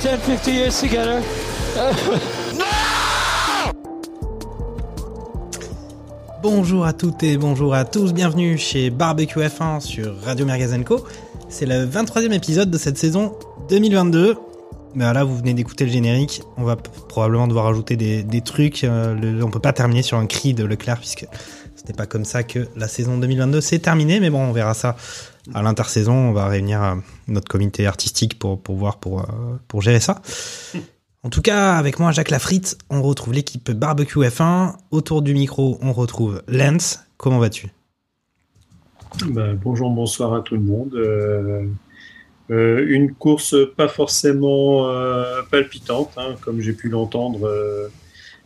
[0.00, 1.22] 10, 50 years together?
[6.42, 11.04] Bonjour à toutes et bonjour à tous, bienvenue chez Barbecue F1 sur Radio Mergazenco.
[11.48, 13.34] C'est le 23e épisode de cette saison
[13.70, 14.36] 2022.
[14.94, 16.42] Ben là, vous venez d'écouter le générique.
[16.56, 18.84] On va probablement devoir ajouter des, des trucs.
[18.84, 21.26] Euh, le- on peut pas terminer sur un cri de Leclerc puisque
[21.88, 24.20] c'était pas comme ça que la saison 2022 s'est terminée.
[24.20, 24.94] Mais bon, on verra ça
[25.54, 26.12] à l'intersaison.
[26.12, 26.94] On va réunir euh,
[27.28, 29.24] notre comité artistique pour, pour voir, pour, euh,
[29.68, 30.20] pour gérer ça.
[31.22, 34.74] En tout cas, avec moi, Jacques Lafritte, on retrouve l'équipe Barbecue F1.
[34.90, 37.00] Autour du micro, on retrouve Lens.
[37.16, 37.68] Comment vas-tu?
[39.26, 40.94] Ben, bonjour, bonsoir à tout le monde.
[40.94, 41.64] Euh,
[42.50, 44.86] une course pas forcément
[45.50, 47.48] palpitante, hein, comme j'ai pu l'entendre.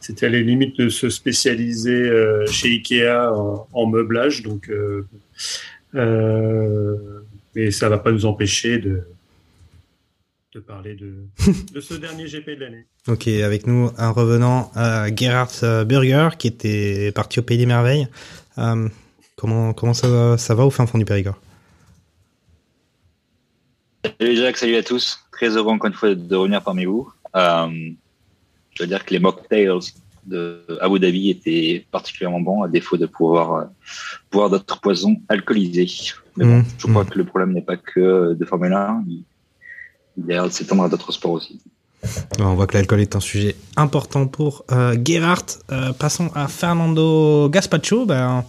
[0.02, 4.68] Euh, C'était à la limite de se spécialiser euh, chez Ikea en, en meublage, donc,
[4.68, 5.06] euh,
[5.94, 6.96] euh,
[7.54, 9.02] mais ça va pas nous empêcher de,
[10.54, 11.14] de parler de,
[11.72, 12.86] de ce dernier GP de l'année.
[13.08, 17.66] Ok, avec nous un revenant, euh, Gerhard euh, Burger, qui était parti au Pays des
[17.66, 18.08] Merveilles.
[18.58, 18.88] Euh,
[19.36, 21.38] comment comment ça, va- ça va au fin fond du Périgord?
[24.20, 25.18] Salut Jacques, salut à tous.
[25.32, 27.10] Très heureux encore une fois de revenir parmi vous.
[27.36, 27.68] Euh,
[28.74, 29.68] je veux dire que les mocktails
[30.24, 33.64] de Abu Dhabi étaient particulièrement bons, à défaut de pouvoir euh,
[34.30, 35.88] boire d'autres poisons alcoolisés.
[36.36, 37.08] Mais bon, Mmh, je crois mmh.
[37.08, 39.24] que le problème n'est pas que de Formule 1, il,
[40.16, 41.60] il y a de s'étendre à d'autres sports aussi.
[42.40, 45.44] On voit que l'alcool est un sujet important pour euh, Gerhard.
[45.70, 48.06] Euh, passons à Fernando Gaspacho.
[48.06, 48.44] Ben,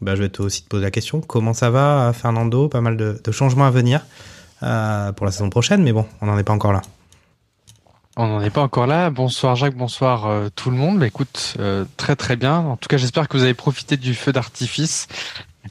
[0.00, 1.20] ben, je vais te aussi te poser la question.
[1.20, 2.68] Comment ça va, Fernando?
[2.68, 4.04] Pas mal de, de changements à venir
[4.62, 6.82] euh, pour la saison prochaine, mais bon, on n'en est pas encore là.
[8.16, 9.10] On n'en est pas encore là.
[9.10, 10.98] Bonsoir Jacques, bonsoir euh, tout le monde.
[10.98, 12.56] Bah, écoute, euh, très très bien.
[12.56, 15.06] En tout cas, j'espère que vous avez profité du feu d'artifice.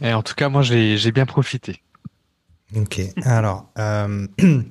[0.01, 1.81] Et en tout cas, moi, j'ai j'ai bien profité.
[2.75, 4.65] Ok, alors, euh, il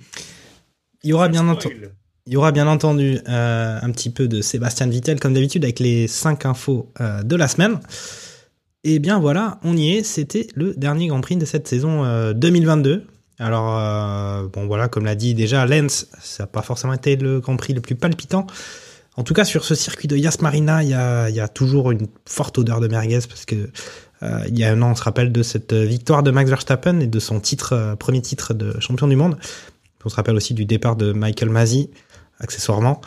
[1.03, 1.75] y aura bien entendu.
[1.77, 1.93] Spoil.
[2.27, 5.79] Il y aura bien entendu euh, un petit peu de Sébastien Vittel, comme d'habitude, avec
[5.79, 7.81] les 5 infos euh, de la semaine.
[8.83, 10.03] Et bien voilà, on y est.
[10.03, 13.07] C'était le dernier Grand Prix de cette saison euh, 2022.
[13.39, 17.41] Alors, euh, bon voilà, comme l'a dit déjà Lens, ça n'a pas forcément été le
[17.41, 18.47] Grand Prix le plus palpitant.
[19.17, 22.59] En tout cas, sur ce circuit de Yas Marina, il y a, toujours une forte
[22.59, 23.71] odeur de merguez parce que
[24.23, 27.01] euh, il y a un an, on se rappelle de cette victoire de Max Verstappen
[27.01, 29.37] et de son titre, euh, premier titre de champion du monde.
[30.05, 31.91] On se rappelle aussi du départ de Michael Masi,
[32.39, 33.01] accessoirement.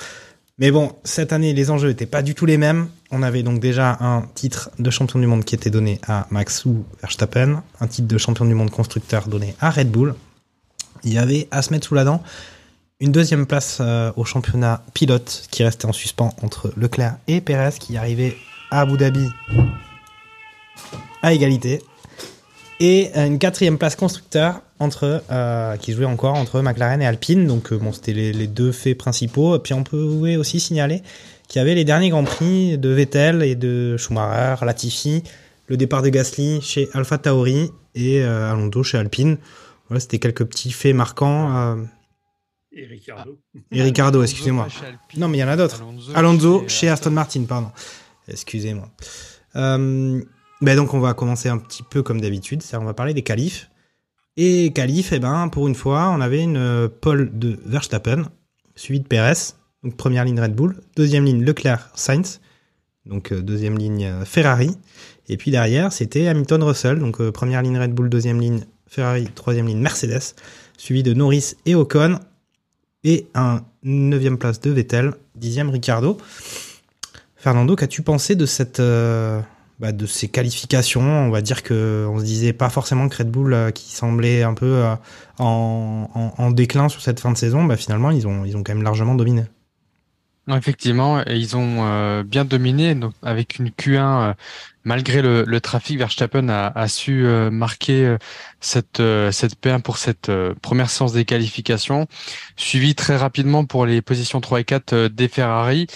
[0.57, 2.87] Mais bon, cette année, les enjeux n'étaient pas du tout les mêmes.
[3.11, 6.65] On avait donc déjà un titre de champion du monde qui était donné à Max
[6.65, 10.13] ou Verstappen, un titre de champion du monde constructeur donné à Red Bull.
[11.03, 12.21] Il y avait à se mettre sous la dent
[12.99, 17.77] une deuxième place euh, au championnat pilote qui restait en suspens entre Leclerc et Perez
[17.79, 18.35] qui arrivait
[18.71, 19.27] à Abu Dhabi
[21.21, 21.81] à égalité.
[22.79, 27.47] Et une quatrième place constructeur euh, qui jouait encore entre McLaren et Alpine.
[27.47, 29.57] Donc euh, bon, c'était les, deux faits principaux.
[29.59, 31.01] Puis on peut aussi signaler
[31.47, 35.23] qu'il y avait les derniers grands prix de Vettel et de Schumacher, Latifi,
[35.67, 39.37] le départ de Gasly chez Alpha Tauri et euh, Alonso chez Alpine.
[39.87, 41.55] Voilà, c'était quelques petits faits marquants.
[41.55, 41.75] euh,
[42.73, 43.37] Et Ricardo.
[43.71, 44.67] et Ricardo, Alonso excusez-moi.
[45.17, 45.81] Non, mais il y en a d'autres.
[45.81, 47.71] Alonso, Alonso chez chez Aston Martin, pardon.
[48.27, 48.89] Excusez-moi.
[49.55, 50.21] Euh,
[50.61, 53.21] ben donc on va commencer un petit peu comme d'habitude, c'est-à-dire on va parler des
[53.23, 53.69] qualifs.
[54.35, 58.23] Et qualifs, eh ben pour une fois, on avait une euh, pole de Verstappen,
[58.75, 59.53] suivi de Perez,
[59.83, 62.39] donc première ligne Red Bull, deuxième ligne Leclerc Sainz,
[63.05, 64.71] donc euh, deuxième ligne euh, Ferrari,
[65.29, 69.27] et puis derrière c'était Hamilton Russell, donc euh, première ligne Red Bull, deuxième ligne Ferrari,
[69.35, 70.35] troisième ligne Mercedes,
[70.77, 72.19] suivi de Norris et Ocon,
[73.03, 76.17] et un neuvième place de Vettel, dixième Ricardo.
[77.35, 78.45] Fernando, qu'as-tu pensé de
[79.79, 81.01] bah, ces qualifications?
[81.01, 84.55] On va dire que on se disait pas forcément que Red Bull, qui semblait un
[84.55, 84.83] peu
[85.37, 88.83] en déclin sur cette fin de saison, bah, finalement ils ont ils ont quand même
[88.83, 89.43] largement dominé.
[90.55, 94.33] Effectivement, et ils ont euh, bien dominé donc avec une Q1 euh,
[94.85, 95.97] malgré le, le trafic.
[95.97, 98.17] Verstappen a, a su euh, marquer euh,
[98.61, 102.07] cette euh, cette P1 pour cette euh, première séance des qualifications,
[102.55, 105.87] suivi très rapidement pour les positions 3 et 4 euh, des Ferrari.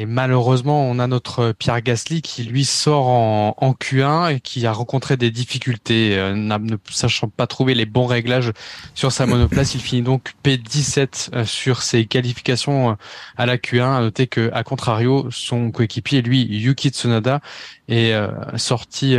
[0.00, 4.64] Et malheureusement, on a notre Pierre Gasly qui lui sort en, en Q1 et qui
[4.64, 8.52] a rencontré des difficultés, euh, ne sachant pas trouver les bons réglages
[8.94, 9.74] sur sa monoplace.
[9.74, 12.94] Il finit donc P17 euh, sur ses qualifications euh,
[13.36, 13.98] à la Q1.
[13.98, 17.42] À noter que, à contrario, son coéquipier, lui, Yuki Tsunoda,
[17.88, 18.14] est
[18.56, 19.16] sorti,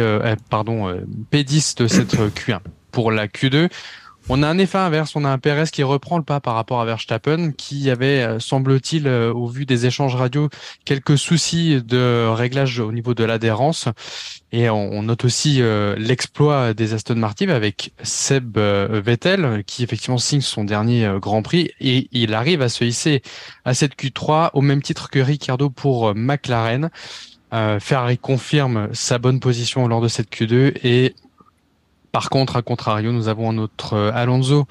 [0.50, 0.90] pardon,
[1.32, 2.60] P10 de cette Q1.
[2.92, 3.70] Pour la Q2,
[4.34, 6.80] on a un effet inverse, on a un Perez qui reprend le pas par rapport
[6.80, 10.48] à Verstappen, qui avait, euh, semble-t-il, euh, au vu des échanges radio,
[10.86, 13.90] quelques soucis de réglage au niveau de l'adhérence.
[14.54, 20.40] Et on note aussi euh, l'exploit des Aston Martin avec Seb Vettel, qui effectivement signe
[20.40, 23.24] son dernier Grand Prix, et il arrive à se hisser
[23.66, 26.90] à cette Q3 au même titre que Ricciardo pour McLaren.
[27.52, 31.16] Ferrari confirme sa bonne position lors de cette Q2 et
[32.12, 34.66] par contre, à contrario, nous avons notre euh, Alonso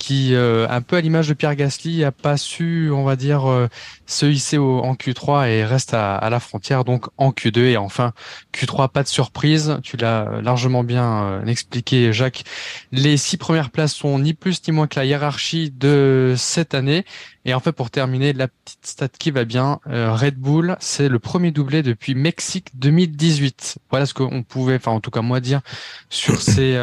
[0.00, 3.48] qui, euh, un peu à l'image de Pierre Gasly, a pas su, on va dire,
[3.48, 3.68] euh,
[4.06, 8.14] se hisser en Q3 et reste à, la frontière, donc en Q2 et enfin
[8.54, 9.78] Q3, pas de surprise.
[9.82, 12.44] Tu l'as largement bien euh, expliqué, Jacques.
[12.92, 17.04] Les six premières places sont ni plus ni moins que la hiérarchie de cette année.
[17.44, 21.18] Et en fait, pour terminer, la petite stat qui va bien, Red Bull, c'est le
[21.18, 23.78] premier doublé depuis Mexique 2018.
[23.90, 25.60] Voilà ce qu'on pouvait, enfin en tout cas moi dire
[26.08, 26.78] sur ces,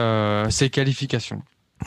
[0.49, 1.41] ces qualifications.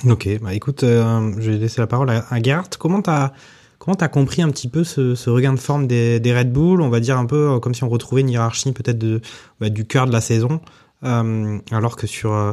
[0.07, 2.63] Ok, bah écoute, euh, je vais laisser la parole à, à.
[2.79, 3.33] Comment t'as
[3.81, 6.81] comment t'as compris un petit peu ce, ce regain de forme des, des, Red Bull?
[6.81, 9.21] On va dire un peu euh, comme si on retrouvait une hiérarchie peut-être de
[9.59, 10.61] bah, du cœur de la saison,
[11.05, 12.53] euh, alors que sur euh,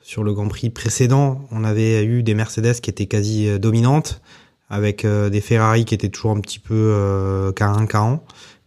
[0.00, 4.22] sur le Grand Prix précédent, on avait eu des Mercedes qui étaient quasi dominantes,
[4.70, 8.20] avec des Ferrari qui étaient toujours un petit peu K1 K1,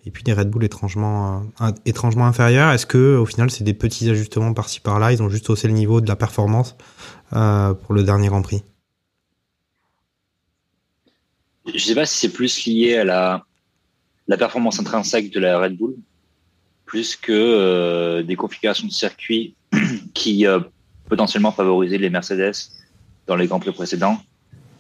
[0.06, 1.44] et puis des Red Bull étrangement
[1.88, 2.72] étrangement inférieurs.
[2.72, 5.14] Est-ce que au final c'est des petits ajustements par-ci par-là?
[5.14, 6.76] Ils ont juste haussé le niveau de la performance
[7.34, 8.64] euh, pour le dernier Grand Prix
[11.68, 15.78] Je ne sais pas si c'est plus lié à la, performance intrinsèque de la Red
[15.78, 15.96] Bull,
[16.86, 19.56] plus que euh, des configurations de circuit
[20.14, 20.60] qui euh,
[21.08, 22.54] potentiellement favorisaient les Mercedes
[23.28, 24.18] dans les Grands Prix précédents.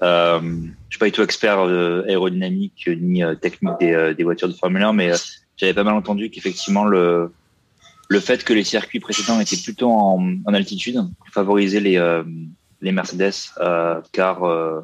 [0.01, 4.81] Euh, je ne suis pas du tout expert aérodynamique ni technique des, voitures de Formule
[4.81, 5.11] 1, mais
[5.57, 7.31] j'avais pas mal entendu qu'effectivement le,
[8.11, 10.99] le fait que les circuits précédents étaient plutôt en, altitude
[11.31, 12.23] favorisait les, euh,
[12.81, 13.31] les Mercedes
[13.61, 14.81] euh, car euh,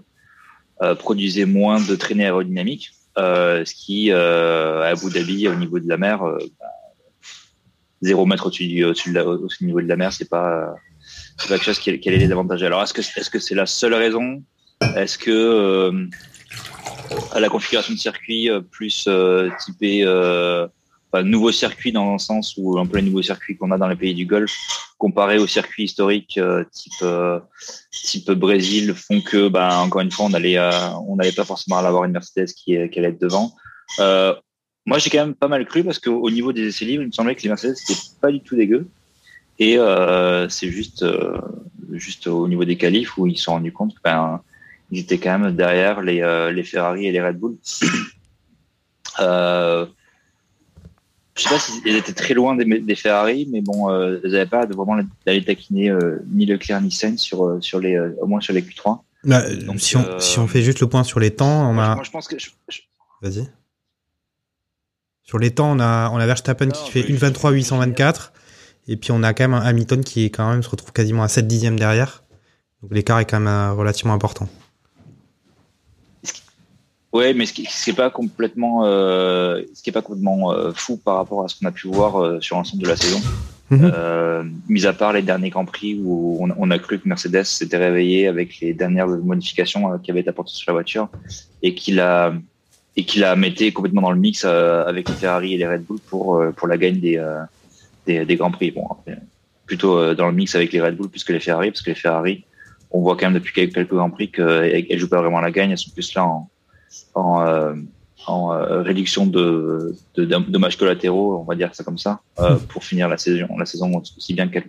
[0.95, 6.19] produisait moins de traînées aérodynamiques, ce qui à Abu Dhabi au niveau de la mer,
[6.19, 6.67] bah,
[8.01, 8.93] zéro mètre au-dessus du, au
[9.61, 10.75] niveau de la mer, c'est pas
[11.37, 12.63] pas quelque chose qui, qui allait les.
[12.63, 14.41] Alors est-ce que c'est la seule raison?
[14.95, 16.07] Est-ce que
[17.37, 19.09] la configuration de circuit plus
[19.65, 20.05] typé
[21.23, 23.95] nouveau circuit dans le sens où un peu les nouveaux circuits qu'on a dans les
[23.95, 24.55] pays du Golfe,
[24.97, 27.39] comparé aux circuits historiques euh, type euh,
[27.91, 31.77] type Brésil, font que, bah, encore une fois, on allait euh, on n'allait pas forcément
[31.77, 33.53] avoir une Mercedes qui, qui allait être devant.
[34.85, 37.11] moi, j'ai quand même pas mal cru parce qu'au niveau des essais libres, il me
[37.11, 38.87] semblait que les Mercedes c'était pas du tout dégueu.
[39.59, 39.77] Et
[40.49, 41.05] c'est juste
[41.91, 44.41] juste au niveau des qualifs où ils se sont rendus compte qu'ils ben,
[44.91, 47.57] ils étaient quand même derrière les, les Ferrari et les Red Bull.
[49.19, 49.85] Euh,
[51.37, 54.65] je sais pas s'ils étaient très loin des, Ferrari, mais bon, euh, ils n'avaient pas
[54.65, 58.41] de vraiment d'aller taquiner euh, ni Leclerc ni Sainz sur euh, sur les au moins
[58.41, 58.99] sur les Q3.
[59.23, 59.43] Bah,
[59.77, 61.95] si on si on fait juste le point sur les temps, on a.
[61.95, 62.35] Moi, je pense que.
[63.21, 63.47] Vas-y.
[65.23, 68.33] Sur les temps, on a on a Verstappen qui fait une 23 824
[68.87, 71.23] et puis on a quand même un Hamilton qui est quand même se retrouve quasiment
[71.23, 72.23] à 7 dixièmes derrière.
[72.81, 74.47] Donc l'écart est quand même relativement important.
[77.17, 80.97] Ouais, mais ce qui, n'est pas complètement, euh, ce qui est pas complètement euh, fou
[80.97, 83.19] par rapport à ce qu'on a pu voir euh, sur l'ensemble de la saison.
[83.71, 83.91] Mhm.
[83.91, 87.45] Euh, mis à part les derniers grands prix où on, on a cru que Mercedes
[87.45, 91.09] s'était réveillé avec les dernières modifications euh, qui avaient été apportées sur la voiture
[91.63, 92.35] et qu'il a
[92.95, 95.99] et qu'il a metté complètement dans le mix avec les Ferrari et les Red Bull
[96.07, 97.19] pour pour la gagne des
[98.05, 98.69] des, des grands prix.
[98.71, 98.87] Bon,
[99.65, 101.95] plutôt dans le mix avec les Red Bull plus que les Ferrari parce que les
[101.95, 102.43] Ferrari,
[102.91, 105.77] on voit quand même depuis quelques grands prix qu'elles jouent pas vraiment la gagne, elles
[105.77, 106.49] sont plus là en
[107.13, 107.73] en, euh,
[108.27, 112.59] en euh, réduction de, de, dommages collatéraux, on va dire ça comme ça, euh, hmm.
[112.67, 114.67] pour finir la saison, la saison aussi bien qu'elle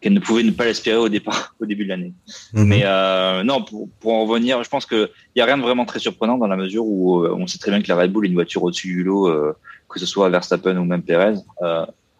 [0.00, 2.12] qu'elle ne pouvait ne pas l'espérer au départ, au début de l'année.
[2.52, 2.64] Hmm.
[2.64, 5.84] Mais euh, non, pour, pour en revenir, je pense qu'il n'y a rien de vraiment
[5.84, 8.28] très surprenant dans la mesure où on sait très bien que la Red Bull est
[8.28, 9.30] une voiture au-dessus du lot,
[9.88, 11.34] que ce soit Verstappen ou même Perez.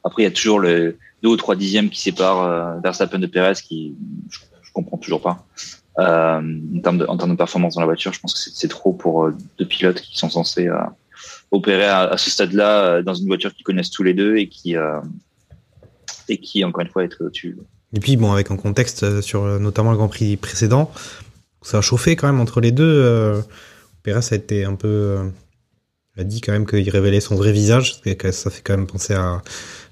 [0.04, 3.54] après, il y a toujours les deux ou trois dixièmes qui séparent Verstappen de Perez,
[3.54, 3.96] qui
[4.30, 5.44] je, je comprends toujours pas.
[5.98, 6.40] Euh,
[6.76, 8.92] en, termes de, en termes de performance dans la voiture, je pense que c'est trop
[8.92, 10.78] pour euh, deux pilotes qui sont censés euh,
[11.50, 14.74] opérer à, ce stade-là dans une voiture qu'ils connaissent tous les deux et qui
[16.28, 17.58] et qui encore une fois être au-dessus.
[17.94, 20.90] Et puis bon, avec un contexte sur notamment le Grand Prix précédent,
[21.60, 23.42] ça a chauffé quand même entre les deux.
[24.02, 25.30] Perez a été un peu
[26.16, 28.00] a dit quand même qu'il révélait son vrai visage,
[28.32, 29.42] ça fait quand même penser à,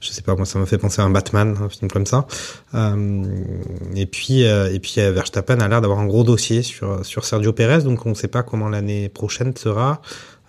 [0.00, 2.26] je sais pas moi, ça m'a fait penser à un Batman, un film comme ça.
[2.74, 3.24] Euh,
[3.94, 7.24] et puis euh, et puis euh, Verstappen a l'air d'avoir un gros dossier sur sur
[7.24, 10.00] Sergio Perez, donc on ne sait pas comment l'année prochaine sera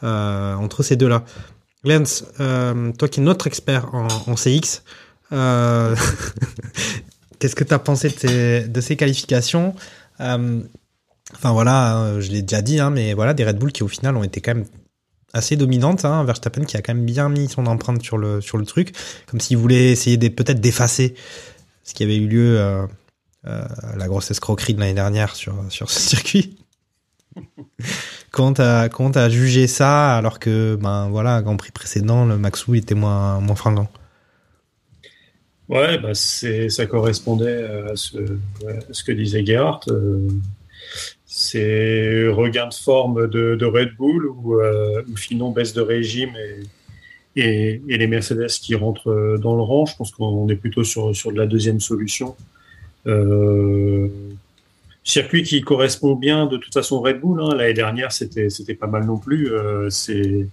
[0.03, 1.23] entre ces deux-là.
[1.83, 4.81] Lance, euh, toi qui es notre expert en, CX,
[7.39, 9.75] qu'est-ce que tu as pensé de ces, de ces qualifications?
[10.19, 14.17] Enfin voilà, je l'ai déjà dit, hein, mais voilà, des Red Bull qui au final
[14.17, 14.65] ont été quand même
[15.33, 16.05] assez dominantes.
[16.05, 18.93] Hein, Verstappen qui a quand même bien mis son empreinte sur le sur le truc,
[19.27, 21.15] comme s'il voulait essayer peut-être d'effacer
[21.83, 22.85] ce qui avait eu lieu, euh,
[23.47, 23.63] euh,
[23.97, 26.57] la grosse escroquerie de l'année dernière sur sur ce circuit.
[28.31, 32.95] quand t'as quand jugé ça alors que ben voilà Grand Prix précédent le Maxou était
[32.95, 33.89] moins moins fringant.
[35.69, 38.17] Ouais, bah ça correspondait à ce,
[38.67, 39.89] à ce que disait Gerhardt.
[39.89, 40.27] Euh,
[41.33, 47.41] c'est regain de forme de, Red Bull ou, euh, ou sinon baisse de régime et,
[47.41, 49.85] et, et, les Mercedes qui rentrent dans le rang.
[49.85, 52.35] Je pense qu'on est plutôt sur, sur de la deuxième solution.
[53.07, 54.09] Euh,
[55.05, 57.41] circuit qui correspond bien de toute façon Red Bull.
[57.41, 57.55] Hein.
[57.55, 59.53] L'année dernière, c'était c'était pas mal non plus.
[59.53, 60.47] Euh, c'est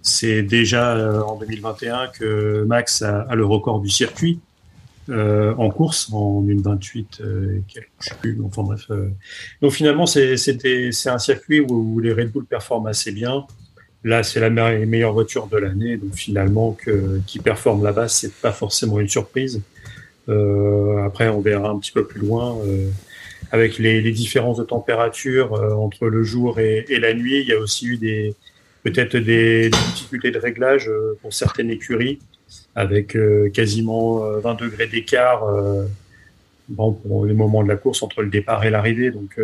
[0.00, 4.40] c'est déjà euh, en 2021 que Max a, a le record du circuit
[5.08, 9.08] euh, en course en une 28 euh, je sais plus enfin bref euh.
[9.60, 10.36] donc finalement c'est
[11.06, 13.44] un circuit où, où, les Red Bull performent assez bien.
[14.04, 18.32] Là c'est la me meilleure voiture de l'année donc finalement que qui performe là-bas c'est
[18.32, 19.62] pas forcément une surprise.
[20.28, 22.88] Euh, après on verra un petit peu plus loin euh,
[23.50, 27.48] avec les, les, différences de température euh, entre le jour et, et, la nuit il
[27.48, 28.36] y a aussi eu des
[28.84, 30.88] peut-être des difficultés de réglage
[31.22, 32.20] pour certaines écuries
[32.74, 35.86] avec euh, quasiment 20 euh, degrés d'écart euh,
[36.68, 39.10] bon, pour les moments de la course entre le départ et l'arrivée.
[39.10, 39.38] Donc,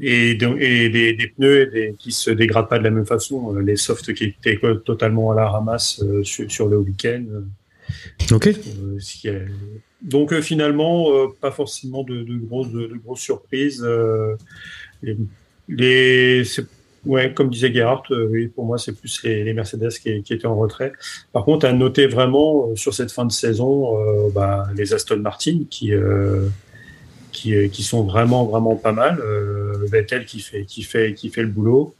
[0.00, 3.54] et, et des, des, pneus des, qui se dégradent pas de la même façon.
[3.56, 7.24] Les softs qui étaient totalement à la ramasse sur, sur, le week-end.
[8.30, 8.50] Ok.
[10.02, 11.10] Donc finalement,
[11.40, 13.86] pas forcément de, de, grosses, de, de grosses surprises.
[15.02, 15.16] les,
[15.68, 16.44] les
[17.06, 20.56] Ouais, comme disait Gerhardt, euh, oui, pour moi, c'est plus les, Mercedes qui, étaient en
[20.56, 20.92] retrait.
[21.32, 25.18] Par contre, à noter vraiment euh, sur cette fin de saison, euh, bah, les Aston
[25.18, 25.92] Martin qui,
[27.30, 29.22] qui, qui sont vraiment, vraiment pas mal.
[29.88, 31.94] Vettel qui fait, qui fait, qui fait le boulot.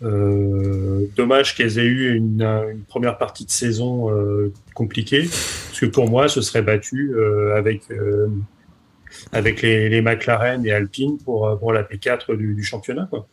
[0.00, 4.08] dommage qu'elles aient eu une, une, première partie de saison
[4.74, 7.14] compliquée, parce que pour moi, ce serait battu
[7.54, 7.82] avec
[9.32, 13.08] avec les, les, McLaren et Alpine pour, pour la P4 du, du championnat.
[13.10, 13.26] Quoi.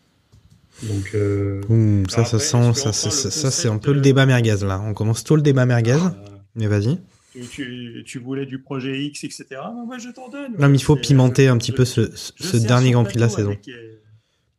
[0.83, 4.81] Donc, euh, ça, ça sent, ça, ça, ça c'est un peu le débat merguez là.
[4.85, 5.93] On commence tout le débat merguez.
[5.93, 6.09] Euh,
[6.55, 6.99] mais vas-y.
[7.33, 9.45] Tu, tu, tu, voulais du projet X, etc.
[9.73, 10.53] Non, moi, je t'en donne.
[10.57, 13.29] Non, mais il faut pimenter un petit peu ce, ce dernier Grand Prix de la
[13.29, 13.51] saison.
[13.51, 13.69] Avec,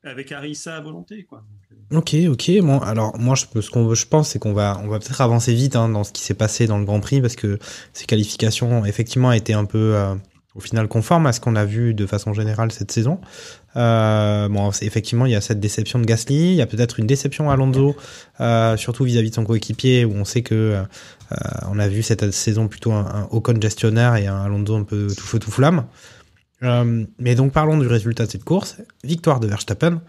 [0.05, 1.45] avec Arissa à volonté, quoi.
[1.91, 2.51] Ok, ok.
[2.61, 5.55] Bon, alors moi, je, ce qu'on je pense, c'est qu'on va, on va peut-être avancer
[5.55, 7.59] vite hein, dans ce qui s'est passé dans le Grand Prix parce que
[7.95, 10.15] ces qualifications, effectivement, étaient un peu, euh,
[10.59, 13.21] au final, conformes à ce qu'on a vu de façon générale cette saison.
[13.77, 17.07] Euh, bon, effectivement, il y a cette déception de Gasly, il y a peut-être une
[17.07, 17.95] déception à Alonso,
[18.41, 20.83] euh, surtout vis-à-vis -vis de son coéquipier, où on sait que euh,
[21.71, 25.07] on a vu cette saison plutôt un, un Ocon gestionnaire et un Alonso un peu
[25.17, 25.85] tout feu tout flamme.
[26.61, 30.03] Mais donc parlons du résultat de cette course, victoire de Verstappen.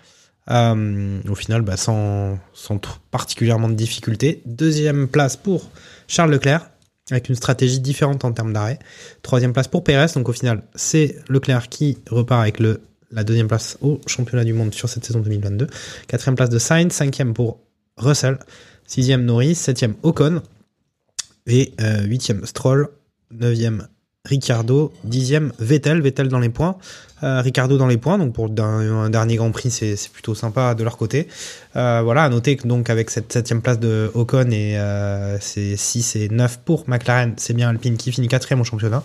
[0.49, 4.41] Au final, bah, sans, sans particulièrement de difficultés.
[4.47, 5.69] Deuxième place pour
[6.07, 6.71] Charles Leclerc,
[7.11, 8.79] avec une stratégie différente en termes d'arrêt.
[9.21, 13.77] Troisième place pour Perez, donc au final, c'est Leclerc qui repart avec la deuxième place
[13.81, 15.67] au championnat du monde sur cette saison 2022.
[16.07, 17.59] Quatrième place de Sainz, cinquième pour
[17.97, 18.39] Russell,
[18.85, 20.41] sixième Norris, septième Ocon.
[21.47, 22.89] Et euh, huitième Stroll,
[23.31, 23.87] neuvième
[24.25, 26.75] Ricardo, dixième Vettel, Vettel dans les points,
[27.23, 30.83] euh, Ricardo dans les points, donc pour un, dernier Grand Prix c'est plutôt sympa de
[30.83, 31.29] leur côté.
[31.77, 35.77] Euh, voilà, à noter que donc avec cette septième place de Ocon et euh, c'est
[35.77, 39.03] 6 et 9 pour McLaren, c'est bien Alpine qui finit quatrième au championnat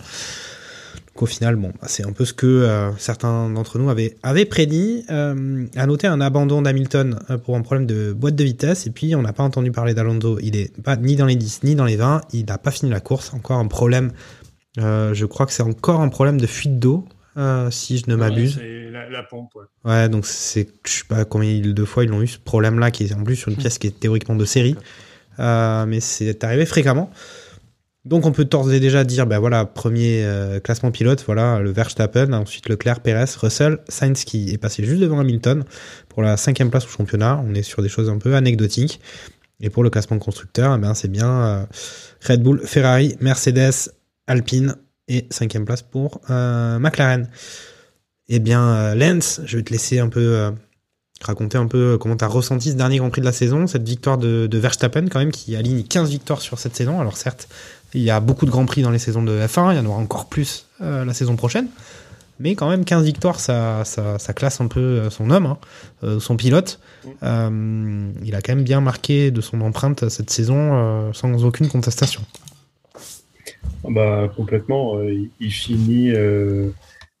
[1.13, 5.05] qu'au final, bon, bah, c'est un peu ce que euh, certains d'entre nous avaient, prédit.
[5.07, 8.85] À noter un abandon d'Hamilton pour un problème de boîte de vitesse.
[8.85, 10.39] Et puis, on n'a pas entendu parler d'Alonso.
[10.41, 12.19] Il est pas ni dans les 10 ni dans les 20.
[12.33, 13.33] Il n'a pas fini la course.
[13.33, 14.11] Encore un problème.
[14.77, 17.07] Euh, je crois que c'est encore un problème de fuite d'eau.
[17.37, 18.57] Euh, si je ne m'abuse.
[18.57, 19.65] Ouais, la, la, pompe, ouais.
[19.83, 23.03] Ouais, donc c'est, je sais pas combien de fois ils l'ont eu ce problème-là, qui
[23.03, 24.77] est en plus sur une pièce qui est théoriquement de série,
[25.39, 27.11] euh, mais c'est arrivé fréquemment.
[28.05, 31.71] Donc on peut d'ores et déjà dire, ben voilà, premier euh, classement pilote, voilà, le
[31.71, 35.65] Verstappen, ensuite Leclerc, Perez, Russell, Sainz qui est passé juste devant Hamilton
[36.07, 37.43] pour la cinquième place au championnat.
[37.43, 39.01] On est sur des choses un peu anecdotiques.
[39.59, 41.65] Et pour le classement constructeur, eh ben c'est bien euh,
[42.27, 43.89] Red Bull, Ferrari, Mercedes,
[44.27, 44.75] Alpine
[45.07, 47.29] et cinquième place pour euh, McLaren.
[48.27, 50.51] Eh bien, Lance, je vais te laisser un peu
[51.21, 53.87] raconter un peu comment tu as ressenti ce dernier Grand Prix de la saison, cette
[53.87, 56.99] victoire de, Verstappen quand même qui aligne 15 victoires sur cette saison.
[56.99, 57.47] Alors certes,
[57.93, 59.85] il y a beaucoup de Grands Prix dans les saisons de F1, il y en
[59.85, 61.67] aura encore plus euh, la saison prochaine.
[62.39, 63.83] Mais quand même 15 victoires, ça,
[64.35, 65.57] classe un peu euh, son homme, hein,
[66.03, 66.79] euh, son pilote.
[67.23, 71.69] Euh, il a quand même bien marqué de son empreinte cette saison euh, sans aucune
[71.69, 72.21] contestation.
[73.89, 75.01] Bah, complètement.
[75.01, 76.13] Il, il finit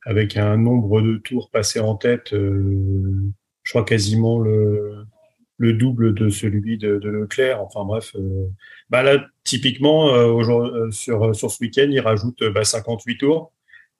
[0.05, 5.05] avec un nombre de tours passés en tête, je crois quasiment le,
[5.57, 7.61] le double de celui de, de Leclerc.
[7.61, 8.15] Enfin bref,
[8.89, 10.09] bah là typiquement
[10.91, 13.51] sur sur ce week-end, il rajoute bah, 58 tours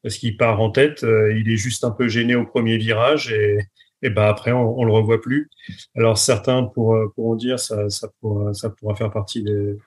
[0.04, 1.04] parce qu'il part en tête.
[1.04, 3.58] il est juste un peu gêné au premier virage et
[4.02, 5.50] et ben après on, on le revoit plus.
[5.96, 9.78] Alors certains pour, pourront dire ça, ça pourra, ça pourra faire partie des,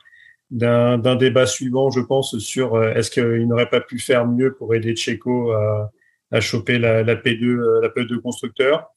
[0.50, 4.74] d'un, débat suivant, je pense, sur euh, est-ce qu'il n'aurait pas pu faire mieux pour
[4.74, 5.90] aider Checo à,
[6.30, 8.90] à choper la, la P2, la P2 constructeur.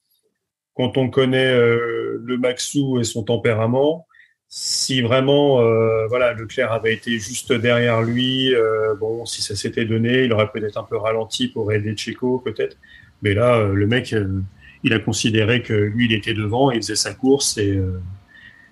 [0.76, 4.08] Quand on connaît euh, le Maxou et son tempérament,
[4.54, 9.86] si vraiment euh, voilà Leclerc avait été juste derrière lui, euh, bon si ça s'était
[9.86, 12.78] donné, il aurait peut-être un peu ralenti pour aider Checo peut-être.
[13.22, 14.14] Mais là, euh, le mec
[14.84, 18.02] il a considéré que lui, il était devant, il faisait sa course et, euh,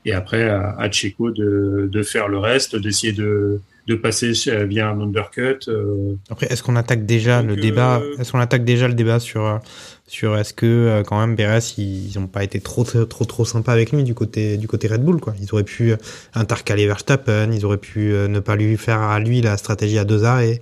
[0.06, 4.32] et après à, à Checo de, de, faire le reste, d'essayer de, de passer
[4.65, 5.60] via un undercut.
[5.68, 6.15] Euh.
[6.29, 8.15] Après, est-ce qu'on attaque déjà Donc, le débat euh...
[8.20, 9.60] Est-ce qu'on attaque déjà le débat sur
[10.08, 13.74] sur est-ce que quand même Perez ils n'ont pas été trop trop trop trop sympas
[13.74, 15.34] avec lui du côté du côté Red Bull quoi.
[15.39, 15.94] Ils auraient pu
[16.34, 20.24] intercaler Verstappen, ils auraient pu ne pas lui faire à lui la stratégie à deux
[20.24, 20.62] arrêts.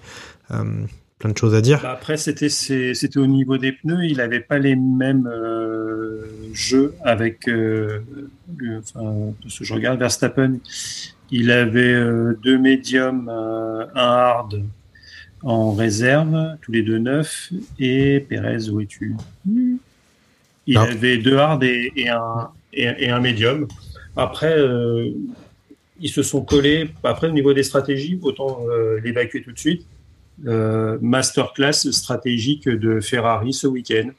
[0.51, 0.63] Euh,
[1.19, 1.79] plein de choses à dire.
[1.81, 6.93] Bah après, c'était c'était au niveau des pneus, il n'avait pas les mêmes euh, jeux
[7.03, 7.47] avec.
[7.47, 7.99] Euh,
[8.55, 10.57] le, enfin, ce que je regarde, Verstappen,
[11.31, 14.63] il avait euh, deux médiums, un hard
[15.43, 19.15] en réserve, tous les deux neufs, et Perez, où es-tu?
[19.45, 20.81] Il non.
[20.81, 23.67] avait deux hard et, et, un, et, et, un médium.
[24.15, 24.57] Après,
[25.99, 26.89] ils se sont collés.
[27.03, 28.61] Après, au niveau des stratégies, autant
[29.03, 29.85] l'évacuer tout de suite
[30.45, 34.09] euh, masterclass stratégique de Ferrari ce week-end.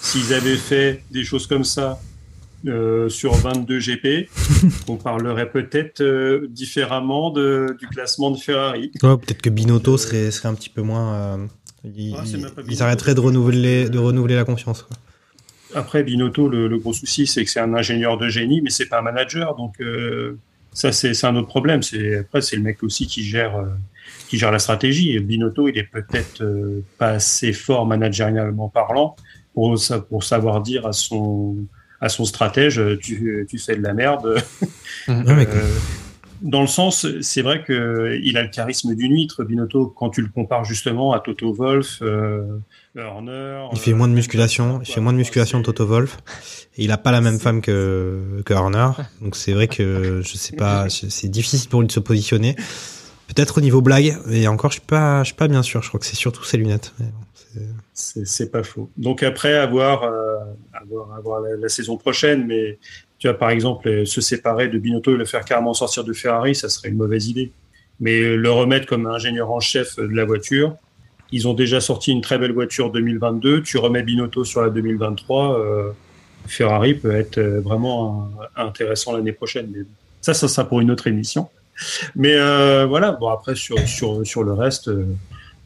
[0.00, 2.00] S'ils avaient fait des choses comme ça
[2.66, 4.28] euh, sur 22 GP,
[4.88, 8.90] on parlerait peut-être euh, différemment de, du classement de Ferrari.
[9.02, 11.48] Ouais, peut-être que Binotto serait, serait un petit peu moins.
[11.84, 12.24] Ils, ah,
[12.68, 14.82] ils arrêteraient de renouveler, de renouveler la confiance.
[14.82, 14.96] Quoi.
[15.74, 18.86] Après, Binotto, le, le gros souci, c'est que c'est un ingénieur de génie, mais c'est
[18.86, 19.54] pas un manager.
[19.54, 19.80] Donc,
[20.78, 21.80] ça, c'est un autre problème.
[22.20, 23.56] Après, c'est le mec aussi qui gère
[24.28, 25.16] qui gère la stratégie.
[25.16, 29.16] Et Binotto, il est peut-être euh, pas assez fort managérialement parlant
[29.54, 29.76] pour,
[30.08, 31.56] pour savoir dire à son,
[32.00, 34.42] à son stratège, tu, tu fais de la merde.
[35.08, 35.34] euh,
[36.40, 40.22] dans le sens, c'est vrai que il a le charisme d'une huître, Binotto, quand tu
[40.22, 42.58] le compares justement à Toto Wolf, euh,
[42.96, 43.66] Horner.
[43.72, 46.18] Il fait moins de musculation, il fait moins de musculation Toto Wolf,
[46.76, 50.36] et il a pas la même femme que, que Horner, donc c'est vrai que je
[50.36, 52.56] sais pas, c'est difficile pour lui de se positionner.
[53.28, 55.82] Peut-être au niveau blague, et encore, je suis pas, je suis pas bien sûr.
[55.82, 56.94] Je crois que c'est surtout ses lunettes.
[57.92, 58.88] C'est pas faux.
[58.96, 60.36] Donc après, avoir, euh,
[60.72, 62.78] avoir, avoir la, la, saison prochaine, mais
[63.18, 66.54] tu vois, par exemple, se séparer de Binotto et le faire carrément sortir de Ferrari,
[66.54, 67.52] ça serait une mauvaise idée.
[68.00, 70.76] Mais le remettre comme ingénieur en chef de la voiture,
[71.32, 73.62] ils ont déjà sorti une très belle voiture 2022.
[73.62, 75.90] Tu remets Binotto sur la 2023, euh,
[76.46, 79.70] Ferrari peut être vraiment intéressant l'année prochaine.
[79.74, 79.84] Mais
[80.20, 81.48] ça, ça sera pour une autre émission.
[82.16, 85.04] Mais euh, voilà, bon après sur, sur, sur le reste, euh,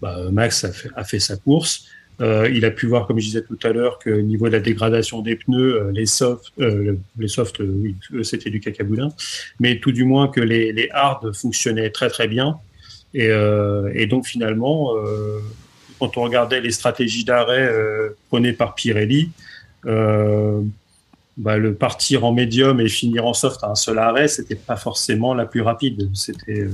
[0.00, 1.86] bah, Max a fait, a fait, sa course.
[2.22, 4.52] Euh, il a pu voir, comme je disais tout à l'heure, que au niveau de
[4.52, 9.12] la dégradation des pneus, euh, les softs, euh, les softs, oui, c'était du cacaboudin,
[9.58, 12.58] mais tout du moins que les, les hards fonctionnaient très très bien.
[13.14, 13.28] Et,
[13.92, 14.94] et donc finalement,
[15.98, 17.70] quand on regardait les stratégies d'arrêt
[18.28, 19.28] prônées par Pirelli,
[19.84, 24.76] bah, le partir en médium et finir en soft à un seul arrêt, c'était pas
[24.76, 26.08] forcément la plus rapide.
[26.14, 26.68] C'était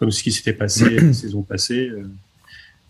[0.00, 1.92] comme ce qui s'était passé la saison passée.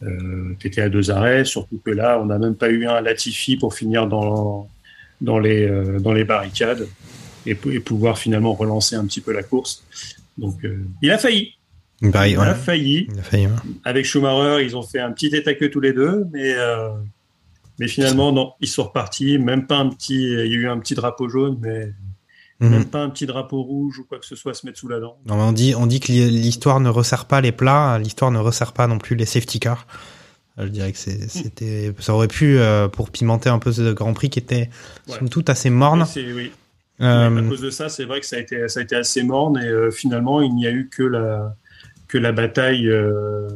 [0.03, 2.87] Euh, euh, tu étais à deux arrêts, surtout que là, on n'a même pas eu
[2.87, 4.69] un Latifi pour finir dans,
[5.21, 6.87] dans, les, euh, dans les barricades
[7.47, 9.85] et, et, pouvoir finalement relancer un petit peu la course.
[10.37, 11.55] Donc, euh, il a failli.
[12.03, 12.47] Bah, il, ouais.
[12.47, 13.09] a failli.
[13.11, 13.47] il a failli.
[13.47, 13.53] Ouais.
[13.85, 16.55] Avec Schumacher, ils ont fait un petit état que tous les deux, mais
[17.79, 19.39] mais finalement, non, ils sont repartis.
[19.39, 20.15] Même pas un petit.
[20.15, 21.93] Il y a eu un petit drapeau jaune, mais
[22.61, 22.69] mmh.
[22.69, 24.89] même pas un petit drapeau rouge ou quoi que ce soit à se mettre sous
[24.89, 25.19] la dent.
[25.27, 28.73] Non, on dit, on dit que l'histoire ne resserre pas les plats, l'histoire ne resserre
[28.73, 29.87] pas non plus les safety cars.
[30.59, 34.31] Je dirais que c'était, ça aurait pu euh, pour pimenter un peu ce Grand Prix
[34.31, 34.71] qui était
[35.07, 35.19] ouais.
[35.19, 36.07] somme toute assez morne.
[36.17, 36.51] Oui.
[37.03, 37.45] Euh...
[37.45, 39.59] à cause de ça, c'est vrai que ça a été, ça a été assez morne
[39.59, 41.55] et euh, finalement, il n'y a eu que la,
[42.09, 43.49] que la bataille euh,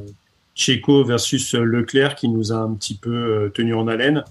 [0.55, 4.23] Checo versus Leclerc qui nous a un petit peu tenu en haleine.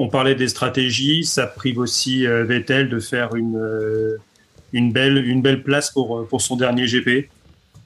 [0.00, 4.16] On parlait des stratégies, ça prive aussi euh, Vettel de faire une, euh,
[4.72, 7.28] une, belle, une belle place pour, euh, pour son dernier GP.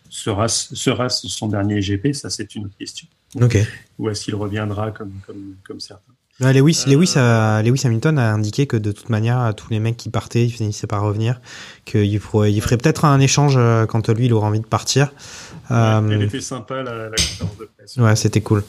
[0.08, 3.06] Sera, sera son dernier GP Ça, c'est une autre question.
[3.40, 3.58] Ok.
[3.98, 6.12] Ou est-ce qu'il reviendra comme, comme, comme certains?
[6.40, 9.96] Ouais, Lewis, Lewis, a- Lewis Hamilton a indiqué que de toute manière, tous les mecs
[9.98, 11.40] qui partaient, ils finissaient par revenir,
[11.84, 15.12] qu'il ferait, il ferait peut-être un échange quand lui, il aura envie de partir.
[15.70, 17.96] Euh, Elle était sympa, la, la conférence de presse.
[17.96, 18.64] ouais, c'était cool.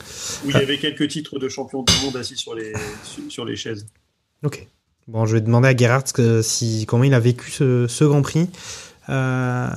[0.45, 3.45] Où il y avait quelques titres de champion du monde assis sur les, sur, sur
[3.45, 3.87] les chaises.
[4.43, 4.67] Ok.
[5.07, 6.03] Bon, je vais demander à Gerhard
[6.43, 8.49] si, comment il a vécu ce, ce Grand Prix,
[9.09, 9.67] euh,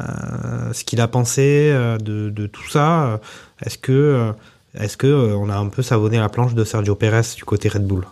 [0.72, 3.20] ce qu'il a pensé euh, de, de tout ça.
[3.64, 4.32] Est-ce que, euh,
[4.74, 7.70] est-ce que euh, on a un peu savonné la planche de Sergio Pérez du côté
[7.70, 8.06] Red Bull?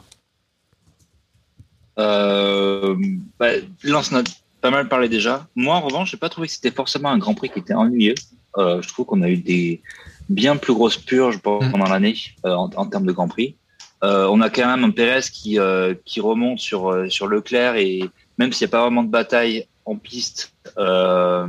[1.98, 2.96] Euh,
[3.38, 3.51] bah,
[3.85, 4.22] Lance en a
[4.62, 5.46] pas mal parlé déjà.
[5.55, 8.14] Moi, en revanche, j'ai pas trouvé que c'était forcément un Grand Prix qui était ennuyeux.
[8.59, 9.83] Euh, je trouve qu'on a eu des
[10.29, 13.57] bien plus grosses purges pendant l'année euh, en, en termes de Grand Prix.
[14.05, 18.03] Euh, on a quand même un Pérez qui euh, qui remonte sur sur Leclerc et
[18.38, 21.47] même s'il n'y a pas vraiment de bataille en piste, euh,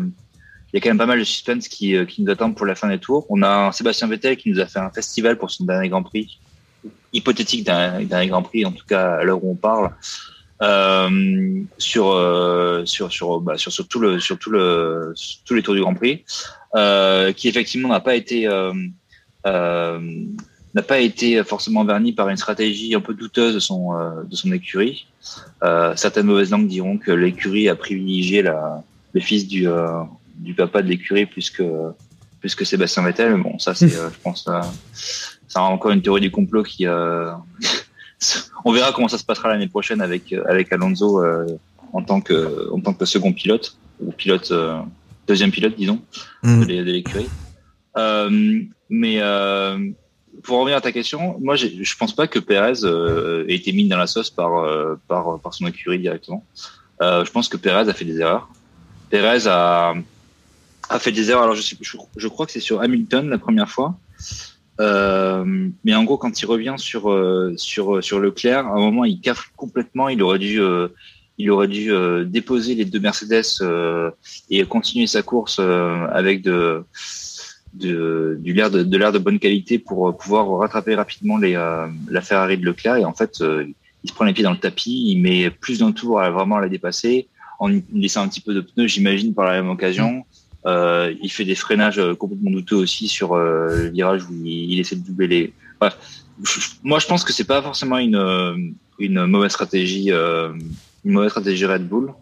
[0.71, 2.65] il y a quand même pas mal de suspense qui, euh, qui nous attendent pour
[2.65, 3.25] la fin des tours.
[3.29, 6.03] On a un Sébastien Vettel qui nous a fait un festival pour son dernier Grand
[6.03, 6.39] Prix,
[7.13, 9.91] hypothétique d'un dernier Grand Prix, en tout cas à l'heure où on parle,
[10.63, 15.53] euh, sur, euh, sur, sur, bah, sur, sur, tout le, sur tout le, sur tous
[15.53, 16.23] les tours du Grand Prix,
[16.75, 18.73] euh, qui effectivement n'a pas été, euh,
[19.45, 19.99] euh,
[20.73, 24.35] n'a pas été forcément verni par une stratégie un peu douteuse de son, euh, de
[24.35, 25.05] son écurie.
[25.63, 30.03] Euh, certaines mauvaises langues diront que l'écurie a privilégié la, le fils du, euh,
[30.35, 31.91] du papa de l'écurie plus que,
[32.39, 33.35] plus que Sébastien Vettel.
[33.41, 34.61] Bon, ça, c'est, euh, je pense, euh,
[34.93, 37.31] c'est encore une théorie du complot qui, euh,
[38.65, 41.45] on verra comment ça se passera l'année prochaine avec, euh, avec Alonso euh,
[41.93, 44.79] en tant que, en tant que second pilote ou pilote, euh,
[45.27, 46.01] deuxième pilote, disons,
[46.43, 46.59] Mm.
[46.61, 47.29] de l'é- de l'écurie.
[47.97, 49.19] Euh, mais
[50.43, 52.79] pour revenir à ta question, moi, je pense pas que Perez
[53.47, 54.51] ait été mis dans la sauce par,
[55.07, 56.43] par, par son écurie directement.
[57.01, 58.49] Je pense que Perez a fait des erreurs.
[59.09, 59.93] Perez a,
[60.89, 61.43] a fait des erreurs.
[61.43, 63.95] Alors, je, sais, je, je crois que c'est sur Hamilton la première fois.
[64.79, 69.05] Euh, mais en gros, quand il revient sur euh, sur sur Leclerc, à un moment,
[69.05, 70.09] il caffe complètement.
[70.09, 70.87] Il aurait dû euh,
[71.37, 74.11] il aurait dû euh, déposer les deux Mercedes euh,
[74.49, 76.83] et continuer sa course euh, avec de
[77.73, 81.55] de du l'air de, de l'air de bonne qualité pour euh, pouvoir rattraper rapidement les
[81.55, 82.97] euh, la Ferrari de Leclerc.
[82.97, 83.65] Et en fait, euh,
[84.03, 85.05] il se prend les pieds dans le tapis.
[85.07, 87.27] Il met plus d'un tour à vraiment la dépasser
[87.59, 90.25] en laissant un petit peu de pneus, j'imagine, par la même occasion.
[90.65, 94.79] Euh, il fait des freinages euh, complètement douteux aussi sur euh, le virage où il,
[94.79, 95.53] essaie de doubler les.
[95.79, 95.97] Bref,
[96.83, 98.55] moi je pense que c'est pas forcément une euh,
[98.99, 100.53] une mauvaise stratégie euh,
[101.03, 102.13] une mauvaise stratégie Red Bull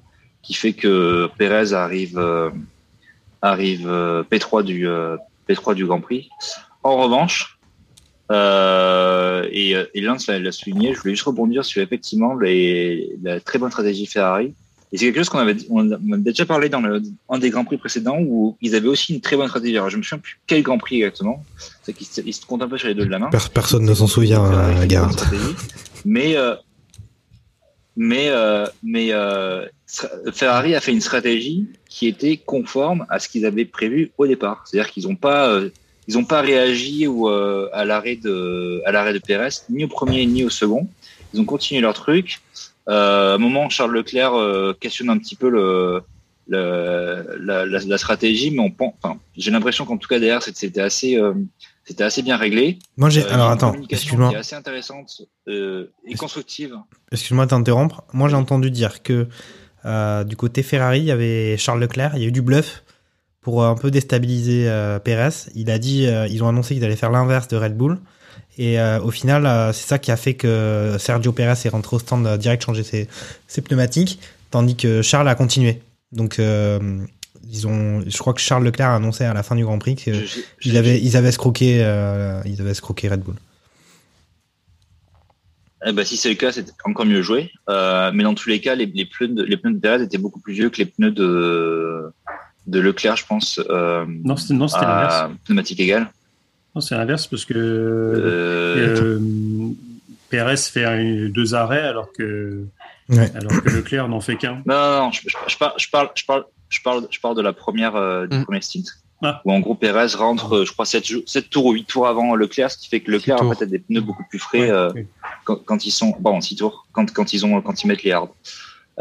[0.42, 2.50] qui fait que Perez arrive euh,
[3.44, 6.30] arrive euh, P3 du euh, P3 du Grand Prix.
[6.84, 7.60] En revanche,
[8.32, 13.60] et, et Lance l'a l'a souligné, je voulais juste rebondir sur effectivement les, la très
[13.60, 14.56] bonne stratégie Ferrari.
[14.94, 17.64] Et c'est quelque chose qu'on avait, on on déjà parlé dans le, un des Grands
[17.64, 19.78] Prix précédents où ils avaient aussi une très bonne stratégie.
[19.78, 21.46] Alors, je me souviens plus quel Grand Prix exactement.
[21.82, 23.30] C'est qu'ils se, se comptent un peu sur les deux de la main.
[23.30, 24.80] Per- Personne ne s'en souvient, Ferrari euh.
[26.04, 26.56] Mais, euh,
[27.96, 33.28] mais, euh, mais euh, Stra- Ferrari a fait une stratégie qui était conforme à ce
[33.30, 34.64] qu'ils avaient prévu au départ.
[34.66, 35.60] C'est-à-dire qu'ils n'ont pas,
[36.08, 40.26] ils ont pas réagi ou, à l'arrêt de, à l'arrêt de Pérez, ni au premier
[40.26, 40.88] ni au second.
[41.34, 42.42] Ils ont continué leur truc.
[42.90, 46.02] Euh, à un moment, Charles Leclerc euh, questionne un petit peu le,
[46.48, 50.42] le, la, la, la stratégie, mais on pense, enfin, j'ai l'impression qu'en tout cas derrière,
[50.44, 51.34] c'était assez, euh,
[51.86, 52.80] c'était assez bien réglé.
[52.98, 54.36] Moi, j'ai- Euh, alors, attends, excuse-moi.
[54.36, 56.76] assez intéressante euh, et constructive.
[57.12, 58.04] Excuse-moi de t'interrompre.
[58.14, 59.28] Moi, j'ai entendu dire que
[59.86, 62.84] euh, du côté Ferrari, il y avait Charles Leclerc, il y a eu du bluff
[63.42, 64.70] pour un peu déstabiliser
[65.04, 65.30] Pérez.
[65.56, 68.00] Il a dit, ils ont annoncé qu'ils allaient faire l'inverse de Red Bull.
[68.58, 71.96] Et euh, au final, euh, c'est ça qui a fait que Sergio Pérez est rentré
[71.96, 73.08] au stand euh, direct changer ses,
[73.48, 74.20] ses pneumatiques,
[74.52, 75.82] tandis que Charles a continué.
[76.12, 76.80] Donc, euh,
[77.50, 79.96] ils ont, je crois que Charles Leclerc a annoncé à la fin du Grand Prix
[79.96, 83.36] qu'ils avaient, ils avaient escroqué, euh, ils avaient escroqué Red Bull.
[85.86, 87.52] Eh ben, si c'est le cas, c'est encore mieux joué.
[87.70, 90.20] Euh, mais dans tous les cas, les, les pneus de, les pneus de Perez étaient
[90.20, 92.12] beaucoup plus vieux que les pneus de,
[92.68, 93.60] de Leclerc, je pense.
[93.70, 95.32] Euh, Non, c'était non, c'était à l'inverse.
[95.46, 96.12] pneumatique égale.
[96.76, 99.20] Non, c'est l'inverse parce que Euh, euh,
[100.30, 102.64] Pérez fait un- deux arrêts alors que,
[103.10, 103.30] Ouais.
[103.36, 104.62] alors que Leclerc n'en fait qu'un.
[104.66, 107.36] Non, non, non, je, je- je parle, je parle, je parle, je parle, je parle
[107.36, 108.44] de la première, euh, du Mm.
[108.46, 108.84] premier stint.
[109.24, 109.42] Ah.
[109.46, 111.04] Où en gros Perez rentre, euh, je crois, 7,
[111.50, 113.78] tours ou 8 tours avant Leclerc, ce qui fait que Leclerc en fait a des
[113.78, 115.06] pneus beaucoup plus frais Ouais, euh, oui.
[115.44, 118.14] quand, quand ils sont, bon, 6 tours, quand, quand ils ont, quand ils mettent les
[118.14, 118.34] hards.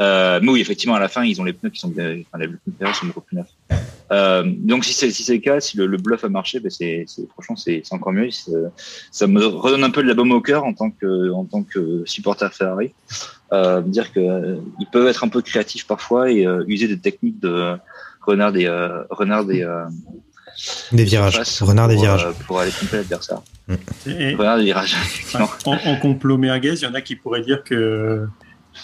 [0.00, 2.38] Euh, mais oui, effectivement, à la fin, ils ont les pneus qui sont, bien- enfin,
[2.42, 3.46] les pneus sont beaucoup plus neufs.
[4.12, 6.68] Euh, donc si c'est si c'est le cas, si le, le bluff a marché, ben
[6.68, 8.28] c'est c'est- franchement c'est c'est encore mieux.
[9.12, 11.62] Ça me redonne un peu de la baume au cœur en tant que en tant
[11.62, 12.92] que supporter Ferrari,
[13.52, 16.98] euh, dire que euh, ils peuvent être un peu créatifs parfois et euh, user des
[16.98, 17.76] techniques de
[18.22, 19.84] renard des euh, renard des euh,
[20.90, 21.38] Des virages.
[21.60, 22.24] Renard des pour, virages.
[22.26, 23.42] euh, pour aller tromper l'adversaire.
[24.06, 24.92] Renard des virages.
[25.04, 25.48] effectivement.
[25.66, 28.26] en, en complot merguez, il y en a qui pourraient dire que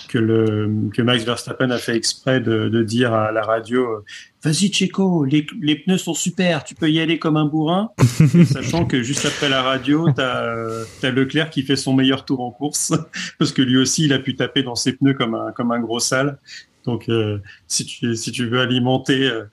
[0.09, 4.05] que le que Max Verstappen a fait exprès de, de dire à la radio
[4.43, 7.91] vas-y Checo les, les pneus sont super tu peux y aller comme un bourrin
[8.53, 12.51] sachant que juste après la radio euh, t'as Leclerc qui fait son meilleur tour en
[12.51, 12.93] course
[13.39, 15.81] parce que lui aussi il a pu taper dans ses pneus comme un comme un
[15.81, 16.39] gros sale.
[16.85, 19.45] Donc euh, si tu si tu veux alimenter euh,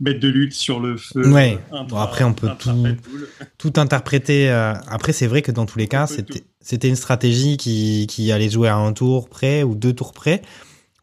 [0.00, 1.58] mettre de l'huile sur le feu Ouais.
[1.72, 2.70] euh, Bon, après, on peut tout-
[3.58, 4.48] tout interpréter.
[4.50, 6.06] euh, Après, c'est vrai que dans tous les cas,
[6.60, 10.42] c'était une stratégie qui, qui allait jouer à un tour près ou deux tours près.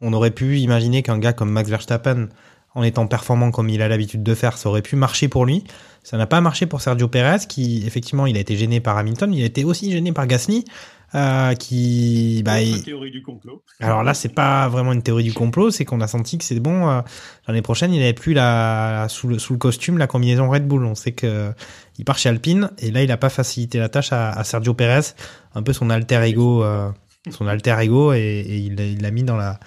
[0.02, 2.28] On aurait pu imaginer qu'un gars comme Max Verstappen,
[2.74, 5.64] en étant performant comme il a l'habitude de faire, ça aurait pu marcher pour lui.
[6.04, 9.34] Ça n'a pas marché pour Sergio Perez, qui effectivement, il a été gêné par Hamilton,
[9.34, 10.66] il a été aussi gêné par Gasly,
[11.16, 15.34] euh, qui, bah, il- théorie du complot alors là, c'est pas vraiment une théorie du
[15.34, 16.90] complot, c'est qu'on a senti que c'est bon.
[16.90, 17.02] euh,
[17.48, 20.84] L'année prochaine, il avait plus la sous le, sous le costume la combinaison Red Bull.
[20.86, 21.52] On sait que
[21.98, 24.74] il part chez Alpine et là, il a pas facilité la tâche à, à Sergio
[24.74, 25.14] Perez,
[25.56, 26.90] un peu son alter ego, euh,
[27.32, 29.60] son alter ego, et, et il l'a- mis dans la.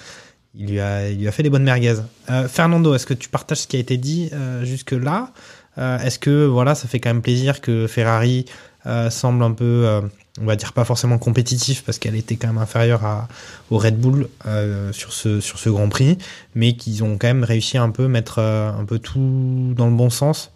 [0.55, 1.97] Il lui a, il lui a fait des bonnes merguez.
[2.31, 5.33] Euh, Fernando, est-ce que tu partages ce qui a été dit euh, jusque là
[5.77, 8.45] Est-ce que voilà, ça fait quand même plaisir que Ferrari
[8.87, 10.01] euh, semble un peu, euh,
[10.41, 13.29] on va dire pas forcément compétitif parce qu'elle était quand même inférieure à,
[13.71, 16.19] au Red Bull euh, sur ce sur ce Grand Prix,
[16.55, 19.97] mais qu'ils ont quand même réussi un peu mettre euh, un peu tout dans le
[19.97, 20.53] bon sens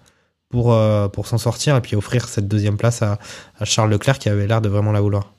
[0.51, 3.19] pour euh, pour s'en sortir et puis offrir cette deuxième place à,
[3.59, 5.33] à Charles Leclerc qui avait l'air de vraiment la vouloir.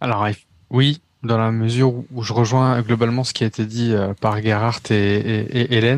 [0.00, 0.26] Alors
[0.70, 4.40] oui, dans la mesure où- je rejoins globalement ce qui a été dit euh, par
[4.42, 5.96] Gerhardt et, et, et-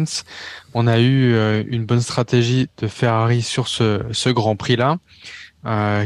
[0.74, 4.98] on a eu euh, une bonne stratégie de Ferrari sur ce, ce Grand Prix-là,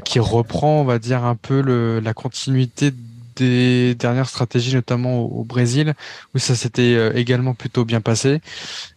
[0.05, 2.93] qui reprend, on va dire, un peu le, la continuité
[3.41, 5.95] des dernières stratégies, notamment au, au Brésil,
[6.35, 8.41] où ça s'était euh, également plutôt bien passé.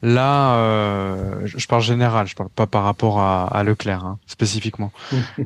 [0.01, 4.17] Là, euh, je je parle général, je parle pas par rapport à, à Leclerc hein,
[4.27, 4.91] spécifiquement.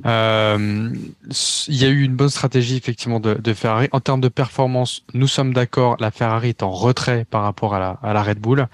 [0.06, 0.90] Euh,
[1.68, 5.04] il y a eu une bonne stratégie effectivement de, de Ferrari en termes de performance.
[5.14, 8.40] Nous sommes d'accord, la Ferrari est en retrait par rapport à la, à la Red
[8.40, 8.68] Bull.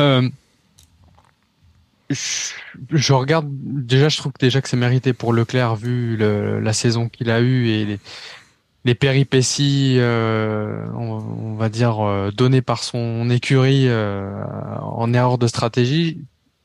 [0.00, 0.28] Euh,
[2.10, 7.08] je, regarde déjà, je trouve déjà que c'est mérité pour Leclerc vu le- la saison
[7.08, 7.98] qu'il a eue et les,
[8.84, 14.42] les péripéties, euh, on, va dire euh, données par son écurie euh,
[14.80, 16.18] en erreur de stratégie.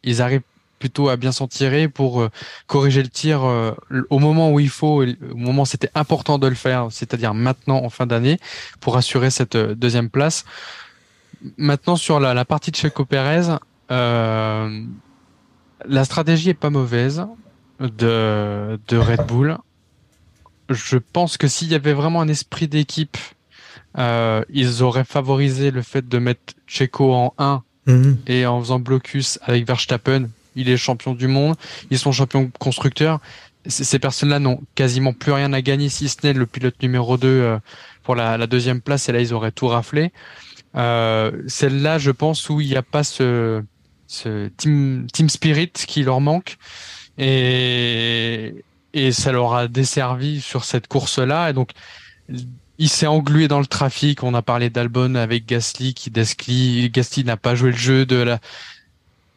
[0.03, 0.41] Ils arrivent
[0.79, 2.29] plutôt à bien s'en tirer pour euh,
[2.67, 3.71] corriger le tir euh,
[4.09, 7.83] au moment où il faut, au moment où c'était important de le faire, c'est-à-dire maintenant
[7.83, 8.37] en fin d'année,
[8.79, 10.45] pour assurer cette euh, deuxième place.
[11.57, 13.57] Maintenant sur la, la partie de Checo Pérez,
[13.91, 14.83] euh,
[15.87, 17.25] la stratégie est pas mauvaise
[17.79, 19.57] de, de Red Bull.
[20.69, 23.17] Je pense que s'il y avait vraiment un esprit d'équipe,
[23.97, 28.17] euh, ils auraient favorisé le fait de mettre Checo en 1 Mhm.
[28.27, 31.55] et en faisant blocus avec Verstappen, il est champion du monde,
[31.91, 33.19] ils sont champions constructeurs.
[33.65, 37.27] Ces personnes-là n'ont quasiment plus rien à gagner si ce n'est le pilote numéro 2
[37.27, 37.59] euh,
[38.03, 40.13] pour la, la deuxième place et là ils auraient tout raflé.
[40.75, 43.61] Euh, c'est là, je pense, où il n'y a pas ce,
[44.13, 46.57] ce team, team spirit qui leur manque
[47.17, 51.71] et, et ça leur a desservi sur cette course-là et donc
[52.77, 54.23] il s'est englué dans le trafic.
[54.23, 58.17] On a parlé d'Albon avec Gasly, qui Gasly, Gasly n'a pas joué le jeu de
[58.17, 58.39] la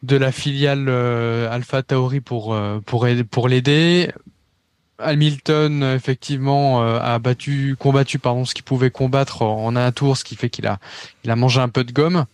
[0.03, 4.11] de la filiale euh, Alpha Tauri pour euh, pour pour l'aider.
[4.99, 10.23] Hamilton effectivement euh, a battu combattu pardon ce qu'il pouvait combattre en un tour, ce
[10.23, 10.79] qui fait qu'il a
[11.23, 12.25] il a mangé un peu de gomme.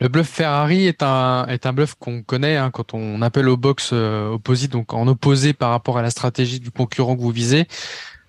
[0.00, 3.56] Le bluff Ferrari est un est un bluff qu'on connaît hein, quand on appelle au
[3.56, 7.30] box euh, opposé donc en opposé par rapport à la stratégie du concurrent que vous
[7.30, 7.66] visez.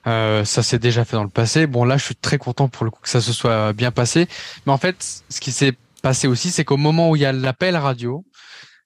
[0.08, 1.68] Euh, ça s'est déjà fait dans le passé.
[1.68, 4.28] Bon, là, je suis très content pour le coup que ça se soit bien passé.
[4.66, 7.34] Mais en fait, ce qui s'est passé aussi, c'est qu'au moment où il y a
[7.34, 8.24] l'appel radio,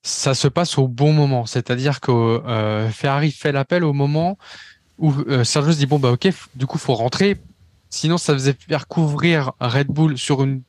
[0.01, 1.45] ça se passe au bon moment.
[1.45, 4.37] C'est-à-dire que euh, Ferrari fait l'appel au moment
[4.97, 7.37] où euh, Sergio se dit bon bah ok, du coup faut rentrer.
[7.89, 10.63] Sinon, ça faisait faire couvrir Red Bull sur une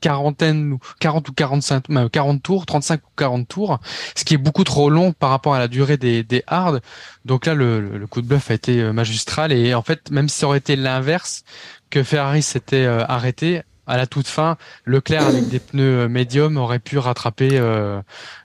[0.00, 3.78] quarantaine ou 40 ou 45 euh, 40 tours 35 ou 40 tours
[4.16, 6.80] ce qui est beaucoup trop long par rapport à la durée des, des hards.
[7.24, 9.52] Donc là le, le- coup de bluff a été euh, magistral.
[9.52, 11.44] Et en fait même si ça aurait été l'inverse
[11.90, 16.56] que Ferrari s'était euh, arrêté à la toute fin Leclerc avec des pneus euh, médiums
[16.58, 18.00] aurait pu rattraper euh,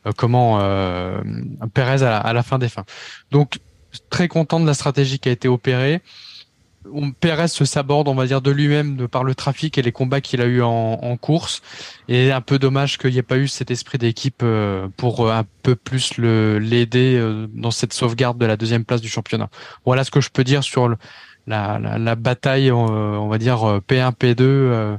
[0.07, 1.19] euh, comment euh,
[1.73, 2.85] Perez à la, à la fin des fins.
[3.31, 3.59] Donc
[4.09, 6.01] très content de la stratégie qui a été opérée
[6.91, 10.21] on, Perez se saborde, on va dire, de lui-même par le trafic et les combats
[10.21, 11.61] qu'il a eu en, en, course.
[12.07, 15.45] Et un peu dommage qu'il n'y ait pas eu cet esprit d'équipe euh, pour un
[15.63, 19.49] peu plus l'aider euh, dans cette sauvegarde de la deuxième place du championnat.
[19.85, 20.95] Voilà ce que je peux dire sur
[21.47, 24.97] la, la, bataille, on va dire P1, P2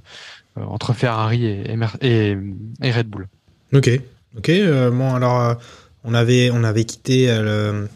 [0.57, 2.37] entre Ferrari et, et,
[2.83, 3.29] et, Red Bull.
[3.73, 3.91] Ok,
[4.37, 4.51] ok.
[4.93, 5.57] bon, alors
[6.05, 7.89] on avait on avait quitté le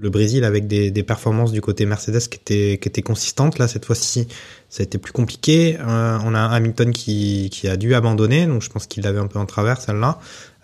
[0.00, 3.58] le Brésil avec des, des, performances du côté Mercedes qui étaient, qui étaient consistantes.
[3.58, 4.26] Là, cette fois-ci,
[4.68, 5.78] ça a été plus compliqué.
[5.80, 9.26] Euh, on a Hamilton qui, qui a dû abandonner, donc je pense qu'il avait un
[9.26, 10.18] peu en travers celle-là.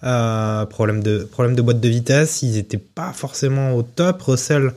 [0.05, 4.23] Euh, problème de problème de boîte de vitesse, ils étaient pas forcément au top.
[4.23, 4.73] Russell,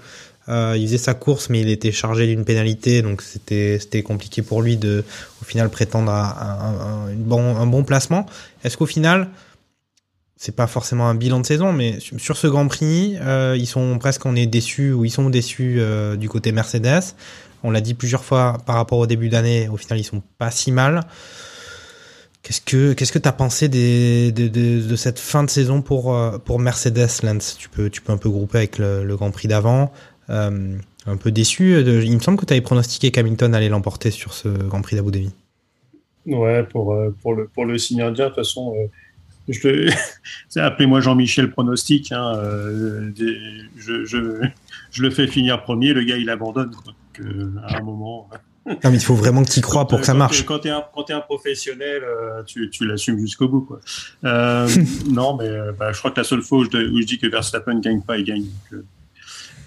[0.47, 4.61] euh, il faisait sa course, mais il était chargé d'une pénalité, donc c'était compliqué pour
[4.61, 5.03] lui de,
[5.41, 8.25] au final, prétendre à, bon, un bon placement.
[8.63, 9.29] Est-ce qu'au final,
[10.39, 13.99] c'est pas forcément un bilan de saison, mais sur ce Grand Prix, euh, ils sont
[13.99, 17.13] presque on est déçus ou ils sont déçus euh, du côté Mercedes.
[17.61, 20.49] On l'a dit plusieurs fois par rapport au début d'année, au final ils sont pas
[20.49, 21.01] si mal.
[22.41, 26.57] Qu'est-ce que qu'est-ce que t'as pensé de, de, cette fin de saison pour euh, pour
[26.57, 27.57] Mercedes, Lance?
[27.59, 29.91] Tu peux tu peux un peu grouper avec le, Grand Prix d'avant.
[30.29, 31.81] Un peu déçu.
[31.81, 35.11] Il me semble que tu avais pronostiqué qu'Hamilton allait l'emporter sur ce Grand Prix d'Abu
[35.11, 35.31] Dhabi.
[36.27, 38.73] Ouais, pour pour le pour le signe indien, de toute façon
[39.49, 39.91] je
[40.59, 42.11] appelez-moi Jean-Michel pronostic.
[42.11, 43.11] Hein, euh,
[43.77, 44.41] je, je,
[44.91, 46.71] je, le fais finir premier, le gars il abandonne.
[47.19, 48.29] Euh, à un moment.
[48.65, 50.45] Non, mais il faut vraiment que tu y crois pour que ça marche.
[50.45, 53.61] Quand tu es, es, un professionnel, euh, tu, tu l'assumes jusqu'au bout.
[53.61, 53.79] Quoi.
[54.23, 54.69] Euh,
[55.09, 57.27] non, mais bah, je crois que la seule fois où je, où je dis que
[57.27, 58.45] Verstappen ne gagne pas, il gagne.
[58.71, 58.83] Donc,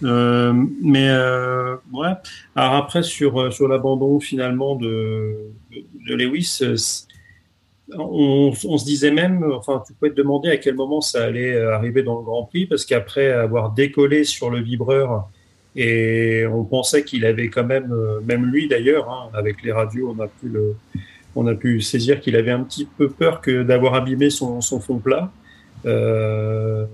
[0.05, 2.13] euh, mais euh, ouais.
[2.57, 5.37] Alors après sur sur l'abandon finalement de,
[6.09, 6.61] de Lewis,
[7.99, 12.03] on, se disait même, enfin, tu peux te demander à quel moment ça allait arriver
[12.03, 15.29] dans le Grand Prix, parce qu'après avoir décollé sur le vibreur,
[15.75, 20.23] et on pensait qu'il avait quand même, même lui d'ailleurs, hein, avec les radios, on
[20.23, 20.75] a pu le,
[21.35, 24.81] on a pu saisir qu'il avait un petit peu peur que d'avoir abîmé son, son,
[24.81, 25.31] fond plat.
[25.87, 26.85] Euh,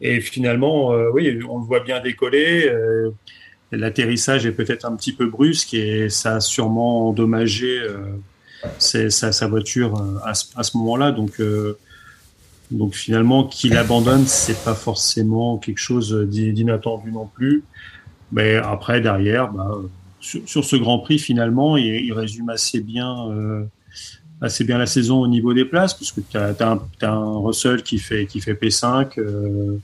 [0.00, 2.68] et finalement, euh, oui, on le voit bien décoller.
[2.68, 3.10] Euh,
[3.72, 7.98] L'atterrissage est peut-être un petit peu brusque et ça a sûrement endommagé euh,
[8.78, 11.12] sa, sa, voiture euh, à ce, moment-là.
[11.12, 11.78] Donc, euh,
[12.70, 17.64] donc finalement, qu'il abandonne, c'est pas forcément quelque chose d'inattendu non plus.
[18.32, 19.70] Mais après, derrière, bah,
[20.20, 23.64] sur, ce Grand Prix, finalement, il, résume assez bien, euh,
[24.40, 26.54] assez bien la saison au niveau des places, puisque tu as,
[27.02, 29.78] un, Russell qui fait, qui fait P5, euh,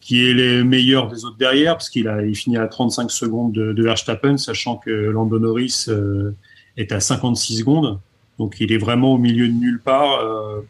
[0.00, 3.52] qui est les meilleurs des autres derrière, parce qu'il a il finit à 35 secondes
[3.52, 5.86] de, Verstappen, sachant que Lando Norris
[6.76, 7.98] est à 56 secondes.
[8.38, 10.20] Donc il est vraiment au milieu de nulle part.
[10.20, 10.60] Euh,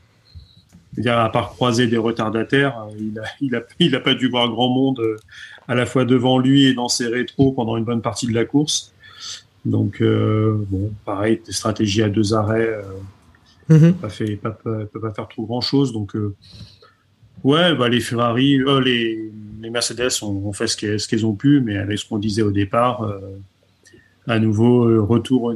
[1.07, 4.49] à part croiser des retardataires, euh, il a, il, a, il a pas dû voir
[4.49, 5.17] grand monde euh,
[5.69, 8.45] à la fois devant lui et dans ses rétros pendant une bonne partie de la
[8.45, 8.93] course.
[9.65, 12.83] Donc euh, bon, pareil, des stratégies à deux arrêts, euh,
[13.69, 13.93] mm -hmm.
[13.95, 15.93] pas fait, pas, pas, peut pas faire trop grand chose.
[15.93, 16.35] Donc euh,
[17.45, 19.31] ouais, bah les Ferrari, les,
[19.62, 22.43] les Mercedes ont, ont fait ce qu'elles qu ont pu, mais avec ce qu'on disait
[22.43, 22.97] au départ
[24.26, 25.54] à nouveau euh, retour au,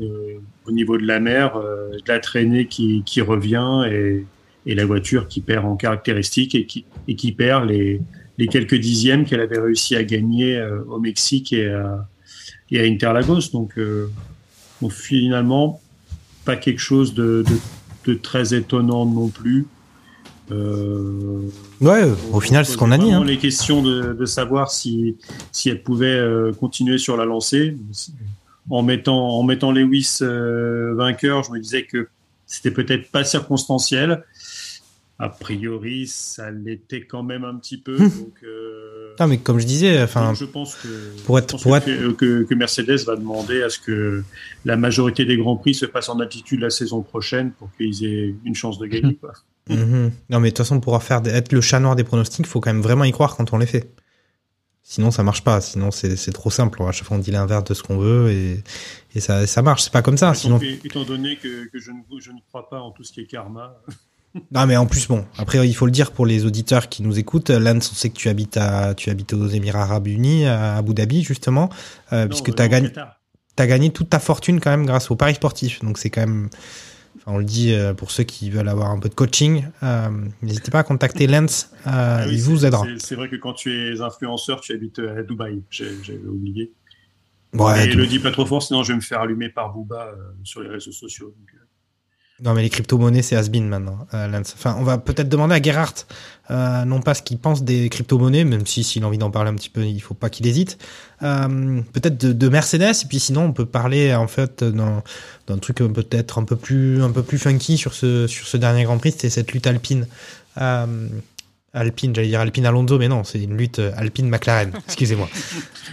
[0.66, 4.24] au, niveau de la mer, euh, de la traînée qui, qui revient et,
[4.66, 8.00] et, la voiture qui perd en caractéristiques et qui, et qui perd les,
[8.38, 12.06] les quelques dixièmes qu'elle avait réussi à gagner euh, au Mexique et à,
[12.70, 13.50] et à Interlagos.
[13.52, 14.10] Donc, euh,
[14.82, 15.80] donc, finalement,
[16.44, 19.66] pas quelque chose de, de, de très étonnant non plus.
[20.52, 21.40] Euh,
[21.80, 23.10] ouais, au final, c'est ce qu'on a dit.
[23.10, 23.24] Hein.
[23.24, 25.16] Les questions de, de savoir si,
[25.50, 27.76] si elle pouvait euh, continuer sur la lancée
[28.70, 32.08] en mettant en mettant Lewis euh, vainqueur, je me disais que
[32.46, 34.24] c'était peut-être pas circonstanciel.
[35.18, 37.96] A priori, ça l'était quand même un petit peu.
[37.96, 40.88] Donc, euh, non, mais comme je disais, enfin, je pense que
[41.24, 42.16] pour être, pour que, être...
[42.16, 44.22] Que, que, Mercedes va demander à ce que
[44.66, 48.34] la majorité des grands prix se passent en altitude la saison prochaine pour qu'ils aient
[48.44, 49.14] une chance de gagner.
[49.14, 49.32] Quoi.
[49.70, 50.08] Mmh.
[50.30, 52.60] Non, mais de toute façon, pour faire être le chat noir des pronostics, il faut
[52.60, 53.88] quand même vraiment y croire quand on les fait.
[54.88, 55.60] Sinon, ça marche pas.
[55.60, 56.80] Sinon, c'est trop simple.
[56.84, 58.62] À chaque fois, on dit l'inverse de ce qu'on veut et,
[59.16, 59.82] et ça, ça marche.
[59.82, 60.32] C'est pas comme ça.
[60.32, 60.60] Sinon...
[60.60, 63.26] Étant donné que, que je, ne, je, ne, crois pas en tout ce qui est
[63.26, 63.74] karma.
[64.52, 65.24] non, mais en plus, bon.
[65.38, 67.50] Après, il faut le dire pour les auditeurs qui nous écoutent.
[67.50, 70.94] Lance, on sait que tu habites à, tu habites aux Émirats Arabes Unis, à Abu
[70.94, 71.68] Dhabi, justement,
[72.12, 72.92] euh, non, puisque tu as gagné,
[73.58, 75.80] as gagné toute ta fortune quand même grâce au paris sportif.
[75.80, 76.48] Donc, c'est quand même,
[77.26, 80.08] on le dit euh, pour ceux qui veulent avoir un peu de coaching, euh,
[80.42, 82.86] n'hésitez pas à contacter Lens, euh, ah oui, il vous aidera.
[82.98, 86.72] C'est vrai que quand tu es influenceur, tu habites à Dubaï, j'avais oublié.
[87.52, 90.12] Ouais, Et le dis pas trop fort, sinon je vais me faire allumer par Booba
[90.44, 91.34] sur les réseaux sociaux.
[91.36, 91.60] Donc,
[92.42, 94.06] Non, mais les crypto-monnaies, c'est has maintenant.
[94.12, 94.54] Euh, Lance.
[94.56, 96.06] Enfin, on va peut-être demander à Gerhardt,
[96.50, 99.50] euh, non pas ce qu'il pense des crypto-monnaies, même si s'il a envie d'en parler
[99.50, 100.76] un petit peu, il faut pas qu'il hésite.
[101.22, 105.02] Euh, peut-être de, de, Mercedes, et puis sinon, on peut parler en fait d'un,
[105.46, 108.84] d'un truc peut-être un peu plus un peu plus funky sur ce sur ce dernier
[108.84, 110.06] Grand Prix, c'était cette lutte alpine.
[110.58, 111.08] Euh,
[111.72, 114.72] Alpine, j'allais dire Alpine Alonso, mais non, c'est une lutte Alpine McLaren.
[114.86, 115.28] Excusez-moi.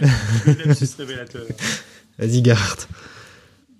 [2.18, 2.88] Vas-y, Gerhardt.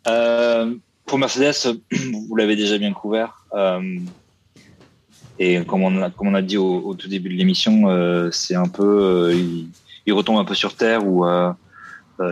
[0.06, 0.74] Euh,
[1.06, 1.80] pour Mercedes,
[2.28, 3.46] vous l'avez déjà bien couvert.
[3.54, 3.98] Euh,
[5.38, 8.30] et comme on a, comme on a dit au, au tout début de l'émission, euh,
[8.30, 9.68] c'est un peu, euh, ils,
[10.06, 11.52] ils, retombent un peu sur terre ou euh, euh,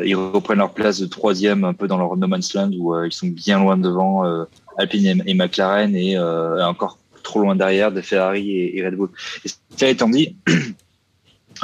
[0.05, 3.12] ils reprennent leur place de troisième un peu dans leur no man's land où ils
[3.12, 4.22] sont bien loin devant
[4.78, 9.11] Alpine et, et, McLaren et encore trop loin derrière de Ferrari et, et Red Bull.
[9.45, 10.37] Et ça étant dit,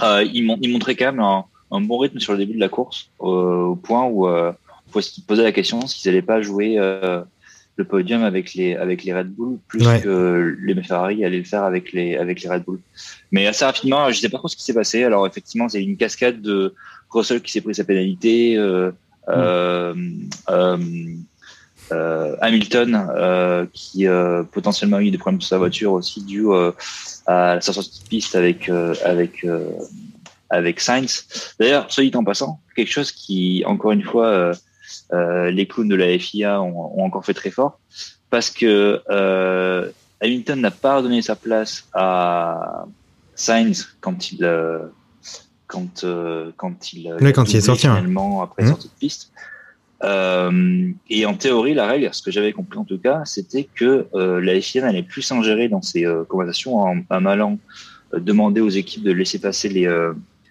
[0.02, 3.10] ils, ils montraient quand même un, un, bon rythme sur le début de la course
[3.18, 4.26] au point où
[4.90, 7.22] faut se poser la question s'ils n'allaient pas jouer euh,
[7.76, 10.00] le podium avec les avec les Red Bull plus ouais.
[10.00, 12.80] que les Ferrari allaient le faire avec les avec les Red Bull.
[13.30, 15.04] Mais assez rapidement, je sais pas trop ce qui s'est passé.
[15.04, 16.74] Alors effectivement, c'est une cascade de
[17.10, 18.92] Russell qui s'est pris sa pénalité, euh,
[19.28, 20.28] mmh.
[21.90, 24.06] euh, Hamilton qui
[24.52, 26.46] potentiellement a eu des problèmes sur sa voiture aussi dû
[27.26, 28.70] à sa sortie de piste avec
[29.04, 29.46] avec
[30.50, 31.54] avec Sainz.
[31.60, 34.54] D'ailleurs, soit dit en passant, quelque chose qui encore une fois
[35.12, 37.78] euh, les clowns de la FIA ont, ont, encore fait très fort
[38.30, 39.90] parce que euh,
[40.20, 42.84] Hamilton n'a pas redonné sa place à
[43.34, 44.80] Sainz quand il euh,
[45.68, 48.68] quand euh, quand il oui, quand il est sorti finalement après mmh.
[48.68, 49.30] sortie de piste.
[50.04, 54.06] Euh, et en théorie, la règle, ce que j'avais compris en tout cas, c'était que
[54.14, 57.58] euh, la FIA n'allait plus s'ingérer dans ces euh, conversations en, en allant
[58.12, 59.84] demander aux équipes de laisser passer les,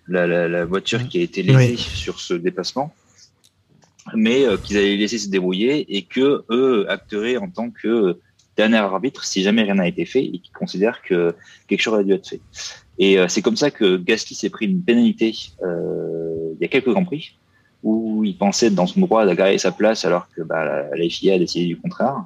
[0.08, 1.78] la, la, la, voiture qui a été lésée oui.
[1.78, 2.94] sur ce déplacement
[4.16, 8.20] mais euh, qu'ils allaient laisser se débrouiller et que eux acteraient en tant que
[8.56, 11.36] dernier arbitre si jamais rien n'a été fait et qu'ils considèrent que
[11.68, 12.42] quelque chose a dû être fait.
[13.00, 16.68] Et euh, c'est comme ça que Gasly s'est pris une pénalité euh, il y a
[16.68, 17.36] quelques grands prix
[17.84, 21.38] où il pensait dans son droit d'agarrer sa place alors que bah, la, FIA a
[21.38, 22.26] décidé du contraire.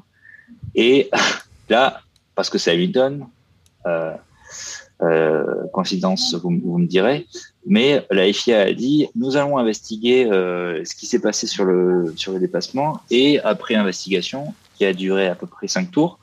[0.75, 1.09] Et
[1.69, 2.01] là,
[2.35, 3.25] parce que c'est Hamilton,
[3.85, 4.13] euh,
[5.01, 7.27] euh, coïncidence, vous, vous, me direz.
[7.65, 12.13] Mais la FIA a dit nous allons investiguer euh, ce qui s'est passé sur le
[12.15, 16.19] sur le dépassement et après investigation qui a duré à peu près cinq tours.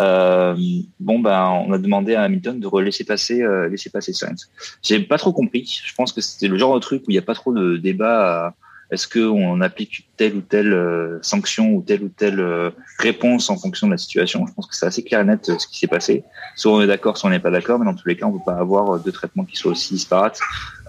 [0.00, 0.56] Euh,
[0.98, 4.50] bon ben on a demandé à Hamilton de laisser passer euh, laisser passer Sainz.
[4.82, 5.82] J'ai pas trop compris.
[5.84, 7.76] Je pense que c'était le genre de truc où il n'y a pas trop de
[7.76, 8.54] débat.
[8.90, 13.56] Est-ce qu'on applique telle ou telle euh, sanction ou telle ou telle euh, réponse en
[13.56, 15.78] fonction de la situation Je pense que c'est assez clair et net euh, ce qui
[15.78, 16.22] s'est passé.
[16.54, 18.32] Soit on est d'accord, soit on n'est pas d'accord, mais dans tous les cas, on
[18.32, 20.38] ne peut pas avoir deux traitements qui soient aussi disparates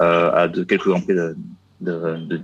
[0.02, 1.36] euh, à de quelques grands prix de,
[1.82, 2.42] de, de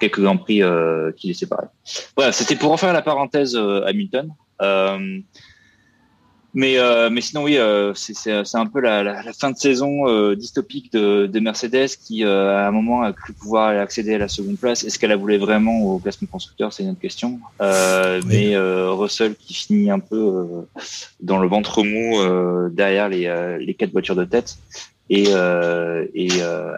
[0.00, 1.68] quelques grands prix euh, qui les séparaient.
[2.16, 4.30] Voilà, c'était pour refaire la parenthèse Hamilton.
[6.54, 10.08] Mais, euh, mais sinon, oui, euh, c'est un peu la, la, la, fin de saison
[10.08, 14.18] euh, dystopique de, de, Mercedes qui, euh, à un moment, a cru pouvoir accéder à
[14.18, 14.82] la seconde place.
[14.82, 16.72] Est-ce qu'elle a voulu vraiment au classement constructeur?
[16.72, 17.38] C'est une autre question.
[17.60, 18.28] Euh, oui.
[18.28, 20.46] Mais Russell qui finit un peu
[21.20, 24.56] dans le ventre mou derrière les, les quatre voitures de tête.
[25.10, 25.28] Et,
[26.14, 26.28] et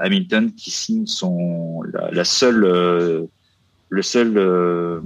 [0.01, 3.29] Hamilton qui signe son la, la seule
[3.89, 5.03] le seul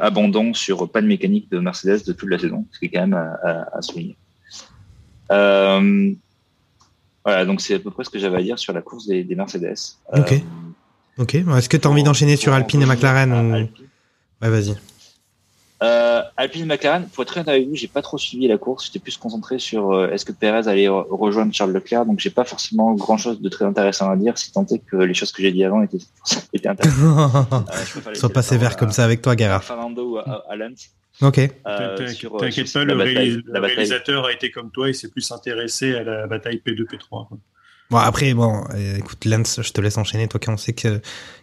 [0.00, 3.00] abondant sur pas de mécanique de Mercedes de toute la saison, ce qui est quand
[3.00, 4.16] même à, à, à souligner.
[5.30, 6.12] Euh,
[7.24, 9.24] voilà, donc c'est à peu près ce que j'avais à dire sur la course des,
[9.24, 9.74] des Mercedes.
[10.12, 10.32] Ok.
[10.32, 10.38] Euh,
[11.18, 11.34] ok.
[11.34, 13.52] Est-ce que tu as envie d'enchaîner sur Alpine et McLaren ou...
[14.42, 14.76] Ouais, vas-y.
[15.84, 18.86] Euh, Alpine McLaren, pour être très honnête avec vous, j'ai pas trop suivi la course.
[18.86, 22.44] J'étais plus concentré sur euh, est-ce que Perez allait rejoindre Charles Leclerc, donc j'ai pas
[22.44, 25.42] forcément grand chose de très intéressant à dire, si tant est que les choses que
[25.42, 25.98] j'ai dit avant étaient,
[26.54, 27.46] étaient intéressantes.
[27.52, 29.60] euh, Sois pas sévère comme ça avec toi, Gara.
[29.60, 30.90] Fernando ou à, à Lance.
[31.20, 31.38] Ok.
[31.38, 31.96] Euh,
[32.38, 36.02] T'inquiète pas, le, bataille, le réalisateur a été comme toi, il s'est plus intéressé à
[36.02, 37.28] la bataille P2, P3.
[37.28, 37.38] Quoi.
[37.90, 41.02] Bon après bon euh, écoute Lance je te laisse enchaîner toi qui on sait que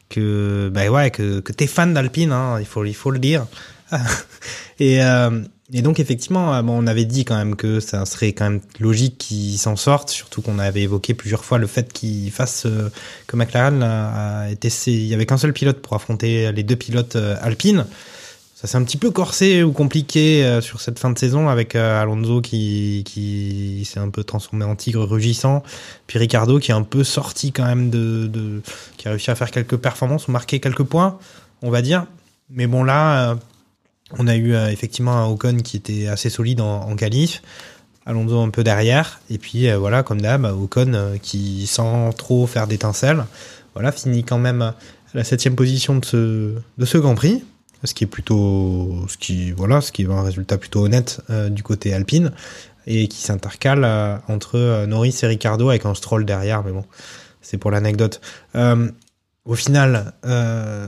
[0.09, 3.45] que bah ouais que que t'es fan d'Alpine hein, il faut il faut le dire
[4.79, 5.41] et, euh,
[5.73, 9.17] et donc effectivement, bon, on avait dit quand même que ça serait quand même logique
[9.17, 12.89] qu'ils s'en sortent, surtout qu'on avait évoqué plusieurs fois le fait qu'ils fassent euh,
[13.27, 17.15] que McLaren a, été, il y avait qu'un seul pilote pour affronter les deux pilotes
[17.15, 17.85] euh, alpines.
[18.61, 21.75] Ça s'est un petit peu corsé ou compliqué euh, sur cette fin de saison avec
[21.75, 25.63] euh, Alonso qui, qui s'est un peu transformé en tigre rugissant,
[26.05, 28.61] puis Ricardo qui est un peu sorti quand même de, de
[28.97, 31.17] qui a réussi à faire quelques performances ou marquer quelques points,
[31.63, 32.05] on va dire.
[32.51, 33.35] Mais bon là,
[34.17, 37.41] on a eu euh, effectivement un Ocon qui était assez solide en, en qualif,
[38.05, 42.47] Alonso un peu derrière, et puis euh, voilà, comme d'hab, Ocon euh, qui sans trop
[42.47, 43.25] faire d'étincelles,
[43.73, 44.75] voilà, finit quand même à
[45.13, 47.43] la septième position de ce, de Grand Prix.
[47.83, 51.63] ce qui est plutôt, ce qui voilà, ce qui est un résultat plutôt honnête du
[51.63, 52.31] côté Alpine
[52.87, 53.85] et qui s'intercale
[54.27, 56.83] entre Norris et Ricardo avec un Stroll derrière, mais bon,
[57.41, 58.19] c'est pour l'anecdote.
[59.45, 60.87] Au final, euh,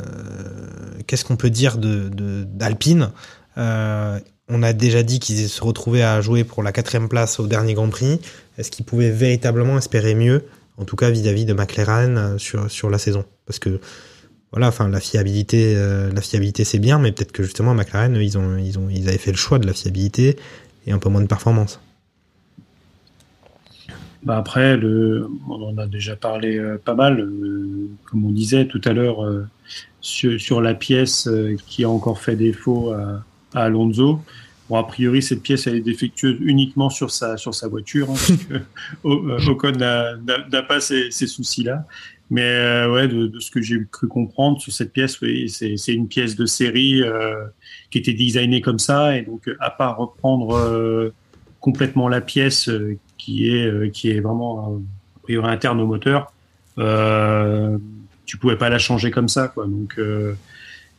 [1.07, 3.09] qu'est-ce qu'on peut dire de de- d'Alpine?
[3.57, 7.47] Euh, On a déjà dit qu'ils se retrouvaient à jouer pour la quatrième place au
[7.47, 8.19] dernier Grand Prix.
[8.57, 10.43] Est-ce qu'ils pouvaient véritablement espérer mieux,
[10.77, 13.23] en tout cas vis-à-vis de McLaren euh, sur sur la saison?
[13.45, 13.79] Parce que
[14.51, 15.73] voilà, enfin la fiabilité,
[16.13, 19.17] la fiabilité c'est bien, mais peut-être que justement McLaren, ils ont ils ont ils avaient
[19.17, 20.37] fait le choix de la fiabilité
[20.85, 21.79] et un peu moins de performance.
[24.23, 28.67] Bah après, le, on en a déjà parlé euh, pas mal, euh, comme on disait
[28.67, 29.45] tout à l'heure, euh,
[29.99, 34.21] sur, sur la pièce euh, qui a encore fait défaut à, à Alonso.
[34.69, 38.13] Bon, a priori, cette pièce elle est défectueuse uniquement sur sa sur sa voiture, hein,
[38.13, 38.53] parce que
[39.05, 41.85] euh, Ocon n'a pas ces, ces soucis-là.
[42.29, 45.93] Mais euh, ouais, de, de ce que j'ai cru comprendre sur cette pièce, oui, c'est
[45.93, 47.01] une pièce de série
[47.91, 51.11] qui était designée comme ça, et donc à part reprendre
[51.59, 52.71] complètement la pièce
[53.23, 54.81] qui est euh, qui est vraiment
[55.15, 56.33] a priori interne au moteur,
[56.77, 57.77] euh,
[58.25, 59.65] tu pouvais pas la changer comme ça, quoi.
[59.65, 60.33] Donc euh,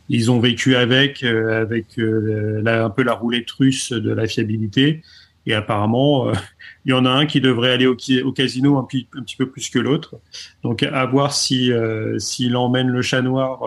[0.09, 5.03] ils ont vécu avec, euh, avec la- un peu la roulette russe de la fiabilité.
[5.47, 6.33] Et apparemment,
[6.87, 7.97] il y en a un qui devrait aller au,
[8.33, 10.17] casino un, un petit peu plus que l'autre.
[10.63, 11.71] Donc, à voir si
[12.19, 13.61] s'il emmène le chat noir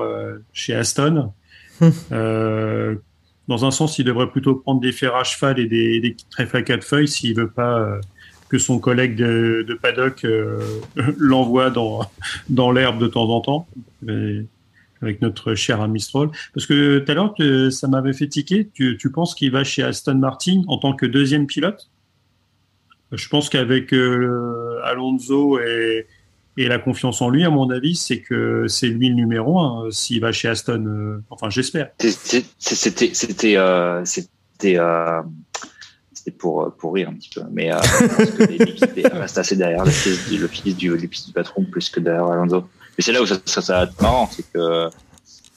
[0.53, 1.31] chez Aston.
[3.47, 6.57] Dans un sens, il devrait plutôt prendre des fers à cheval et des, des trèfles
[6.57, 7.99] à quatre feuilles s'il veut pas
[8.49, 10.59] que son collègue de, de paddock euh,
[11.17, 12.09] l'envoie dans,
[12.49, 13.67] dans l'herbe de temps en temps.
[15.01, 16.03] Avec notre cher ami.
[16.53, 17.35] Parce que tout à l'heure,
[17.71, 18.67] ça m'avait fait tiquer.
[18.73, 21.89] Tu, tu penses qu'il va chez Aston Martin en tant que deuxième pilote?
[23.11, 26.07] Je pense qu'avec euh, Alonso et,
[26.57, 29.85] et la confiance en lui, à mon avis, c'est que c'est lui le numéro un
[29.85, 30.85] euh, s'il va chez Aston.
[30.87, 31.91] euh, enfin, j'espère.
[31.99, 34.03] C'était, c'était, euh,
[36.27, 37.77] c'était, euh, pour pour rire un petit peu, mais euh,
[39.13, 41.99] restent assez derrière le fils du, le fils du, le fils du patron plus que
[41.99, 42.67] derrière Alonso.
[42.97, 44.89] Mais c'est là où ça, ça, ça va être marrant, c'est que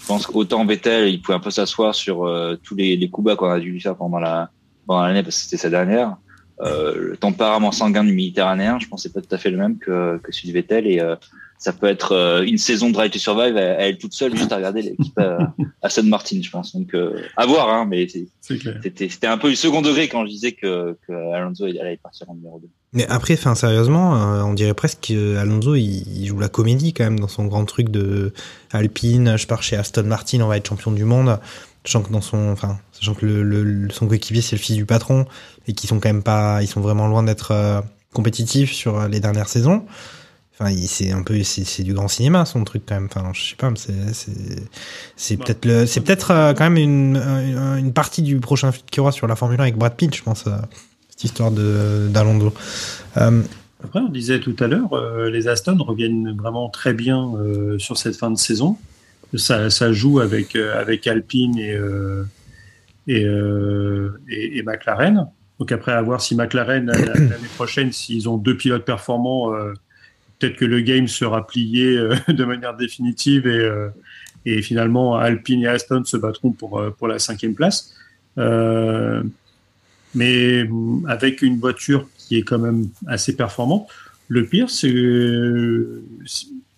[0.00, 3.26] je pense qu'autant Vettel, il pouvait un peu s'asseoir sur euh, tous les, les coups
[3.26, 4.50] bas qu'on a dû lui faire pendant la
[4.86, 6.16] pendant l'année parce que c'était sa dernière.
[6.62, 9.78] Euh, le tempérament sanguin du méditerranéen, je pense, c'est pas tout à fait le même
[9.78, 11.16] que, que celui de Vettel et euh,
[11.62, 14.34] ça peut être euh, une saison de Drive to Survive à, à elle toute seule
[14.34, 16.74] juste à regarder l'équipe à, Aston Martin, je pense.
[16.74, 18.08] Donc euh, à voir, hein, mais
[18.40, 22.28] c'était un peu du second degré quand je disais que, que Alonso il allait partir
[22.30, 22.68] en numéro 2.
[22.94, 26.92] Mais après, enfin sérieusement, euh, on dirait presque que Alonso il, il joue la comédie
[26.94, 28.32] quand même dans son grand truc de
[28.72, 29.36] Alpine.
[29.36, 31.38] Je pars chez Aston Martin, on va être champion du monde.
[31.84, 34.76] Sachant que dans son, enfin, sachant que le, le- le- son coéquipier c'est le fils
[34.76, 35.24] du patron
[35.66, 37.80] et qu'ils sont quand même pas, ils sont vraiment loin d'être euh,
[38.12, 39.84] compétitifs sur les dernières saisons.
[40.60, 43.08] Enfin, c'est un peu, c'est du grand cinéma son truc quand même.
[43.10, 45.44] Enfin, je sais pas, c'est, Bah.
[45.44, 48.98] peut-être le, c'est peut-être euh, quand même une, une, une partie du prochain film qu'il
[48.98, 50.50] y aura sur la Formule 1 avec Brad Pitt, je pense, euh,
[51.08, 52.52] cette histoire de d'Alonso.
[53.16, 53.42] Euh,
[53.82, 57.96] Après, on disait tout à l'heure, euh, les Aston reviennent vraiment très bien euh, sur
[57.96, 58.76] cette fin de saison.
[59.34, 62.24] Ça, ça joue avec, euh, avec Alpine et, euh,
[63.06, 65.28] et, euh, et, et McLaren.
[65.58, 69.54] Donc après, à voir si McLaren, la- la- l'année prochaine, s'ils ont deux pilotes performants,
[69.54, 69.72] euh,
[70.40, 73.90] peut-être que le game sera plié euh, de manière définitive et, euh,
[74.46, 77.94] et finalement Alpine et Aston se battront pour, euh, pour la cinquième place.
[78.38, 79.22] Euh,
[80.14, 83.88] mais mm, avec une voiture qui est quand même assez performante.
[84.28, 84.94] Le pire, c'est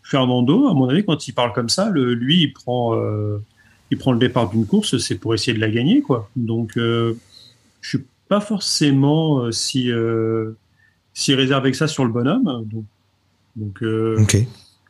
[0.02, 3.38] Fernando, à mon avis, quand il parle comme ça, le, lui, il prend, euh,
[3.90, 6.30] il prend le départ d'une course, c'est pour essayer de la gagner, quoi.
[6.34, 7.14] Donc, euh,
[7.82, 9.90] je suis pas forcément si,
[11.12, 12.66] si réservé que ça sur le bonhomme.
[13.56, 14.16] Donc euh,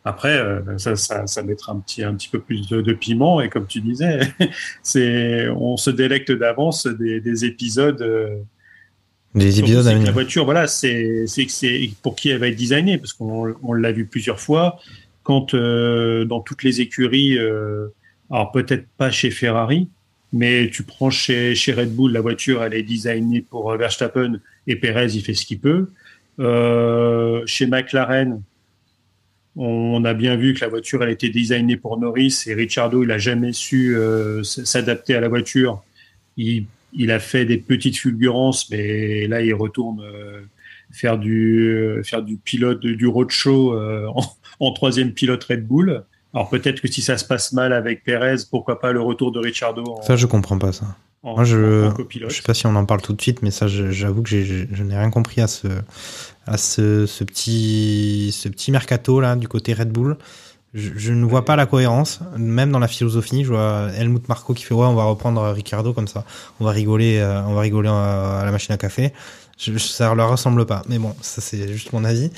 [0.05, 3.41] après, euh, ça, ça, ça mettra un petit, un petit peu plus de, de piment.
[3.41, 4.21] Et comme tu disais,
[4.83, 8.01] c'est, on se délecte d'avance des, des épisodes.
[8.03, 8.37] euh,
[9.35, 9.95] Des épisodes à.
[9.95, 13.73] La voiture, voilà, c'est, c'est c'est pour qui elle va être designée, parce qu'on on
[13.73, 14.79] l'a vu plusieurs fois.
[15.23, 17.39] Quand euh, dans toutes les écuries,
[18.31, 19.89] alors peut-être pas chez Ferrari,
[20.33, 24.75] mais tu prends chez, chez Red Bull, la voiture, elle est designée pour Verstappen et
[24.77, 25.91] Perez, il fait ce qu'il peut.
[26.41, 28.43] Euh, chez McLaren,
[29.57, 33.11] on a bien vu que la voiture, elle était designée pour Norris et Ricciardo, il
[33.11, 35.83] a jamais su euh, s'adapter à la voiture.
[36.37, 36.67] Il,
[37.11, 40.43] a fait des petites fulgurances, mais là, il retourne euh,
[40.91, 43.79] faire du euh, faire du pilote du roadshow
[44.09, 44.23] en,
[44.61, 46.05] en troisième pilote Red Bull.
[46.35, 49.39] Alors peut-être que si ça se passe mal avec Perez, pourquoi pas le retour de
[49.39, 50.97] Ricciardo en, Ça, je comprends pas ça.
[51.23, 52.31] En- Moi, je, en copilote.
[52.31, 54.67] je sais pas si on en parle tout de suite, mais ça, j'avoue que je,
[54.73, 55.69] je n'ai rien compris à ce,
[56.47, 60.17] à ce, ce petit, ce petit mercato là du côté Red Bull.
[60.75, 63.45] Je, je ne vois pas la cohérence, même dans la philosophie.
[63.45, 66.25] Je vois Helmut Marco qui fait ouais, on va reprendre Ricardo comme ça,
[66.61, 69.13] on va rigoler, euh, on va rigoler à, à la machine à café.
[69.59, 72.31] Je, ça leur ressemble pas, mais bon, ça c'est juste mon avis.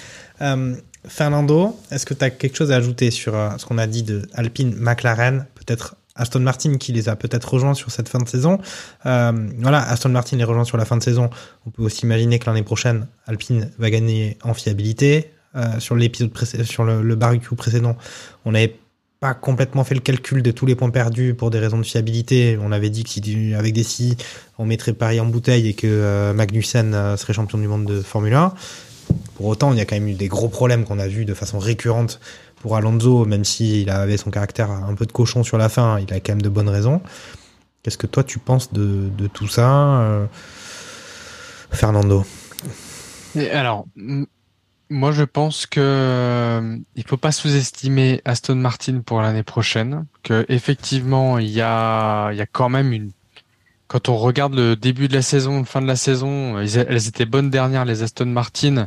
[0.43, 0.75] Euh,
[1.07, 4.03] Fernando, est-ce que tu as quelque chose à ajouter sur euh, ce qu'on a dit
[4.03, 8.29] de Alpine, McLaren, peut-être Aston Martin qui les a peut-être rejoints sur cette fin de
[8.29, 8.59] saison.
[9.07, 11.29] Euh, voilà, Aston Martin les rejoint sur la fin de saison.
[11.67, 15.31] On peut aussi imaginer que l'année prochaine, Alpine va gagner en fiabilité.
[15.57, 16.33] Euh, sur l'épisode
[16.65, 17.97] sur le, barbecue précédent,
[18.45, 18.77] on n'avait
[19.21, 22.59] pas complètement fait le calcul de tous les points perdus pour des raisons de fiabilité.
[22.61, 24.17] On avait dit que si avec des si
[24.59, 28.35] on mettrait Paris en bouteille et que euh, Magnussen serait champion du monde de Formule
[28.35, 28.53] 1.
[29.37, 31.35] Pour autant, il y a quand même eu des gros problèmes qu'on a vus de
[31.35, 32.21] façon récurrente
[32.65, 36.11] pour Alonso, même s'il avait son caractère un peu de cochon sur la fin, il
[36.15, 37.03] a quand même de bonnes raisons.
[37.83, 40.25] Qu'est-ce que toi tu penses de, tout ça, euh,
[41.71, 42.25] Fernando?
[43.53, 43.85] Alors,
[44.89, 50.07] moi je pense que euh, il faut pas sous-estimer Aston Martin pour l'année prochaine.
[50.23, 53.11] Que effectivement, il y a, il y a quand même une.
[53.89, 57.51] Quand on regarde le début de la saison, fin de la saison, elles étaient bonnes
[57.51, 58.87] dernières les Aston Martin.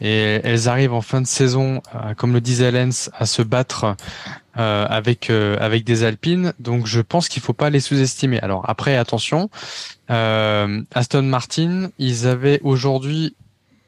[0.00, 3.96] Et elles arrivent en fin de saison, euh, comme le disait Lens, à se battre
[4.56, 6.52] euh, avec euh, avec des Alpines.
[6.58, 8.40] Donc je pense qu'il faut pas les sous-estimer.
[8.40, 9.50] Alors après, attention,
[10.08, 13.34] Aston Martin, ils avaient aujourd'hui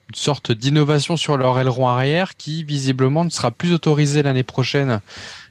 [0.09, 5.01] une sorte d'innovation sur leur aileron arrière qui visiblement ne sera plus autorisée l'année prochaine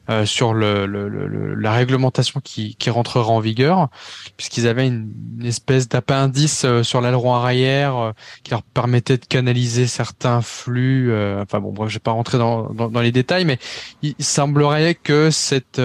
[0.09, 3.89] euh, sur le, le- le- la réglementation qui, qui rentrera en vigueur,
[4.37, 8.11] puisqu'ils avaient une, une espèce d'appendice euh, sur l'aileron arrière euh,
[8.43, 11.13] qui leur permettait de canaliser certains flux.
[11.41, 13.59] enfin bon, bref, je vais pas rentrer dans, dans, dans les détails, mais
[14.01, 15.81] il semblerait que cette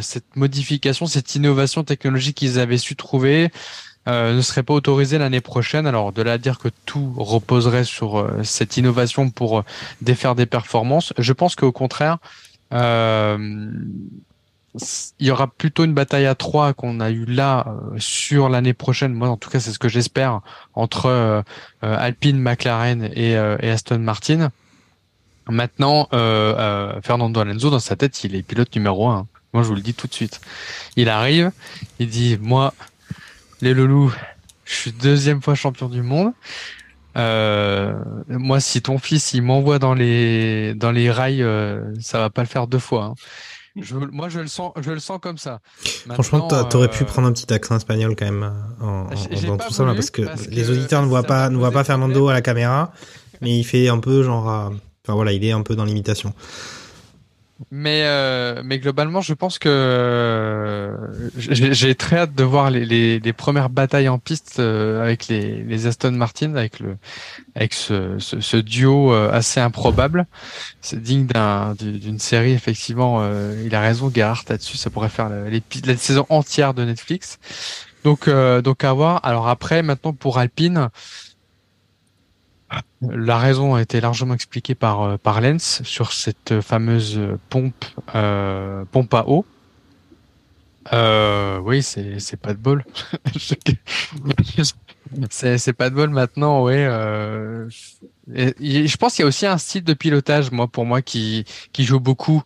[0.00, 3.50] cette modification, cette innovation technologique qu'ils avaient su trouver
[4.08, 5.86] euh, ne serait pas autorisée l'année prochaine.
[5.86, 9.62] Alors de là à dire que tout reposerait sur euh, cette innovation pour euh,
[10.00, 12.18] défaire des performances, je pense qu'au contraire,
[15.18, 18.72] il y aura plutôt une bataille à trois qu'on a eu là euh, sur l'année
[18.72, 19.12] prochaine.
[19.12, 20.40] Moi, en tout cas, c'est ce que j'espère
[20.74, 21.42] entre euh,
[21.84, 24.50] euh, Alpine, McLaren et, euh, et Aston Martin.
[25.48, 29.26] Maintenant, euh, euh, Fernando Alonso, dans sa tête, il est pilote numéro un.
[29.52, 30.40] Moi, je vous le dis tout de suite.
[30.96, 31.52] Il arrive,
[31.98, 32.72] il dit, moi,
[33.60, 34.14] les loulous,
[34.64, 36.32] je suis deuxième fois champion du monde.
[37.16, 37.94] Euh,
[38.28, 42.42] moi, si ton fils il m'envoie dans les dans les rails, euh, ça va pas
[42.42, 43.04] le faire deux fois.
[43.04, 43.14] hein.
[43.80, 45.60] Je, moi, je le sens, je le sens comme ça.
[46.12, 49.06] Franchement, Maintenant, t'aurais pu euh, prendre un petit accent espagnol quand même euh, en, en-
[49.46, 51.70] dans tout ça là, parce que parce les que auditeurs ne voient pas, ne voient
[51.70, 52.92] pas Fernando à la caméra,
[53.40, 54.68] mais il fait un peu genre, euh,
[55.04, 56.34] enfin voilà, il est un peu dans l'imitation.
[57.70, 60.94] Mais euh, mais globalement, je pense que euh,
[61.36, 65.62] j'ai très hâte de voir les, les, les premières batailles en piste euh, avec les,
[65.62, 66.96] les Aston Martin, avec le
[67.54, 70.26] avec ce, ce, ce duo euh, assez improbable.
[70.80, 73.22] C'est digne d'un du- d'une série effectivement.
[73.64, 74.76] il a raison, Gerhardt là-dessus.
[74.76, 77.38] Ça pourrait faire la, la saison entière de Netflix.
[78.04, 79.20] Donc donc à voir.
[79.24, 80.88] Alors après, maintenant pour Alpine.
[83.00, 88.84] La raison a été largement expliquée par euh, par Lens sur cette fameuse pompe euh,
[88.90, 89.44] pompe à eau.
[90.92, 92.84] Euh, oui, c'est pas de bol.
[95.30, 96.84] c'est pas de bol maintenant, et
[98.28, 101.84] je pense qu'il y a aussi un style de pilotage, moi pour moi qui qui
[101.84, 102.42] joue beaucoup.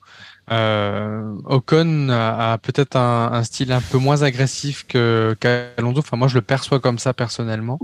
[0.49, 5.99] Ocon a, peut-être un, un style un peu moins agressif que qu'Alonso.
[5.99, 7.79] Enfin, moi je le perçois comme ça personnellement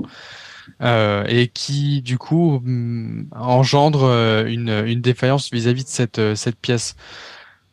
[0.80, 6.34] euh, et qui du coup hum, engendre euh, une, une défaillance vis-à-vis de cette, euh,
[6.34, 6.96] cette pièce.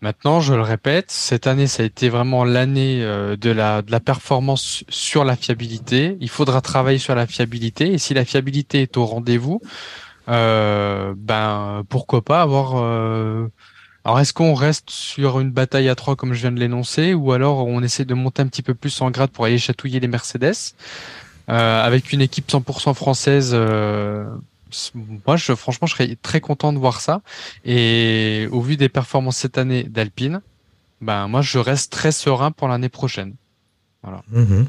[0.02, 3.92] Maintenant, je le répète, cette année, ça a été vraiment l'année euh, de la, de
[3.92, 6.18] la performance sur la fiabilité.
[6.22, 9.62] Il faudra travailler sur la fiabilité et si la fiabilité est au rendez-vous,
[10.30, 12.76] euh, ben pourquoi pas avoir.
[12.78, 13.48] euh,
[14.06, 17.34] Alors, est-ce qu'on reste sur une bataille à trois comme je viens de l'énoncer, ou
[17.34, 20.08] alors on essaie de monter un petit peu plus en grade pour aller chatouiller les
[20.08, 20.56] Mercedes?
[21.50, 24.26] Avec une équipe 100% française euh,
[25.26, 27.22] moi franchement je serais très content de voir ça
[27.66, 30.42] et au vu des performances cette année d'Alpine
[31.02, 33.34] ben moi je reste très serein pour l'année prochaine
[34.04, 34.68] voilà Mhm.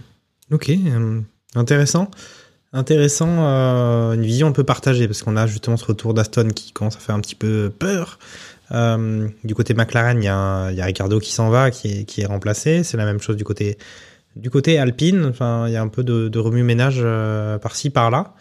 [0.52, 1.20] Ok, euh,
[1.54, 2.10] intéressant.
[2.72, 6.72] Intéressant, euh, une vision un peu partagée, parce qu'on a justement ce retour d'Aston qui
[6.72, 8.18] commence à faire un petit peu peur.
[8.72, 12.84] Euh, du côté McLaren, il y, a Ricardo qui s'en va, qui est remplacé.
[12.84, 13.78] C'est la même chose du côté,
[14.36, 15.24] du côté Alpine.
[15.26, 18.34] Enfin, il y a un peu de, de remue-ménage euh, par-ci, par-là.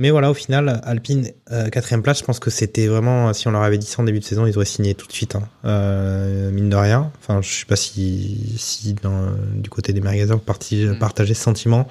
[0.00, 3.50] Mais voilà, au final, Alpine, euh, quatrième place, je pense que c'était vraiment, si on
[3.50, 5.42] leur avait dit ça en début de saison, ils auraient signé tout de suite, hein.
[5.64, 7.10] Euh, mine de rien.
[7.18, 9.26] Enfin, je sais pas si, si dans,
[9.56, 11.88] du côté des magasins, vous parti- partagez ce sentiment.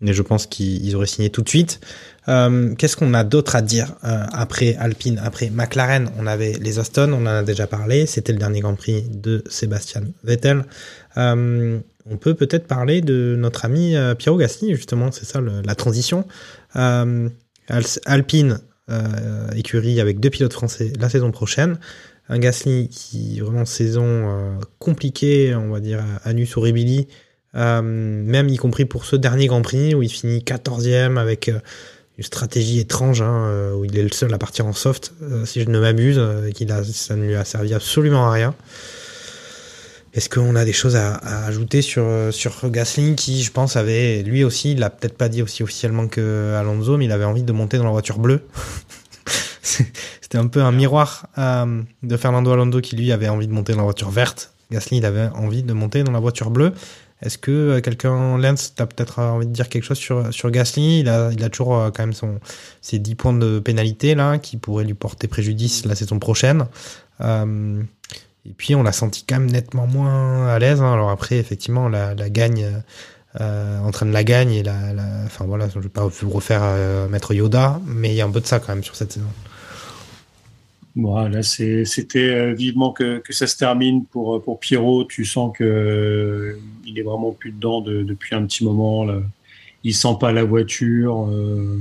[0.00, 1.80] mais je pense qu'ils auraient signé tout de suite.
[2.28, 6.10] Euh, Qu'est-ce qu'on a d'autre à dire après Alpine, après McLaren?
[6.18, 8.06] On avait les Aston, on en a déjà parlé.
[8.06, 10.64] C'était le dernier Grand Prix de Sébastien Vettel.
[12.10, 16.26] On peut peut-être parler de notre ami euh, Piero Gasly, justement, c'est ça la transition.
[16.76, 17.28] Euh,
[18.06, 21.78] Alpine, euh, écurie avec deux pilotes français la saison prochaine.
[22.30, 27.08] Un Gasly qui vraiment saison compliquée, on va dire, à Horribili,
[27.54, 32.24] euh, même y compris pour ce dernier Grand Prix où il finit 14e avec une
[32.24, 35.12] stratégie étrange, hein, où il est le seul à partir en soft,
[35.44, 38.54] si je ne m'abuse, euh, qu'il a, ça ne lui a servi absolument à rien.
[40.14, 44.22] Est-ce qu'on a des choses à, ajouter sur, euh, sur Gasly qui, je pense, avait,
[44.22, 47.42] lui aussi, il l'a peut-être pas dit aussi officiellement que Alonso, mais il avait envie
[47.42, 48.42] de monter dans la voiture bleue.
[49.62, 53.72] C'était un peu un miroir euh, de Fernando Alonso qui, lui, avait envie de monter
[53.72, 54.52] dans la voiture verte.
[54.70, 56.72] Gasly, il avait envie de monter dans la voiture bleue.
[57.20, 61.00] Est-ce que euh, quelqu'un, Lance, t'as peut-être envie de dire quelque chose sur, sur Gasly?
[61.00, 62.40] Il a, il a toujours quand même son,
[62.80, 66.66] ses 10 points de pénalité là, qui pourraient lui porter préjudice la saison prochaine.
[68.48, 70.80] Et puis on l'a senti quand même nettement moins à l'aise.
[70.80, 70.92] hein.
[70.92, 72.66] Alors après, effectivement, la, la gagne,
[73.40, 74.76] euh, en train de la gagne la,
[75.26, 78.30] enfin voilà, je vais pas vous refaire euh, Maître Yoda, mais il y a un
[78.30, 79.26] peu de ça quand même sur cette saison.
[80.96, 85.04] Voilà, c'était euh, vivement que, ça se termine pour, euh, pour Pierrot.
[85.04, 89.04] Tu sens que euh, il est vraiment plus dedans de- depuis un petit moment.
[89.04, 89.20] Là.
[89.84, 91.28] Il sent pas la voiture.
[91.28, 91.80] euh,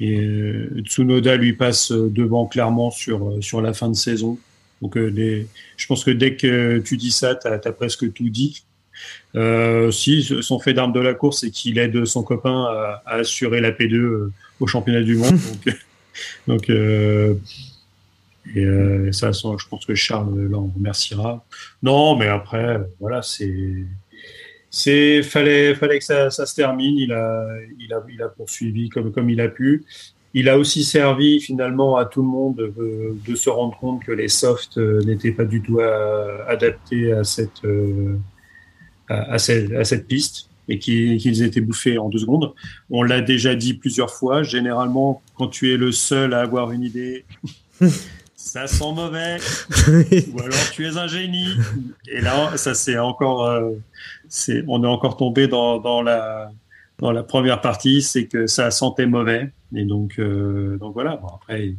[0.00, 4.38] et Tsunoda lui passe devant clairement sur, sur la fin de saison.
[4.82, 5.44] Donc, euh,
[5.76, 8.64] je pense que dès que tu dis ça, tu as, presque tout dit.
[9.34, 13.14] Euh, si son fait d'arme de la course, c'est qu'il aide son copain à, à
[13.16, 15.38] assurer la P2 euh, au championnat du monde.
[15.66, 15.76] donc,
[16.46, 17.34] donc euh,
[18.54, 21.44] et euh, ça, je pense que Charles là, on remerciera.
[21.82, 23.84] Non, mais après, voilà, c'est,
[24.70, 26.96] c'est, fallait, fallait que ça, ça se termine.
[26.96, 27.46] Il a,
[27.78, 29.84] il a, il a poursuivi comme, comme il a pu.
[30.34, 34.12] Il a aussi servi finalement à tout le monde de, de se rendre compte que
[34.12, 38.16] les softs euh, n'étaient pas du tout à- adaptés à cette, euh,
[39.08, 42.52] à, cette, à cette piste et qu'ils qu'ils étaient bouffés en deux secondes.
[42.90, 44.42] On l'a déjà dit plusieurs fois.
[44.42, 47.24] Généralement, quand tu es le seul à avoir une idée,
[48.36, 49.36] ça sent mauvais.
[50.34, 51.48] Ou alors tu es un génie.
[52.08, 53.70] Et là, ça c'est encore, euh,
[54.28, 56.50] c'est, on est encore tombé dans, dans la,
[56.98, 59.52] dans la première partie, c'est que ça sentait mauvais.
[59.74, 61.16] Et donc, euh, donc voilà.
[61.16, 61.74] Bon, après,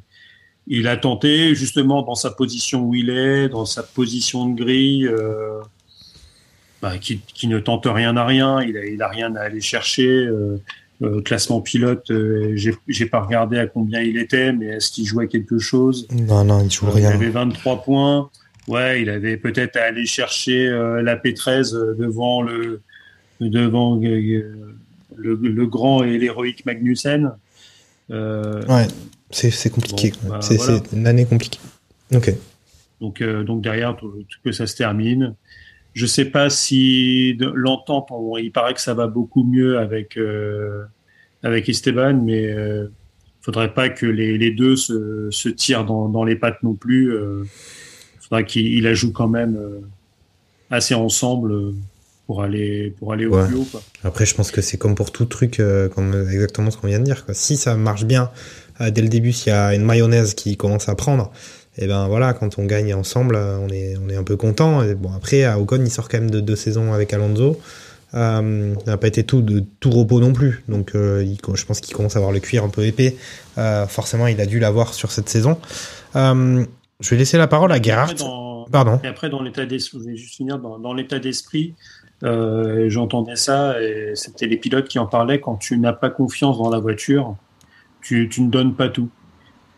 [0.67, 5.07] il a tenté justement dans sa position où il est, dans sa position de grille.
[5.07, 5.59] Euh,
[6.81, 9.61] bah, qui, qui ne tente rien à rien, il a, il a rien à aller
[9.61, 10.07] chercher.
[10.07, 10.57] Euh,
[11.03, 15.05] euh, classement pilote, euh, j'ai j'ai pas regardé à combien il était, mais est-ce qu'il
[15.05, 16.07] jouait quelque chose?
[16.11, 17.11] Non, non, il joue Euh, rien.
[17.11, 18.31] Il avait 23 points.
[18.67, 22.81] Ouais, il avait peut-être à aller chercher euh, la P13 euh, devant le
[23.39, 24.75] devant euh,
[25.17, 27.31] le, le grand et l'héroïque Magnussen.
[28.11, 28.87] Euh, Ouais,
[29.31, 30.13] c'est compliqué.
[30.23, 30.79] Bon, bah, c'est voilà.
[30.93, 31.59] une année compliquée.
[32.15, 32.33] Ok.
[33.01, 35.35] Donc, euh, donc derrière, tout- tout que ça se termine.
[35.93, 38.09] Je sais pas si l'entente,
[38.39, 40.83] il paraît que ça va beaucoup mieux avec euh,
[41.43, 42.87] avec Esteban, mais euh,
[43.41, 47.13] faudrait pas que les, les deux se, se tirent dans, dans les pattes non plus.
[47.13, 47.43] Euh,
[48.21, 49.59] faudra qu'il il la joue quand même
[50.69, 51.73] assez ensemble
[52.27, 53.47] pour aller pour aller au Ouais.
[53.47, 53.67] plus haut.
[53.71, 53.81] Quoi.
[54.03, 56.99] Après, je pense que c'est comme pour tout truc, euh, comme exactement ce qu'on vient
[56.99, 57.25] de dire.
[57.25, 57.33] Quoi.
[57.33, 58.29] Si ça marche bien
[58.81, 61.31] euh, dès le début, s'il y a une mayonnaise qui commence à prendre,
[61.79, 64.83] et ben voilà, quand on gagne ensemble, euh, on est on est un peu content.
[64.83, 67.59] Et bon, après, à Ocon, il sort quand même de deux saisons avec Alonso.
[68.13, 71.65] Euh, il n'a pas été tout de tout repos non plus, donc euh, il- je
[71.65, 73.17] pense qu'il commence à avoir le cuir un peu épais.
[73.57, 75.57] Euh, forcément, il a dû l'avoir sur cette saison.
[76.15, 76.63] Euh,
[77.01, 78.15] je vais laisser la parole à Gerhardt.
[78.71, 78.99] Pardon.
[79.03, 81.73] Et après, dans l'état d'esprit, je vais juste finir, dans, dans l'état d'esprit,
[82.23, 85.39] euh, j'entendais ça et c'était les pilotes qui en parlaient.
[85.39, 87.35] Quand tu n'as pas confiance dans la voiture,
[88.01, 89.09] tu, tu ne donnes pas tout.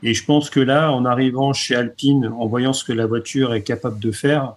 [0.03, 3.53] Et je pense que là, en arrivant chez Alpine, en voyant ce que la voiture
[3.53, 4.55] est capable de faire,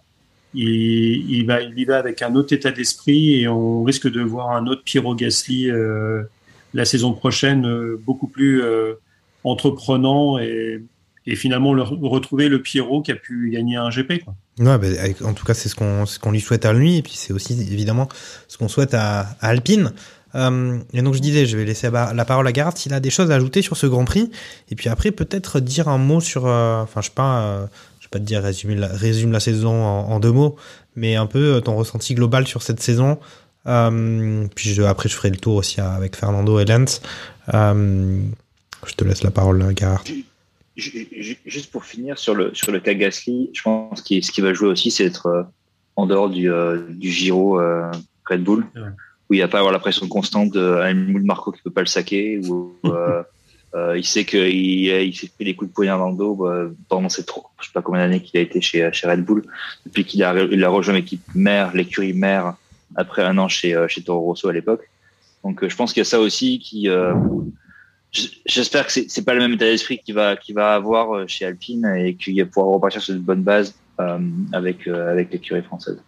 [0.54, 4.20] il, il, va, il y va avec un autre état d'esprit et on risque de
[4.20, 6.22] voir un autre Piero Gasly euh,
[6.74, 8.94] la saison prochaine, euh, beaucoup plus euh,
[9.44, 10.82] entreprenant et,
[11.26, 14.24] et finalement le, retrouver le Pierrot qui a pu gagner un GP.
[14.24, 14.34] Quoi.
[14.58, 14.78] Bah,
[15.24, 17.32] en tout cas, c'est ce qu'on ce qu'on lui souhaite à lui, et puis c'est
[17.32, 18.08] aussi évidemment
[18.48, 19.92] ce qu'on souhaite à, Alpine.
[20.34, 23.10] Euh, et donc je disais, je vais laisser la parole à Gareth s'il a des
[23.10, 24.30] choses à ajouter sur ce Grand Prix,
[24.70, 28.08] et puis après peut-être dire un mot sur, euh, enfin je sais pas, euh, vais
[28.10, 30.56] pas te dire résume la, résume la saison en, deux mots,
[30.96, 33.18] mais un peu ton ressenti global sur cette saison.
[33.64, 37.02] Puis après je ferai le tour aussi avec Fernando et Lance.
[37.52, 40.10] Je te laisse la parole, Gareth.
[40.76, 44.30] Ju- ju- Juste pour finir sur le, sur le cas Gasly, je pense que ce
[44.32, 45.42] qui va jouer aussi, c'est d'être euh,
[45.96, 47.90] en dehors du, euh, du Giro euh,
[48.28, 48.64] Red Bull.
[48.74, 48.82] Ouais.
[49.28, 51.70] où il n'y a pas à avoir la pression constante d'un Helmut Marco qui peut
[51.70, 53.22] pas le saquer, ou euh,
[53.74, 56.64] euh, il sait qu'il il, s'est fait des coups de poignard dans le dos bah,
[56.88, 59.42] pendant ces trop, je sais pas combien d'années qu'il a été chez, chez Red Bull,
[59.86, 62.54] depuis qu'il a, il a rejoint l'équipe mère, l'écurie mère,
[62.96, 64.88] après un an chez, chez Toro Rosso à l'époque.
[65.44, 66.88] Donc je pense qu'il y a ça aussi qui
[68.46, 71.86] j'espère que c'est pas le même état d'esprit qu'il va qu'il va avoir chez Alpine
[71.96, 74.18] et qu'il va pouvoir repartir sur une bonne base euh,
[74.52, 76.02] avec euh, avec l'écurie française.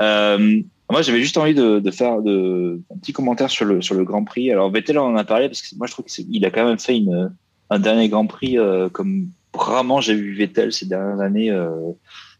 [0.00, 3.94] Euh, moi, j'avais juste envie de, de faire de, un petit commentaire sur le sur
[3.94, 4.50] le Grand Prix.
[4.52, 6.96] Alors Vettel en a parlé parce que moi je trouve qu'il a quand même fait
[6.96, 7.32] une
[7.70, 8.58] un dernier Grand Prix
[8.92, 11.50] comme rarement j'ai vu Vettel ces dernières années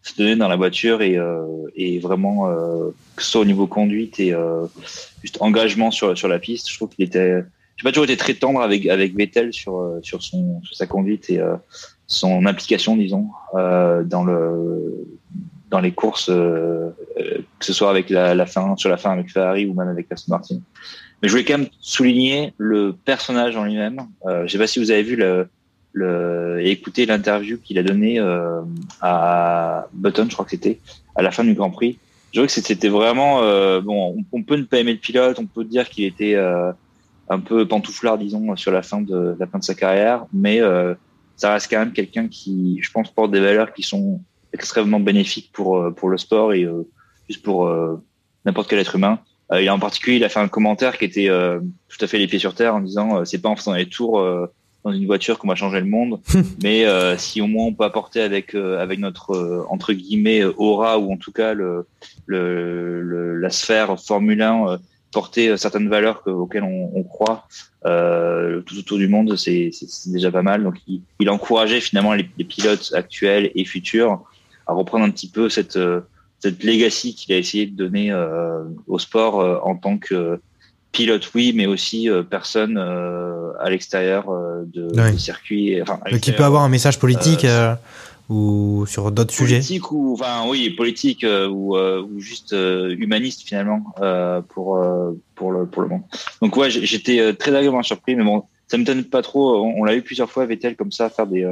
[0.03, 3.67] se donner dans la voiture et, euh, et vraiment euh, que ce soit au niveau
[3.67, 4.67] conduite et euh,
[5.23, 6.69] juste engagement sur sur la piste.
[6.71, 7.45] Je trouve qu'il était
[7.83, 10.87] j'ai pas toujours été très tendre avec avec Vettel sur euh, sur son sur sa
[10.87, 11.57] conduite et euh,
[12.07, 15.05] son implication disons euh, dans le
[15.69, 16.95] dans les courses que
[17.61, 20.33] ce soit avec la, la, fin sur la fin avec Ferrari ou même avec Aston
[20.33, 20.61] Martin.
[21.23, 24.01] Mais je voulais quand même souligner le personnage en lui-même.
[24.27, 25.49] Euh, je sais pas si vous avez vu le,
[25.93, 28.61] le et écouté l'interview qu'il a donné euh,
[29.01, 30.81] à Button, je crois que c'était
[31.15, 31.99] à la fin du Grand Prix.
[32.33, 34.17] Je vois que c'était vraiment euh, bon.
[34.19, 36.35] On, on, peut ne pas aimer le pilote, on peut dire qu'il était
[37.33, 40.95] un peu pantouflard, disons, sur la fin de la fin de sa carrière, mais euh,
[41.37, 44.21] ça reste quand même quelqu'un qui, je pense, porte des valeurs qui sont
[44.53, 46.87] extrêmement bénéfiques pour euh, pour le sport et euh,
[47.29, 47.71] juste pour
[48.45, 49.21] n'importe quel être humain.
[49.59, 51.29] il a en particulier, il a fait un commentaire qui était
[51.89, 54.21] tout à fait les pieds sur terre en disant c'est pas en faisant les tours
[54.85, 56.21] dans une voiture qu'on va changer le monde,
[56.63, 56.85] mais
[57.17, 61.33] si au moins on peut apporter avec avec notre entre guillemets aura ou en tout
[61.33, 61.87] cas le,
[62.27, 64.79] le, la sphère Formule 1
[65.13, 67.47] porter euh, certaines valeurs auxquelles on, on croit
[67.85, 69.71] euh, tout autour du monde, c'est
[70.07, 70.65] déjà pas mal.
[70.65, 74.23] Donc, il, il a encouragé finalement les, les, pilotes actuels et futurs
[74.67, 76.01] à reprendre un petit peu cette euh,
[76.39, 80.41] cette legacy qu'il a essayé de donner euh, au sport euh, en tant que
[80.91, 84.27] pilote, oui, mais aussi personne à l'extérieur
[84.67, 85.81] de, du circuit.
[85.81, 87.47] Enfin, qui peut avoir un message politique
[88.29, 92.95] ou sur d'autres sujets Politique ou enfin oui politique euh, ou, euh, ou juste euh,
[92.99, 93.95] humaniste finalement
[94.49, 94.81] pour
[95.35, 96.03] pour le pour le monde.
[96.41, 99.63] Donc ouais j'étais très agréablement surpris mais bon ça me donne pas trop.
[99.63, 101.45] On, l'a eu plusieurs fois Vettel comme ça faire des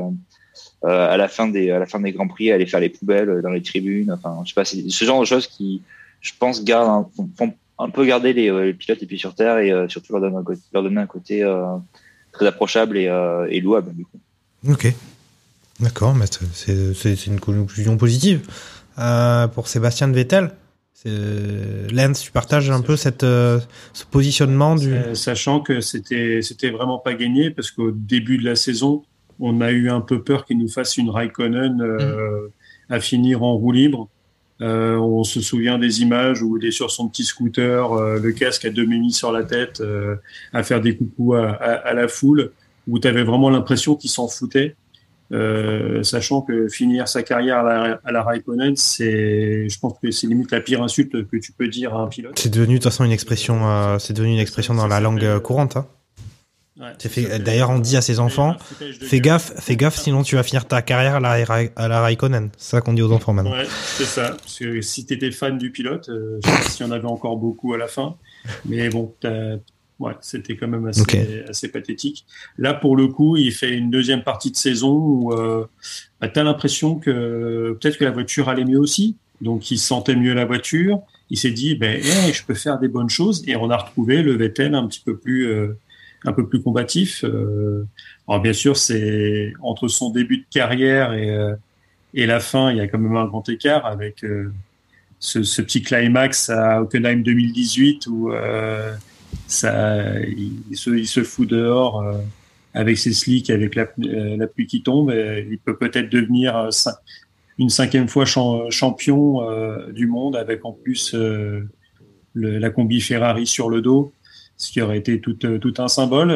[0.82, 3.50] à la fin des à la fin des grands prix aller faire les poubelles dans
[3.50, 4.12] les tribunes.
[4.12, 5.82] Enfin je sais pas c'est ce genre de choses qui
[6.20, 7.06] je pense gardent
[7.36, 10.36] font un peu garder les, les pilotes et puis sur terre et surtout leur donner
[10.36, 11.44] un côté, leur donner un côté
[12.32, 13.10] très approchable et,
[13.50, 14.18] et louable du coup.
[14.68, 14.94] Ok.
[15.80, 18.46] D'accord, mais c'est une conclusion positive.
[18.98, 20.50] Euh, pour Sébastien Vettel,
[21.06, 23.58] Lens, tu partages un peu cette, euh,
[23.94, 24.94] ce positionnement du.
[25.14, 29.02] Sachant que c'était c'était vraiment pas gagné parce qu'au début de la saison,
[29.38, 32.48] on a eu un peu peur qu'il nous fasse une Raikkonen euh,
[32.88, 32.92] mm.
[32.92, 34.08] à finir en roue libre.
[34.60, 38.32] Euh, on se souvient des images où il est sur son petit scooter, euh, le
[38.32, 39.82] casque à demi mis sur la tête,
[40.52, 42.52] à faire des coucous à, à, à la foule,
[42.86, 44.76] où tu avais vraiment l'impression qu'il s'en foutait.
[45.32, 50.10] Euh, sachant que finir sa carrière à la, à la Raikkonen, c'est, je pense que
[50.10, 52.36] c'est limite la pire insulte que tu peux dire à un pilote.
[52.36, 55.22] C'est devenu de toute façon une expression, euh, c'est devenu une expression dans la langue
[55.22, 55.76] euh, courante.
[55.76, 55.86] Hein.
[56.80, 58.56] Ouais, d'ailleurs, on dit à ses enfants,
[59.02, 61.32] fais gaffe, fais gaffe, sinon tu vas finir ta carrière à la,
[61.76, 62.50] à la Raikkonen.
[62.56, 63.52] C'est ça qu'on dit aux enfants maintenant.
[63.52, 64.30] Ouais, c'est ça.
[64.30, 67.06] Parce que si t'étais fan du pilote, euh, je sais pas s'il y en avait
[67.06, 68.16] encore beaucoup à la fin,
[68.64, 69.14] mais bon,
[70.00, 72.26] ouais, c'était quand même assez, assez pathétique.
[72.58, 75.66] Là, pour le coup, il fait une deuxième partie de saison où euh,
[76.20, 79.16] bah, tu as l'impression que peut-être que la voiture allait mieux aussi.
[79.40, 81.00] Donc, il sentait mieux la voiture.
[81.30, 83.42] Il s'est dit, ben, je peux faire des bonnes choses.
[83.46, 85.78] Et on a retrouvé le Vettel un petit peu plus, euh,
[86.24, 87.24] un peu plus combatif.
[87.24, 87.86] Euh,
[88.28, 91.54] alors, bien sûr, c'est entre son début de carrière et, euh,
[92.14, 94.52] et la fin, il y a quand même un grand écart avec euh,
[95.20, 98.32] ce, ce, petit climax à Hockenheim 2018 où
[99.50, 102.18] ça, il, se, il se fout dehors euh,
[102.72, 105.10] avec ses slicks, avec la, euh, la pluie qui tombe.
[105.10, 106.70] Et il peut peut-être devenir euh,
[107.58, 109.40] une cinquième fois champion
[109.92, 111.68] du monde avec en plus le,
[112.34, 114.12] la combi Ferrari sur le dos,
[114.56, 116.30] ce qui aurait été tout, tout un symbole.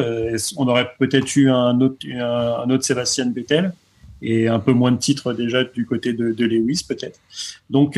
[0.57, 3.73] On aurait peut-être eu un autre, un, autre Sébastien Vettel
[4.21, 7.19] et un peu moins de titres déjà du côté de, de Lewis peut-être.
[7.71, 7.97] Donc,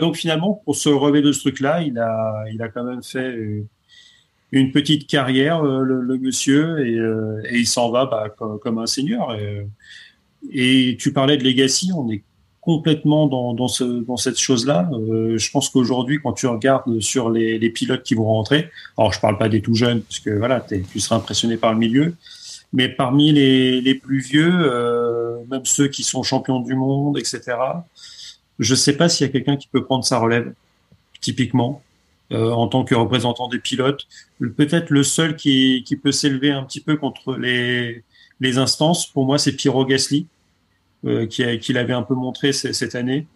[0.00, 3.64] donc finalement, pour se relever de ce truc-là, il a, il a quand même fait
[4.52, 8.78] une petite carrière, euh, le, monsieur, et, euh, et il s'en va bah, comme, comme,
[8.78, 9.34] un seigneur.
[9.34, 9.66] Et,
[10.50, 12.22] et, tu parlais de legacy, on est
[12.60, 14.90] complètement dans, dans, ce, dans cette chose-là.
[14.92, 19.12] Euh, je pense qu'aujourd'hui, quand tu regardes sur les, les, pilotes qui vont rentrer, alors
[19.12, 22.14] je parle pas des tout jeunes, parce que voilà, tu seras impressionné par le milieu,
[22.72, 27.56] mais parmi les, les plus vieux, euh, même ceux qui sont champions du monde, etc.,
[28.58, 30.52] je sais pas s'il y a quelqu'un qui peut prendre sa relève,
[31.20, 31.82] typiquement.
[32.32, 34.06] Euh, en tant que représentant des pilotes.
[34.56, 38.04] Peut-être le seul qui, qui peut s'élever un petit peu contre les,
[38.40, 40.26] les instances, pour moi, c'est Piero Gasly,
[41.04, 43.26] euh, qui, l'avait un peu montré cette année.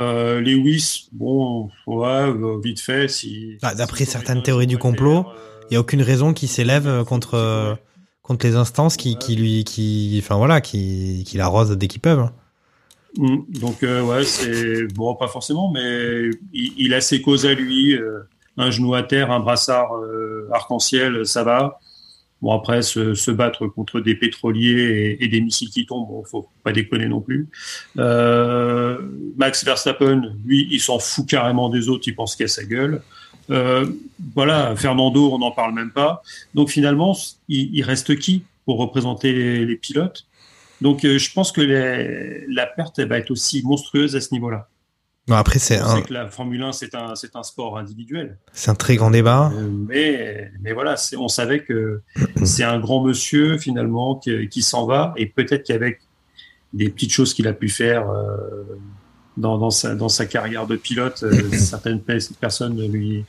[0.00, 2.32] Euh, Lewis, bon, ouais,
[2.62, 3.08] vite fait.
[3.08, 5.26] Si, bah, D'après certaines théories du complot,
[5.64, 7.78] il n'y a aucune raison qu'il s'élève contre,
[8.22, 12.30] contre les instances qui, qui lui, qui, enfin voilà, qui, qui l'arrosent dès qu'ils peuvent.
[13.16, 13.38] Mm.
[13.60, 17.94] Donc euh, ouais, c'est bon, pas forcément, mais il, il, a ses causes à lui.
[17.94, 18.20] Euh,
[18.60, 21.78] un genou à terre, un brassard euh, arc-en-ciel, ça va.
[22.42, 26.72] Bon après, se, battre contre des pétroliers et, des missiles qui tombent, bon, faut pas
[26.72, 27.48] déconner non plus.
[27.98, 28.98] Euh,
[29.36, 33.02] Max Verstappen, lui, il s'en fout carrément des autres, il pense qu'il a sa gueule.
[33.50, 33.84] Euh,
[34.34, 36.22] voilà, Fernando, on n'en parle même pas.
[36.54, 37.14] Donc finalement,
[37.48, 40.26] il, reste qui pour représenter les, pilotes?
[40.80, 44.66] Donc je pense que la perte va être aussi monstrueuse à ce niveau-là.
[45.28, 46.02] Non, après, c'est un.
[46.02, 48.38] que la Formule 1, c'est un, c'est un sport individuel.
[48.52, 49.52] C'est un très grand débat.
[49.54, 52.00] Euh, mais, mais voilà, on savait que
[52.44, 55.14] c'est un grand monsieur, finalement, qui, qui s'en va.
[55.16, 56.00] Et peut-être qu'avec
[56.72, 58.64] des petites choses qu'il a pu faire euh,
[59.36, 62.00] dans, dans, sa, dans sa carrière de pilote, euh, certaines
[62.40, 63.24] personnes lui,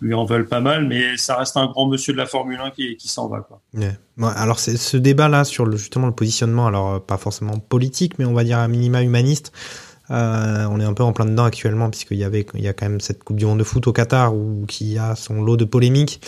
[0.00, 0.86] lui en veulent pas mal.
[0.86, 3.40] Mais ça reste un grand monsieur de la Formule 1 qui, qui s'en va.
[3.40, 3.60] Quoi.
[3.74, 3.92] Ouais.
[4.16, 8.24] Ouais, alors, c'est ce débat-là sur le, justement le positionnement, alors pas forcément politique, mais
[8.24, 9.52] on va dire à minima humaniste.
[10.12, 12.72] Euh, on est un peu en plein dedans actuellement puisqu'il y avait il y a
[12.72, 15.56] quand même cette Coupe du Monde de foot au Qatar où qui a son lot
[15.56, 16.20] de polémiques.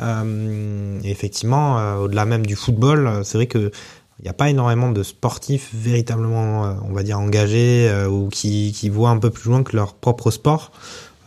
[0.00, 3.70] Euh, effectivement, euh, au-delà même du football, c'est vrai que
[4.18, 9.08] il n'y a pas énormément de sportifs véritablement, on va dire, engagés ou qui voient
[9.08, 10.72] un peu plus loin que leur propre sport.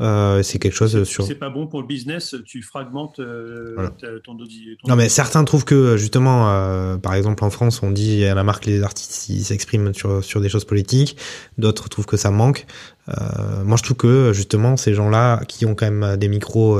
[0.01, 1.25] Euh, c'est quelque chose sur.
[1.25, 2.35] C'est pas bon pour le business.
[2.45, 3.91] Tu fragmentes euh, voilà.
[4.23, 4.45] ton, ton,
[4.87, 8.43] Non, mais certains trouvent que justement, euh, par exemple en France, on dit à la
[8.43, 11.17] marque les artistes ils s'expriment sur sur des choses politiques.
[11.57, 12.65] D'autres trouvent que ça manque.
[13.65, 16.77] Moi, je trouve que justement ces gens-là qui ont quand même des micros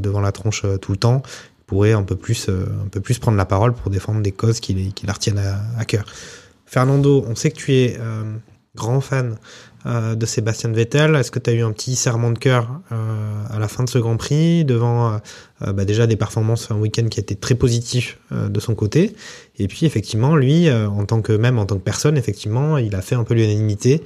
[0.00, 1.22] devant la tronche tout le temps
[1.66, 4.92] pourraient un peu plus un peu plus prendre la parole pour défendre des causes qui,
[4.92, 6.06] qui leur tiennent à, à cœur.
[6.64, 7.98] Fernando, on sait que tu es
[8.74, 9.36] grand fan
[9.86, 11.14] euh, de Sébastien Vettel.
[11.14, 13.88] Est-ce que tu as eu un petit serment de cœur euh, à la fin de
[13.88, 15.20] ce Grand Prix, devant
[15.62, 19.14] euh, bah déjà des performances, un week-end qui a été très positif de son côté,
[19.58, 23.00] et puis effectivement, lui, en tant que même en tant que personne, effectivement, il a
[23.00, 24.02] fait un peu l'unanimité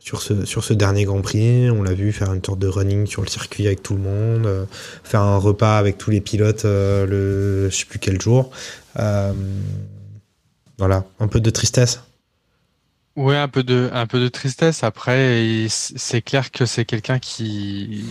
[0.00, 1.70] sur ce dernier Grand Prix.
[1.70, 4.66] On l'a vu faire une sorte de running sur le circuit avec tout le monde,
[5.04, 8.50] faire un repas avec tous les pilotes le je sais plus quel jour.
[10.78, 12.00] voilà, un peu de tristesse.
[13.16, 14.84] Ouais, un peu de un peu de tristesse.
[14.84, 18.04] Après, c'est clair que c'est quelqu'un qui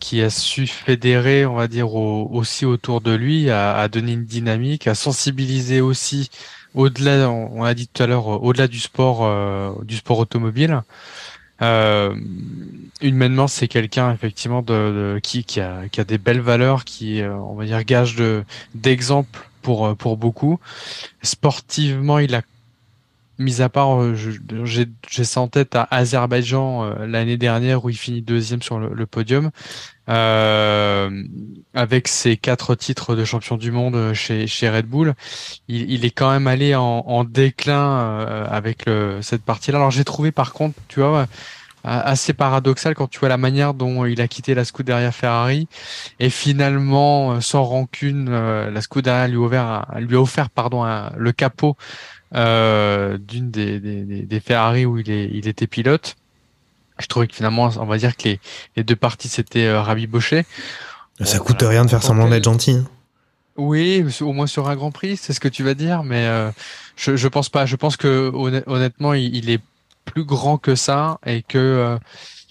[0.00, 4.12] qui a su fédérer, on va dire, au, aussi autour de lui, à, à, donner
[4.12, 6.30] une dynamique, à sensibiliser aussi
[6.74, 10.82] au-delà, on a dit tout à l'heure, au-delà du sport, euh, du sport automobile.
[11.62, 12.14] Euh,
[13.02, 14.72] humainement, c'est quelqu'un effectivement de,
[15.14, 18.16] de, qui, qui, a, qui a des belles valeurs, qui, euh, on va dire, gage
[18.16, 18.44] de
[18.74, 20.58] d'exemple pour pour beaucoup.
[21.22, 22.42] Sportivement, il a
[23.40, 27.96] mis à part, euh, j'ai ça en tête à Azerbaïdjan euh, l'année dernière où il
[27.96, 29.50] finit deuxième sur le, podium,
[30.08, 31.24] euh,
[31.74, 35.14] avec ses quatre titres de champion du monde chez, chez Red Bull,
[35.68, 38.18] il, est quand même allé en, déclin
[38.48, 38.84] avec
[39.22, 39.78] cette partie-là.
[39.78, 41.26] Alors j'ai trouvé par contre, tu vois,
[41.82, 45.66] assez paradoxal quand tu vois la manière dont il a quitté la Scuderia Ferrari
[46.18, 50.84] et finalement sans rancune la Scuderia lui a offert, lui a offert pardon
[51.16, 51.76] le capot
[52.34, 56.16] euh, d'une des, des, des, Ferrari où il, est, il était pilote.
[56.98, 58.40] Je trouvais que finalement, on va dire que les,
[58.76, 60.44] les deux parties s'étaient euh, rabibochées.
[61.22, 62.72] Ça bon, coûte rien de faire semblant d'être gentil.
[62.72, 62.84] Hein.
[63.56, 66.50] Oui, au moins sur un Grand Prix, c'est ce que tu vas dire, mais euh,
[66.96, 67.66] je, je pense pas.
[67.66, 68.30] Je pense que
[68.66, 69.60] honnêtement, il, il est
[70.04, 71.98] plus grand que ça et que euh,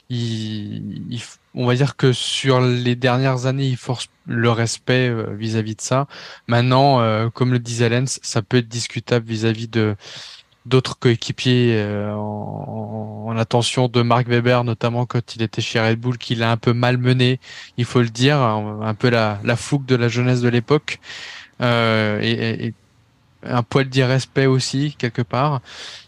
[0.10, 1.22] il, il,
[1.60, 5.82] on va dire que sur les dernières années, il force le respect vis-à-vis -vis de
[5.82, 6.08] ça.
[6.48, 9.96] Maintenant, euh, comme le disait Lens, ça peut être discutable vis-à-vis de
[10.66, 16.00] d'autres coéquipiers euh, en, en, attention de Mark Webber, notamment quand il était chez Red
[16.00, 17.40] Bull, qu'il a un peu malmené,
[17.78, 21.00] il faut le dire, un, peu la, la fougue de la jeunesse de l'époque,
[21.62, 22.74] euh, et, et,
[23.44, 25.62] un poil d'irrespect aussi quelque part.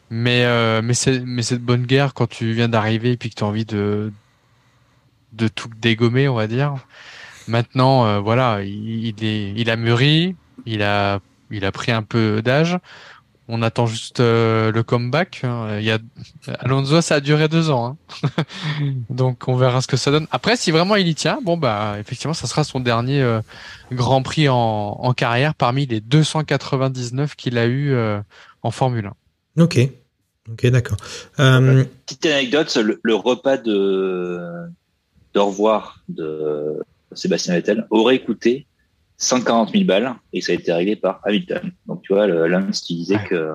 [0.09, 3.35] Mais euh, mais c'est mais cette bonne guerre quand tu viens d'arriver et puis que
[3.35, 4.11] tu as envie de
[5.33, 6.75] de tout dégommer, on va dire.
[7.47, 11.19] Maintenant, euh, voilà, il, il, est, il a mûri, il a,
[11.49, 12.77] il a pris un peu d'âge.
[13.53, 15.41] On attend juste euh, le comeback.
[15.77, 15.99] Il y a
[16.59, 18.43] Alonso, ça a duré deux ans, hein.
[19.09, 20.25] donc on verra ce que ça donne.
[20.31, 23.41] Après, si vraiment il y tient, bon bah effectivement, ça sera son dernier euh,
[23.91, 28.21] Grand Prix en, en, carrière parmi les 299 qu'il a eu euh,
[28.63, 29.11] en Formule
[29.57, 29.63] 1.
[29.63, 29.79] Ok,
[30.49, 30.97] ok, d'accord.
[31.39, 34.69] Euh, Petite anecdote, le, le repas de
[35.33, 36.81] de revoir de
[37.13, 38.67] Sébastien Vettel aurait coûté
[39.17, 41.71] 140 000 balles et ça a été réglé par Hamilton.
[41.87, 43.53] Donc tu vois, Lance qui disait que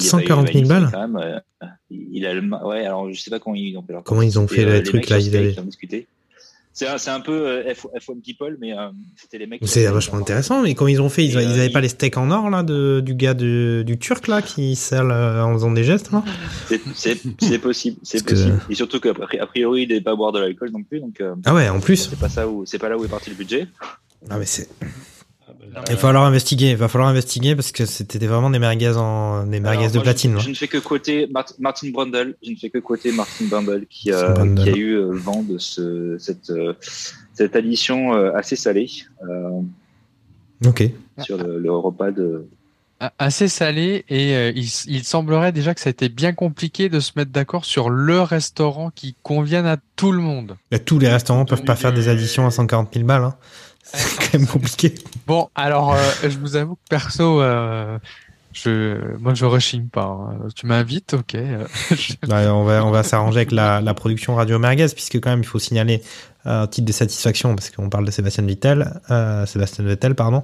[0.00, 3.56] 140 000 balles quand même, euh, il a le, ouais, alors je sais pas comment
[3.56, 5.54] ils ont fait leur Comment ils ont fait le truc là ils avaient...
[6.72, 9.60] C'est un, un, peu euh, F1 People, mais euh, c'était les mecs.
[9.64, 10.62] C'est vachement intéressant.
[10.62, 13.00] Mais quand ils ont fait, ils, ils avaient pas les steaks en or là de,
[13.00, 16.10] du gars de, du turc là qui sert en faisant des gestes.
[16.94, 18.58] C'est possible, c'est possible.
[18.60, 18.72] Que...
[18.72, 19.14] Et surtout qu'a
[19.46, 21.22] priori il devait pas boire de l'alcool non plus, donc.
[21.44, 22.08] ah ouais, en plus.
[22.10, 23.66] C'est pas ça où, c'est pas là où est parti le budget.
[24.28, 24.68] Ah mais c'est.
[25.88, 29.44] Il va falloir investiguer, il va falloir investiguer parce que c'était vraiment des merguez en
[29.44, 30.38] des merguez Alors, de platine.
[30.38, 31.28] Je, je, ne fais que côté
[31.58, 35.10] Martin Brundle, je ne fais que côté Martin Brundle qui, euh, qui a eu euh,
[35.12, 36.74] vent de ce, cette euh,
[37.34, 38.88] cette addition euh, assez salée.
[40.66, 40.84] ok.
[41.18, 42.46] Sur le, le, repas de.
[43.18, 47.12] Assez salé et il, il, semblerait déjà que ça a été bien compliqué de se
[47.16, 50.56] mettre d'accord sur le restaurant qui convienne à tout le monde.
[50.70, 53.24] Et tous les restaurants peuvent pas faire des additions à 140 000 balles.
[53.24, 53.34] Hein.
[53.92, 54.94] C'est quand même compliqué.
[55.26, 57.98] Bon, alors, euh, je vous avoue que perso, euh,
[58.52, 60.04] je, moi, je rechigne pas.
[60.04, 60.48] Hein.
[60.54, 61.36] Tu m'invites, ok.
[62.28, 65.40] bah, on va, on va s'arranger avec la, la, production Radio Merguez, puisque quand même,
[65.40, 66.02] il faut signaler
[66.44, 70.42] un titre de satisfaction, parce qu'on parle de Sébastien Vettel, euh, Sébastien Vettel, pardon.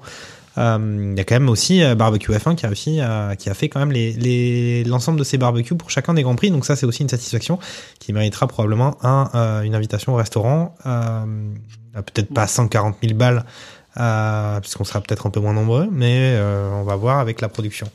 [0.58, 3.00] Il y a quand même aussi Barbecue F1 qui a réussi,
[3.38, 6.34] qui a fait quand même les, les, l'ensemble de ses barbecues pour chacun des grands
[6.34, 6.50] prix.
[6.50, 7.58] Donc ça, c'est aussi une satisfaction
[7.98, 10.74] qui méritera probablement un, une invitation au restaurant.
[12.02, 13.44] Peut-être pas 140 000 balles
[13.98, 17.48] euh, puisqu'on sera peut-être un peu moins nombreux, mais euh, on va voir avec la
[17.48, 17.88] production.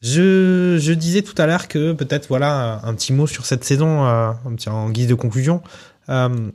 [0.00, 4.32] Je, disais tout à l'heure que peut-être voilà un petit mot sur cette saison, euh,
[4.66, 5.62] en guise de conclusion.
[6.08, 6.50] Euh,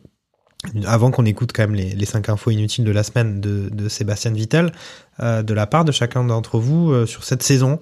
[0.86, 4.32] avant qu'on écoute quand même les, les infos inutiles de la semaine de, de Sébastien
[4.32, 4.72] Vittel,
[5.20, 7.80] euh, de la part de chacun d'entre vous euh, sur cette saison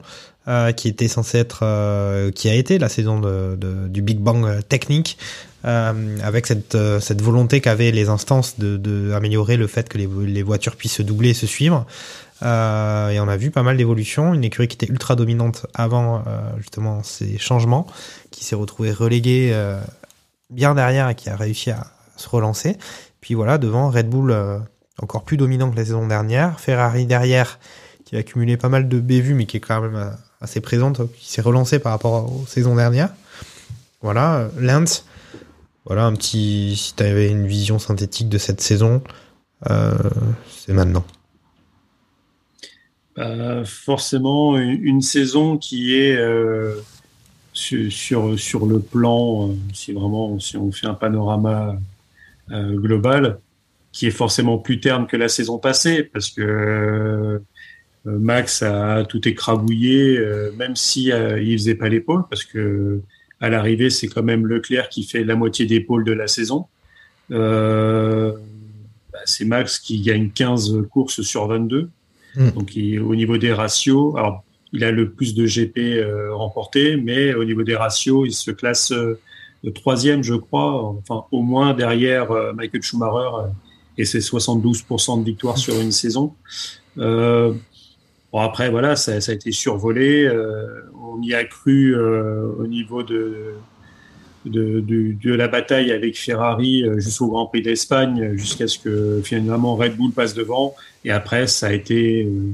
[0.47, 4.61] euh, qui était censée être, qui a été la saison de, de, du Big Bang
[4.67, 5.17] technique,
[5.63, 9.11] avec cette, cette volonté qu'avaient les instances de, de,
[9.55, 11.87] le fait que les, les voitures puissent se doubler et se suivre.
[12.43, 14.33] Euh, et on a vu pas mal d'évolutions.
[14.33, 17.87] Une écurie qui était ultra dominante avant euh, justement ces changements,
[18.31, 19.79] qui s'est retrouvée reléguée euh,
[20.49, 21.87] bien derrière et qui a réussi à
[22.17, 22.77] se relancer.
[23.21, 24.35] Puis voilà, devant Red Bull
[25.01, 27.59] encore plus dominant que la saison dernière, Ferrari derrière
[28.05, 30.15] qui a accumulé pas mal de bévues mais qui est quand même
[30.45, 33.09] assez présente, qui s'est relancé par rapport aux saisons dernières.
[34.01, 35.05] Voilà, Lance
[35.85, 36.75] voilà un petit.
[36.75, 39.03] Si tu avais une vision synthétique de cette saison,
[39.69, 39.93] euh,
[40.49, 41.05] c'est maintenant.
[43.15, 46.81] Bah, forcément, une, saison qui est euh,
[47.53, 51.77] sur, sur, le plan, euh, si vraiment si on fait un panorama
[52.51, 53.39] euh, global,
[53.93, 57.39] qui est forcément plus terne que la saison passée, parce que euh,
[58.05, 60.19] Max a tout écrabouillé,
[60.57, 63.01] même si il faisait pas l'épaule, parce que
[63.41, 66.67] à l'arrivée, c'est quand même Leclerc qui fait la moitié des pôles de la saison.
[67.31, 68.31] Euh,
[69.11, 71.89] bah, c'est Max qui gagne 15 courses sur 22.
[72.35, 72.49] Mm.
[72.51, 76.97] Donc, il, au niveau des ratios, alors, il a le plus de GP euh, remporté,
[76.97, 79.19] mais au niveau des ratios, il se classe euh,
[79.73, 83.47] troisième, je crois, enfin, au moins derrière euh, Michael Schumacher euh,
[83.97, 86.33] et ses 72% de victoires sur une saison.
[88.33, 90.25] Euh, Bon, après, voilà, ça, ça a été survolé.
[90.25, 93.53] Euh, on y a cru euh, au niveau de,
[94.45, 99.21] de, de, de, la bataille avec Ferrari euh, jusqu'au Grand Prix d'Espagne, jusqu'à ce que
[99.23, 100.75] finalement Red Bull passe devant.
[101.05, 102.51] Et après, ça a été, euh,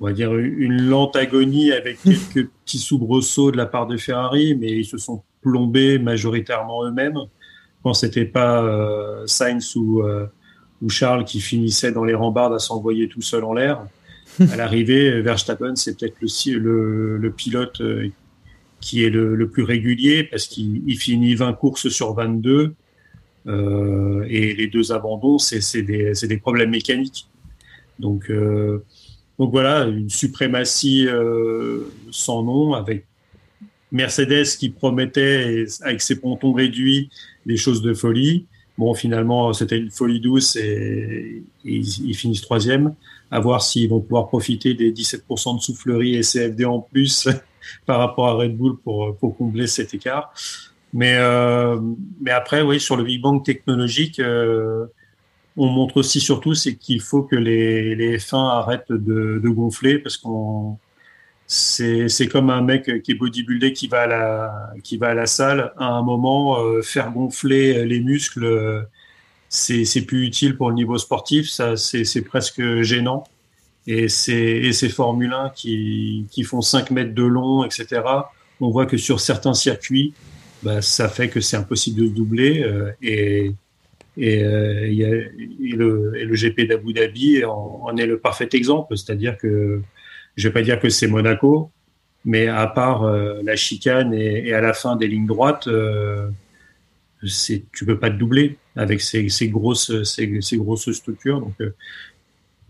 [0.00, 4.54] on va dire, une lente agonie avec quelques petits soubresauts de la part de Ferrari,
[4.54, 7.18] mais ils se sont plombés majoritairement eux-mêmes.
[7.82, 10.04] Quand c'était pas euh, Sainz ou,
[10.82, 13.80] ou Charles qui finissaient dans les rambardes à s'envoyer tout seul en l'air
[14.52, 18.08] à l'arrivée, Verstappen, c'est peut-être le, le, le, pilote euh,
[18.80, 22.74] qui est le, le plus régulier parce qu'il finit 20 courses sur 22
[23.46, 27.28] euh, et les deux abandons, c'est des, des, problèmes mécaniques.
[27.98, 28.84] Donc, euh,
[29.38, 33.06] donc voilà, une suprématie euh, sans nom avec
[33.92, 37.10] Mercedes qui promettait avec ses pontons réduits
[37.46, 38.46] des choses de folie.
[38.78, 42.94] Bon, finalement, c'était une folie douce et, et ils, ils finissent troisième
[43.30, 47.28] à voir s'ils vont pouvoir profiter des 17% de soufflerie et CFD en plus
[47.86, 50.32] par rapport à Red Bull pour, pour combler cet écart.
[50.92, 51.78] Mais, euh,
[52.20, 54.86] mais après, oui, sur le Big Bang technologique, euh,
[55.56, 59.98] on montre aussi surtout c'est qu'il faut que les, les F1 arrêtent de, de gonfler
[59.98, 60.78] parce qu'on
[61.46, 65.26] c'est comme un mec qui est bodybuildé qui va à la qui va à la
[65.26, 68.88] salle à un moment euh, faire gonfler les muscles
[69.48, 73.24] c'est plus utile pour le niveau sportif, ça c'est presque gênant.
[73.86, 78.02] Et c'est ces Formule 1 qui, qui font 5 mètres de long, etc.
[78.60, 80.12] On voit que sur certains circuits,
[80.64, 82.62] bah, ça fait que c'est impossible de doubler.
[82.64, 83.54] Euh, et,
[84.16, 88.48] Et, euh, y a, et le, et le GP d'Abu Dhabi en, est le parfait
[88.52, 88.96] exemple.
[88.96, 89.82] C'est-à-dire que
[90.36, 91.70] je vais pas dire que c'est Monaco,
[92.24, 96.30] mais à part euh, la chicane et, et à la fin des lignes droites, euh,
[97.22, 101.40] tu peux pas te doubler avec ces, ces grosses ces, ces grosses structures.
[101.40, 101.74] Donc euh,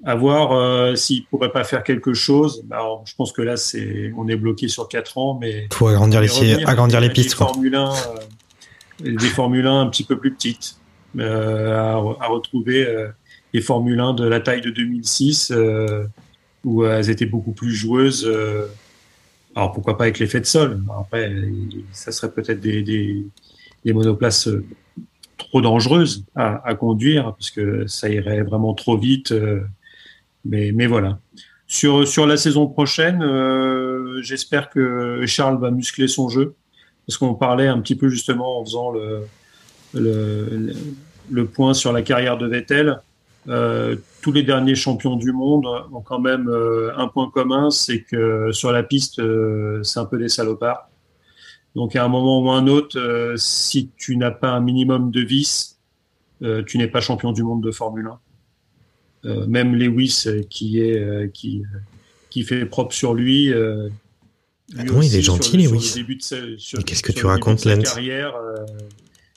[0.05, 2.63] à voir euh, s'il pourrait pas faire quelque chose.
[2.67, 5.89] Bah, alors, je pense que là c'est on est bloqué sur quatre ans, mais Faut
[5.89, 7.49] agrandir les, revenir agrandir les avec des pistes, quoi.
[7.49, 7.91] Formule 1,
[9.05, 10.77] euh, des Formule 1 un petit peu plus petites,
[11.19, 13.09] euh, à, à retrouver euh,
[13.53, 16.05] les Formule 1 de la taille de 2006 euh,
[16.65, 18.25] où elles étaient beaucoup plus joueuses.
[18.27, 18.67] euh,
[19.55, 21.33] alors pourquoi pas avec l'effet de sol Après,
[21.91, 23.25] ça serait peut-être des, des,
[23.87, 24.63] des monoplaces euh,
[25.57, 29.33] trop dangereuses à, conduire parce que ça irait vraiment trop vite.
[29.33, 29.61] euh,
[30.45, 31.19] mais, mais voilà.
[31.67, 36.55] Sur, sur la saison prochaine, euh, j'espère que Charles va muscler son jeu
[37.07, 39.23] parce qu'on parlait un petit peu justement en faisant le,
[39.95, 40.75] le,
[41.31, 43.01] le, point sur la carrière de Vettel.
[43.49, 46.53] Euh, tous les derniers champions du monde ont quand même
[46.97, 49.23] un point commun, c'est que sur la piste,
[49.83, 50.89] c'est un peu des salopards.
[51.77, 55.21] Donc à un moment ou un autre, euh, si tu n'as pas un minimum de
[55.21, 55.79] vices,
[56.43, 59.29] euh, tu n'es pas champion du monde de Formule 1.
[59.29, 61.63] Euh, même Lewis euh, qui est euh, qui
[62.31, 63.47] qui fait propre sur lui.
[63.47, 63.55] lui
[64.75, 65.95] non, il est gentil, le- Lewis.
[66.85, 68.55] qu'est-ce que tu racontes, Lance carrière, euh,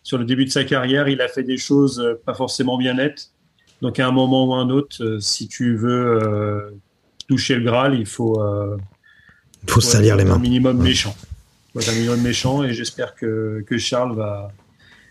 [0.03, 3.31] Sur le début de sa carrière, il a fait des choses pas forcément bien nettes.
[3.81, 6.71] Donc à un moment ou un autre, euh, si tu veux euh,
[7.27, 8.75] toucher le Graal, il faut euh,
[9.63, 10.35] Il faut salir les mains.
[10.35, 10.83] Un minimum Ouais.
[10.89, 11.15] méchant.
[11.73, 14.51] Faut être un minimum méchant et j'espère que, que Charles va,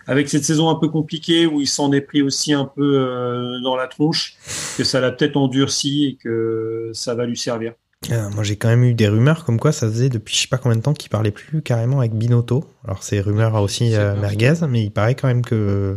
[0.07, 3.61] avec cette saison un peu compliquée où il s'en est pris aussi un peu euh,
[3.63, 4.37] dans la tronche,
[4.77, 7.75] que ça l'a peut-être endurci et que ça va lui servir.
[8.11, 10.49] Euh, moi, j'ai quand même eu des rumeurs comme quoi ça faisait depuis je sais
[10.49, 12.65] pas combien de temps qu'il parlait plus carrément avec Binotto.
[12.85, 15.97] Alors, c'est rumeurs aussi euh, merguez, mais il paraît quand même que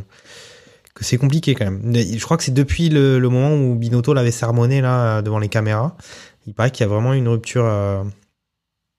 [0.94, 1.96] que c'est compliqué quand même.
[1.96, 5.48] Je crois que c'est depuis le, le moment où Binotto l'avait sermonné là devant les
[5.48, 5.96] caméras.
[6.48, 7.66] Il paraît qu'il y a vraiment une rupture.
[7.66, 8.04] euh,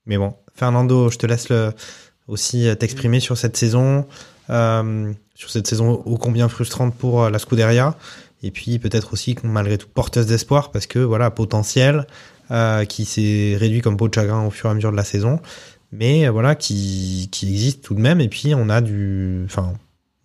[0.07, 1.49] Mais bon, Fernando, je te laisse
[2.29, 4.07] aussi euh, t'exprimer sur cette saison,
[4.51, 7.97] euh, sur cette saison ô combien frustrante pour euh, la Scuderia.
[8.43, 12.07] Et puis peut-être aussi malgré tout porteuse d'espoir parce que voilà potentiel
[12.87, 15.41] qui s'est réduit comme peau de chagrin au fur et à mesure de la saison,
[15.91, 18.21] mais voilà qui, qui existe tout de même.
[18.21, 19.73] Et puis on a du, enfin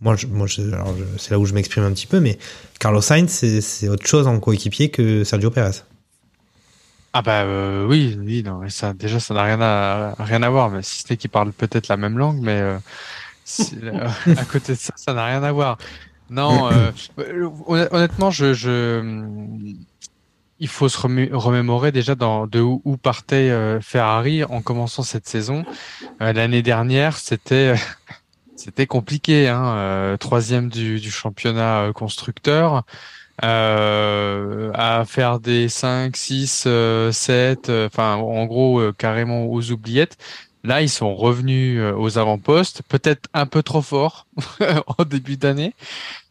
[0.01, 2.37] moi, moi c'est là où je m'exprime un petit peu, mais
[2.79, 5.83] Carlos Sainz c'est, c'est autre chose en coéquipier que Sergio Perez.
[7.19, 10.69] Ah bah euh, oui, oui, non, ça déjà ça n'a rien à rien à voir,
[10.69, 12.77] mais si ce n'est qu'ils parlent peut-être la même langue, mais euh,
[13.43, 14.07] si- euh,
[14.37, 15.79] à côté de ça, ça n'a rien à voir.
[16.29, 19.01] Non, euh, euh, honn- honnêtement, je, je
[20.59, 25.27] il faut se remé- remémorer déjà dans, de où, où partait Ferrari en commençant cette
[25.27, 25.63] saison.
[26.19, 27.73] L'année dernière, c'était
[28.55, 32.85] c'était compliqué, hein, euh, troisième du, du championnat constructeur
[33.43, 39.71] euh, à faire des 5, 6, euh, 7, euh, enfin en gros euh, carrément aux
[39.71, 40.17] oubliettes.
[40.63, 44.27] Là, ils sont revenus euh, aux avant-postes, peut-être un peu trop fort
[44.99, 45.73] en début d'année,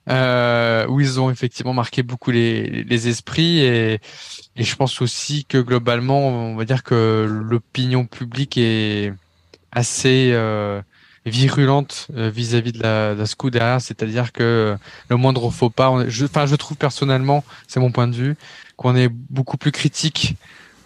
[0.09, 4.01] euh, où ils ont effectivement marqué beaucoup les, les esprits et,
[4.57, 9.13] et je pense aussi que globalement, on va dire que l'opinion publique est
[9.73, 10.83] assez euh,
[11.31, 14.77] virulente euh, vis-à-vis de la, de la Scuderia, c'est-à-dire que
[15.09, 18.37] le moindre faux pas, on je, enfin, je trouve personnellement, c'est mon point de vue,
[18.77, 20.37] qu'on est beaucoup plus critique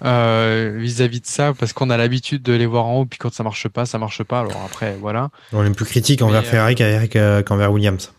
[0.03, 3.33] euh, vis-à-vis de ça parce qu'on a l'habitude de les voir en haut, puis quand
[3.35, 4.41] ça marche pas, ça marche pas.
[4.41, 5.31] Alors après, voilà.
[5.53, 8.11] On est plus critique envers euh, Ferrari euh, qu'envers Williams.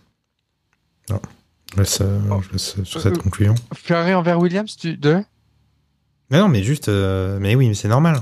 [1.10, 1.20] Non,
[1.74, 3.56] je laisse, euh, je laisse sur cette Euh, conclusion.
[3.74, 5.24] Ferrari envers Williams, tu de?
[6.30, 8.22] Mais non, mais juste, euh, mais oui, mais c'est normal.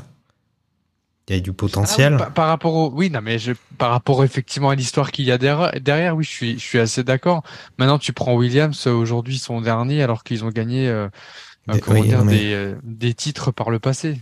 [1.30, 2.14] Il y a du potentiel.
[2.14, 5.12] Ah oui, par, par rapport au, oui, non, mais je, par rapport effectivement à l'histoire
[5.12, 7.44] qu'il y a derrière, derrière, oui, je suis, je suis assez d'accord.
[7.78, 11.08] Maintenant, tu prends Williams euh, aujourd'hui son dernier, alors qu'ils ont gagné, euh,
[11.70, 14.20] euh, Des- comment oui, dire, non, mais- des, euh, des titres par le passé.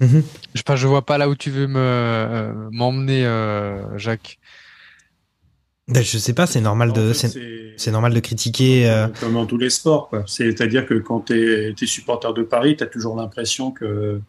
[0.00, 0.22] Mhm.
[0.54, 4.38] Je, enfin, je vois pas là où tu veux me euh, m'emmener, euh, Jacques.
[5.88, 7.32] Ben, je sais pas, c'est normal En de, c'est,
[7.78, 8.88] c'est normal de critiquer.
[8.90, 10.22] euh, Comme dans tous les sports, quoi.
[10.26, 14.20] C'est-à-dire que quand tu es, supporter de Paris, tu as toujours l'impression que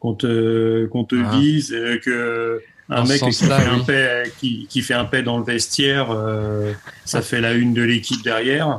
[0.00, 1.36] qu'on te, qu'on te Ah.
[1.38, 5.22] vise, et que un Dans mec qui fait, un paix, qui, qui fait un paix
[5.22, 6.72] dans le vestiaire, euh,
[7.04, 8.76] ça fait la une de l'équipe derrière.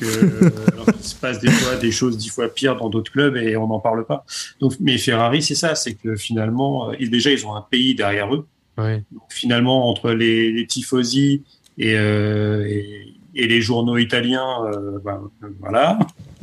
[0.00, 3.36] Que, alors qu'il se passe des fois des choses dix fois pires dans d'autres clubs
[3.36, 4.24] et on n'en parle pas.
[4.58, 7.94] Donc, mais Ferrari, c'est ça, c'est que finalement, euh, et déjà ils ont un pays
[7.94, 8.46] derrière eux.
[8.78, 8.96] Oui.
[9.12, 11.42] Donc, finalement, entre les, les tifosi
[11.78, 15.98] et, euh, et, et les journaux italiens, euh, ben, euh, voilà.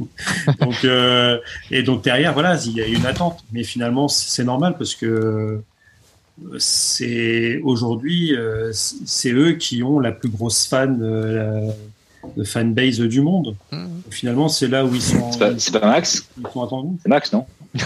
[0.59, 1.39] donc, euh,
[1.69, 3.43] et donc derrière, voilà, il y a une attente.
[3.51, 5.61] Mais finalement, c'est normal parce que
[6.57, 8.35] c'est aujourd'hui,
[8.71, 10.99] c'est eux qui ont la plus grosse fan,
[12.37, 13.55] de fanbase du monde.
[13.71, 13.85] Mmh.
[14.09, 15.31] Finalement, c'est là où ils sont.
[15.31, 16.27] C'est pas, c'est pas Max?
[16.37, 16.97] ils sont attendus.
[17.03, 17.45] C'est Max, non?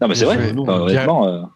[0.00, 0.52] Non, mais c'est vrai.
[0.52, 1.50] Non, honnêtement,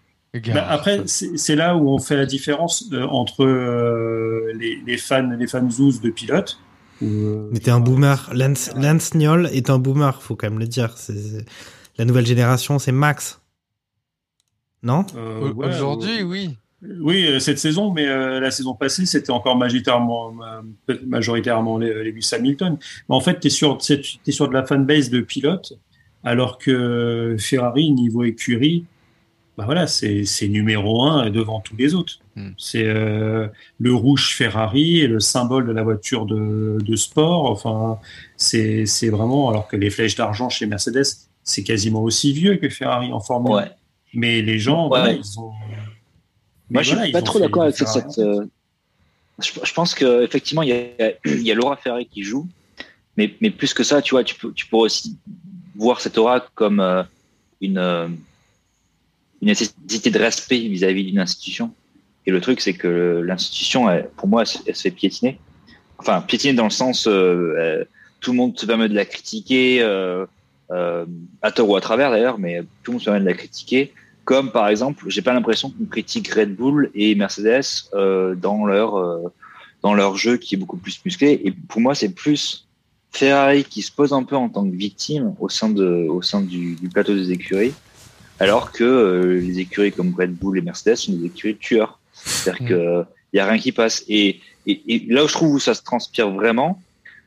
[0.55, 5.29] Bah, après, c'est là où on fait la différence euh, entre euh, les, les fans,
[5.39, 6.59] les fans zoos de pilotes.
[7.03, 8.29] euh, Mais t'es un boomer.
[8.35, 10.95] Lance, Lance Niol est un boomer, faut quand même le dire.
[11.97, 13.41] La nouvelle génération, c'est Max.
[14.83, 15.05] Non?
[15.17, 16.57] Euh, ouais, Aujourd'hui, euh, oui.
[17.01, 20.33] Oui, cette saison, mais euh, la saison passée, c'était encore majoritairement,
[21.07, 22.77] majoritairement les- Lewis Hamilton.
[23.09, 25.73] Mais en fait, tu es sur, t'es t'es sur de la fanbase de pilote,
[26.23, 28.85] alors que Ferrari, niveau écurie,
[29.59, 32.21] bah voilà, c'est numéro un devant tous les autres.
[32.37, 32.51] Hmm.
[32.57, 33.49] C'est euh,
[33.81, 37.51] le rouge Ferrari et le symbole de la voiture de, de sport.
[37.51, 37.99] Enfin,
[38.37, 41.03] c'est vraiment, alors que les flèches d'argent chez Mercedes,
[41.43, 43.57] c'est quasiment aussi vieux que Ferrari en Formule 1.
[43.57, 43.71] ouais.
[44.15, 45.01] Mais les gens, Ouais.
[45.01, 45.51] voilà, ils ont.
[45.51, 45.57] Moi,
[46.71, 47.89] Mais je voilà, suis pas trop d'accord avec cette.
[47.89, 48.13] Ferrari.
[48.15, 48.47] cette, euh,
[49.41, 52.47] je, je pense que effectivement, il y a, il y a Laura Ferrari qui joue,
[53.17, 55.17] mais, mais plus que ça, tu vois, tu peux, tu pourrais aussi
[55.75, 57.03] voir cette aura comme euh,
[57.61, 58.07] une, euh,
[59.43, 61.73] une nécessité de respect vis-à-vis d'une institution.
[62.27, 63.87] Et le truc, c'est que l'institution,
[64.17, 65.39] pour moi, elle, se- fait piétiner.
[65.99, 67.85] Enfin, piétiner dans le sens, euh, euh,
[68.21, 70.27] tout le monde se permet de la critiquer, euh,
[70.71, 71.07] euh,
[71.41, 73.93] à tort ou à travers d'ailleurs, mais tout le monde se permet de la critiquer.
[74.25, 78.97] Comme par exemple, j'ai pas l'impression qu'on critique Red Bull et Mercedes euh, dans leur
[78.97, 79.23] euh,
[79.83, 81.41] dans leur jeu qui est beaucoup plus musclé.
[81.45, 82.67] Et pour moi, c'est plus
[83.11, 86.43] Ferrari qui se pose un peu en tant que victime au sein de au sein
[86.43, 87.73] du plateau des écuries,
[88.41, 91.99] alors que euh, les écuries comme Red Bull et Mercedes sont des écuries tueurs.
[92.13, 92.69] C'est-à-dire Mm.
[92.69, 94.05] que il y a rien qui passe.
[94.09, 96.81] Et, et, et là où je trouve où ça se transpire vraiment,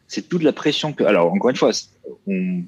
[0.08, 1.04] c'est toute la pression que.
[1.04, 1.72] Alors encore une fois,
[2.28, 2.64] on,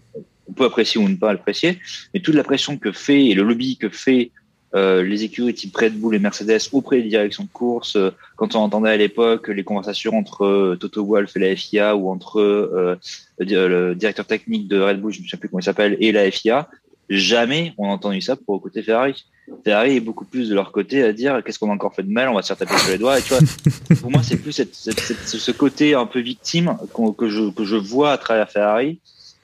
[0.48, 1.80] on peut apprécier ou ne pas apprécier,
[2.14, 4.32] mais toute la pression que fait et le lobby que fait
[4.76, 8.56] euh, les écuries type Red Bull et Mercedes auprès des directions de course, euh, quand
[8.56, 12.40] on entendait à l'époque les conversations entre euh, Toto Wolff et la FIA ou entre
[12.40, 12.96] euh,
[13.38, 16.30] le directeur technique de Red Bull, je ne sais plus comment il s'appelle, et la
[16.32, 16.68] FIA,
[17.10, 19.26] jamais on a entendu ça pour le côté Ferrari.
[19.66, 22.12] Ferrari est beaucoup plus de leur côté à dire qu'est-ce qu'on a encore fait de
[22.12, 23.20] mal, on va se faire taper sur les doigts.
[23.20, 23.40] Et tu vois,
[24.02, 26.78] pour moi, c'est plus cette, cette- cette- ce côté un peu victime
[27.18, 29.00] que je, que je vois à travers Ferrari,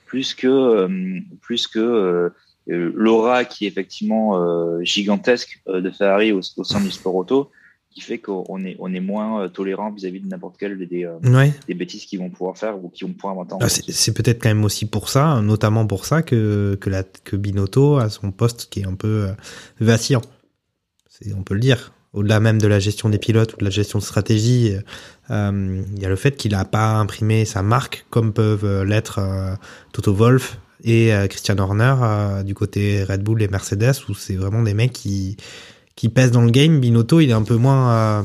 [0.06, 2.30] plus que, euh, plus que euh,
[2.70, 7.52] euh, l'aura qui est effectivement euh, gigantesque de Ferrari au, au sein du sport auto,
[8.00, 11.18] qui fait qu'on est, on est moins euh, tolérant vis-à-vis de n'importe quelle des, euh,
[11.24, 11.54] Ouais.
[11.68, 13.54] des bêtises qu'ils vont pouvoir faire ou qu'ils vont pouvoir inventer.
[13.54, 17.04] en Ah, c'est peut-être quand même aussi pour ça, notamment pour ça, que, que, la,
[17.04, 19.32] que Binotto a son poste qui est un peu euh,
[19.80, 20.22] vacillant.
[21.36, 21.92] On peut le dire.
[22.14, 24.74] Au-delà même de la gestion des pilotes ou de la gestion de stratégie,
[25.30, 29.20] euh, il y a le fait qu'il n'a pas imprimé sa marque comme peuvent l'être
[29.20, 29.56] euh,
[29.94, 34.64] Toto Wolff et euh, Christian Horner du côté Red Bull et Mercedes, où c'est vraiment
[34.64, 35.38] des mecs qui,
[36.00, 36.80] qui pèsent dans le game.
[36.80, 38.24] Binotto, il est un peu moins, euh,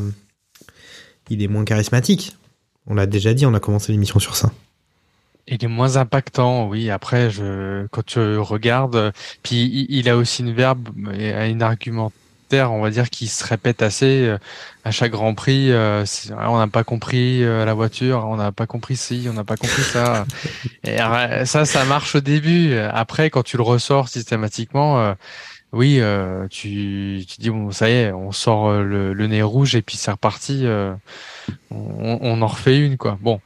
[1.28, 2.36] il est moins charismatique.
[2.86, 4.52] On l'a déjà dit, on a commencé l'émission sur ça.
[5.48, 6.88] Il est moins impactant, oui.
[6.88, 7.30] Après,
[7.90, 10.88] quand tu regardes, puis il, a aussi une verbe
[11.18, 14.38] et une argumentaire, on va dire, qui se répète assez euh,
[14.84, 15.72] à chaque Grand Prix.
[15.72, 16.04] euh,
[16.38, 19.56] ah, on n'a pas compris la voiture, on n'a pas compris ci, on n'a pas
[19.56, 20.26] compris ça.
[20.84, 20.98] Et
[21.44, 22.78] ça, ça marche au début.
[22.78, 25.16] Après, quand tu le ressors systématiquement,
[25.74, 29.42] oui, euh, tu, tu dis bon, ça y est, on sort euh, le, le nez
[29.42, 30.62] rouge et puis c'est reparti.
[30.64, 30.94] euh,
[31.70, 33.18] on, on en refait une, quoi.
[33.20, 33.40] Bon.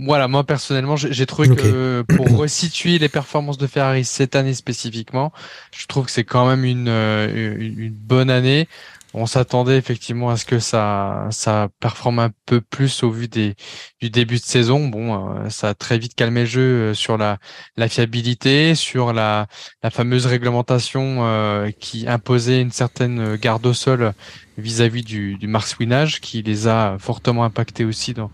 [0.00, 5.32] Voilà, moi personnellement, j'ai trouvé que pour resituer les performances de Ferrari cette année spécifiquement,
[5.76, 8.66] je trouve que c'est quand même une, une, une bonne année.
[9.14, 13.54] On s'attendait effectivement à ce que ça, ça performe un peu plus au vu des,
[14.02, 14.86] du début de saison.
[14.86, 17.38] Bon, euh, ça a très vite calmé le jeu euh, sur la,
[17.76, 19.46] la fiabilité, sur la,
[19.82, 24.12] la fameuse réglementation euh, qui imposait une certaine garde au sol
[24.58, 28.30] vis-à-vis du, du marsouinage, qui les a fortement impactés aussi dans,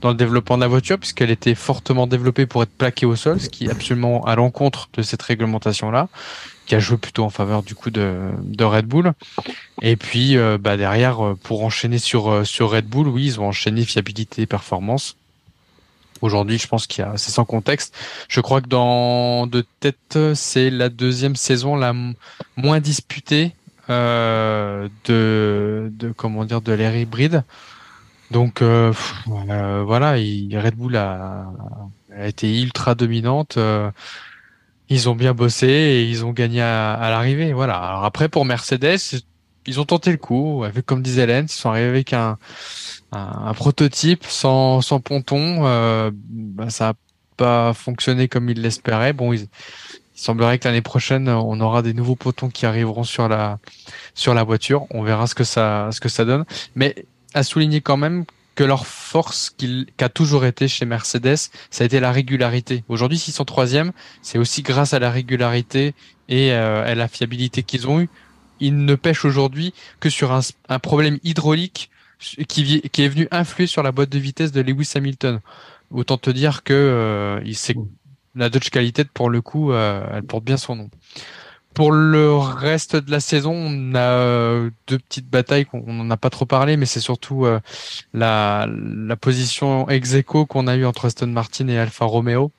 [0.00, 3.40] dans le développement de la voiture, puisqu'elle était fortement développée pour être plaquée au sol,
[3.40, 6.08] ce qui est absolument à l'encontre de cette réglementation-là,
[6.66, 9.12] qui a joué plutôt en faveur du coup de, de Red Bull.
[9.82, 13.40] Et puis euh, bah, derrière, euh, pour enchaîner sur, euh, sur Red Bull, oui, ils
[13.40, 15.16] ont enchaîné fiabilité et performance.
[16.22, 17.94] Aujourd'hui, je pense qu'il y a, c'est sans contexte.
[18.28, 21.92] Je crois que dans de tête, c'est la deuxième saison la
[22.56, 23.52] moins disputée
[23.90, 27.42] euh, de, de comment dire de l'ère hybride.
[28.30, 28.90] Donc euh,
[29.26, 31.44] voilà, voilà, il- Red Bull a,
[32.16, 33.58] a été ultra dominante.
[34.88, 37.52] Ils ont bien bossé et ils ont gagné à, à l'arrivée.
[37.52, 37.76] Voilà.
[37.76, 38.98] Alors après pour Mercedes,
[39.66, 40.64] ils ont tenté le coup.
[40.64, 42.38] Avec comme disait Hélène, ils sont arrivés avec un,
[43.12, 45.66] un, prototype sans, sans ponton.
[45.66, 46.94] Euh, bah, ça a
[47.36, 49.12] pas fonctionné comme ils l'espéraient.
[49.12, 49.46] Bon, il
[50.14, 53.58] semblerait que l'année prochaine, on aura des nouveaux potons qui arriveront sur la
[54.14, 54.86] sur la voiture.
[54.90, 56.44] On verra ce que ça ce que ça donne.
[56.74, 56.94] Mais
[57.32, 58.24] à souligner quand même
[58.54, 61.36] que leur force qui a toujours été chez Mercedes,
[61.70, 62.84] ça a été la régularité.
[62.88, 65.94] Aujourd'hui, s'ils sont troisième, c'est aussi grâce à la régularité
[66.28, 68.08] et euh, à la fiabilité qu'ils ont eu.
[68.60, 71.90] Ils ne pêchent aujourd'hui que sur un, un problème hydraulique
[72.48, 75.40] qui, qui, est venu influer sur la boîte de vitesse de Lewis Hamilton.
[75.90, 77.56] Autant te dire que euh, il,
[78.34, 80.90] la Dodge Qualité, pour le coup, euh, elle porte bien son nom.
[81.74, 86.16] Pour le reste de la saison, on a euh, deux petites batailles qu'on n'en a
[86.16, 87.60] pas trop parlé, mais c'est surtout euh,
[88.12, 92.52] la, la position ex aequo qu'on a eu entre Aston Martin et Alfa Romeo.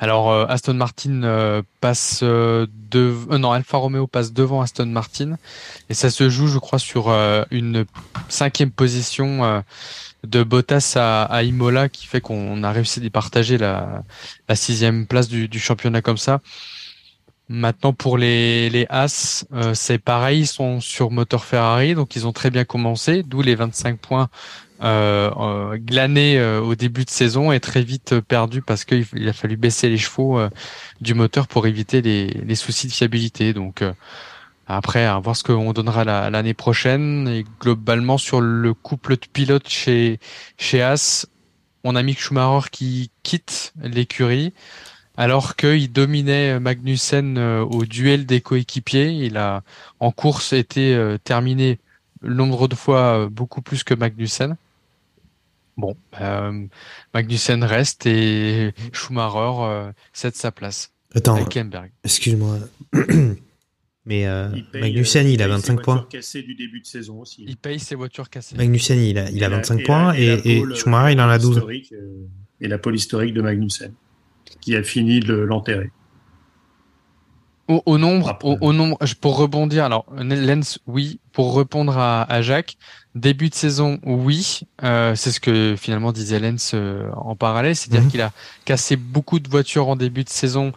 [0.00, 5.36] Alors Aston Martin passe de non Alfa Romeo passe devant Aston Martin
[5.90, 7.08] et ça se joue je crois sur
[7.50, 7.84] une
[8.28, 9.64] cinquième position
[10.26, 14.02] de Bottas à, Imola qui fait qu'on a réussi à départager la,
[14.48, 16.40] la sixième place du, championnat comme ça.
[17.48, 22.26] Maintenant pour les, les As, euh, c'est pareil, ils sont sur moteur Ferrari, donc ils
[22.26, 24.28] ont très bien commencé, d'où les 25 points
[24.82, 29.56] euh, euh, glanés au début de saison et très vite perdus parce qu'il a fallu
[29.56, 30.38] baisser les chevaux
[31.00, 33.54] du moteur pour éviter les, les soucis de fiabilité.
[33.54, 33.82] Donc
[34.66, 37.26] après, à voir ce qu'on donnera l'année prochaine.
[37.28, 40.20] Et globalement, sur le couple de pilotes chez,
[40.58, 41.26] chez As,
[41.82, 44.52] on a Mick Schumacher qui quitte l'écurie
[45.18, 49.10] alors qu'il dominait Magnussen euh, au duel des coéquipiers.
[49.10, 49.62] Il a
[50.00, 51.78] en course été euh, terminé
[52.22, 54.56] nombre de fois euh, beaucoup plus que Magnussen.
[55.76, 55.94] Bon,
[57.14, 60.92] Magnussen reste et Schumacher cède sa place.
[61.14, 61.38] Attends,
[62.02, 62.58] excuse-moi.
[64.08, 66.06] Mais euh, Magnussen, il a 25 points.
[66.10, 67.44] du début de saison aussi.
[67.46, 68.56] Il paye ses voitures cassées.
[68.56, 71.58] Magnussen, il a, il a 25 points et, et, Schumacher, il en a 12.
[71.92, 72.26] Euh,
[72.58, 73.92] et la pole historique de Magnussen,
[74.68, 75.90] qui a fini de l'enterrer.
[77.68, 82.76] Au, nombre, au, nombre, pour rebondir, alors Lens, oui, pour répondre à, Jacques,
[83.14, 88.02] début de saison, oui, euh, c'est ce que finalement disait Lens euh, en parallèle, c'est-à-dire
[88.02, 88.10] mhm.
[88.10, 88.32] qu'il a
[88.66, 90.72] cassé beaucoup de voitures en début de saison.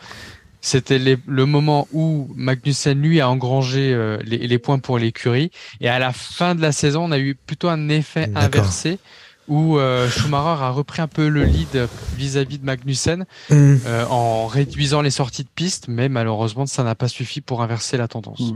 [0.62, 5.52] C'était le moment où Magnussen lui a engrangé euh, les, points pour l'écurie.
[5.82, 9.00] Et à la fin de la saison on a eu plutôt un effet inversé
[9.48, 13.76] où euh, Schumacher a repris un peu le lead vis-à-vis de Magnussen mm.
[13.86, 17.98] euh, en réduisant les sorties de piste mais malheureusement ça n'a pas suffi pour inverser
[17.98, 18.54] la tendance.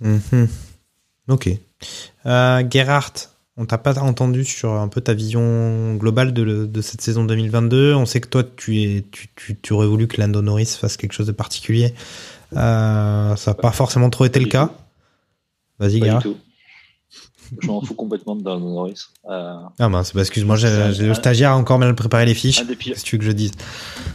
[0.00, 0.16] Mm.
[0.16, 0.48] Mm-hmm.
[1.28, 1.50] Ok.
[2.24, 7.94] Gerhardt, on t'a pas entendu sur un peu ta vision globale de, cette saison 2022.
[7.94, 9.04] On sait que toi, tu, es,
[9.36, 11.92] tu, aurais voulu que Lando Norris fasse quelque chose de particulier.
[12.54, 14.70] Euh, ça n'a pas forcément trop été le cas.
[15.78, 16.22] Vas-y, Gara.
[17.60, 19.06] Je m'en fous complètement de Lando Norris.
[19.28, 22.64] Euh, ah mince, bah, excuse-moi, j'ai le stagiaire a encore mal préparé les fiches.
[22.66, 23.52] Qu'est-ce que tu veux que je dise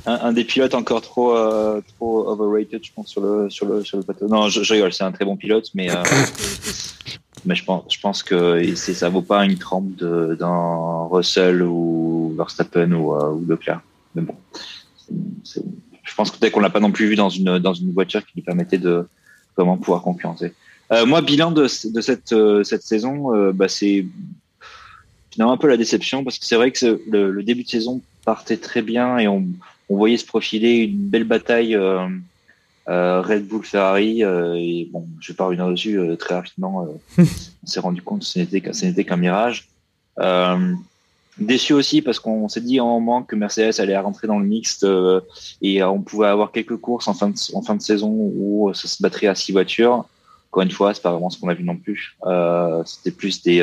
[0.05, 3.97] un, des pilotes encore trop, euh, trop overrated, je pense, sur le, sur le, sur
[3.97, 4.27] le plateau.
[4.27, 5.89] Non, je, rigole, c'est un très bon pilote, mais
[7.45, 12.91] mais je pense, je pense que ça vaut pas une trempe d'un Russell ou Verstappen
[12.91, 13.81] ou, euh, ou Leclerc.
[14.15, 14.35] Mais bon,
[15.09, 18.25] je pense que peut-être qu'on l'a pas non plus vu dans une dans une voiture
[18.25, 19.07] qui lui permettait de
[19.55, 20.53] comment pouvoir concurrencer.
[20.91, 24.05] Euh, moi, bilan de, de cette euh, cette saison, euh, bah, c'est
[25.31, 28.01] finalement un peu la déception parce que c'est vrai que le, le, début de saison
[28.23, 29.45] partait très bien et on,
[29.89, 31.75] on voyait se profiler une belle bataille.
[31.75, 32.07] Euh,
[32.87, 36.87] euh, Red Bull, Ferrari, euh, et bon, je vais pas revenir dessus euh, très rapidement.
[37.17, 37.25] on
[37.65, 39.67] s'est rendu compte que ce n'était qu'un mirage.
[41.39, 44.85] déçu aussi parce qu'on s'est dit en moment que Mercedes allait rentrer dans le mixte
[45.61, 48.87] et on pouvait avoir quelques courses en fin de, en fin de saison où ça
[48.87, 50.05] se battrait à six voitures.
[50.55, 52.15] Encore une fois, c'est pas vraiment ce qu'on a vu non plus.
[52.85, 53.61] C'était plus des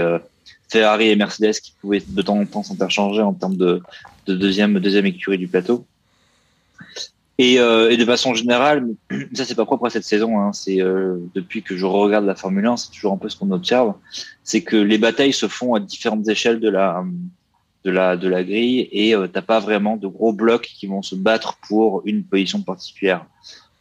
[0.73, 3.83] Ferrari et Mercedes qui pouvaient de temps en temps s'interchanger en termes de,
[4.27, 5.87] de deuxième deuxième écurie du plateau.
[7.39, 8.87] Et, euh, de façon générale,
[9.35, 10.41] ça c'est pas propre à cette saison.
[10.41, 13.37] Hein, c'est euh, depuis que je regarde la Formule 1, c'est toujours un peu ce
[13.37, 13.95] qu'on observe,
[14.45, 17.05] c'est que les batailles se font à différentes échelles de la
[17.85, 21.03] de la de la grille et euh, t'as pas vraiment de gros blocs qui vont
[21.03, 23.27] se battre pour une position particulière.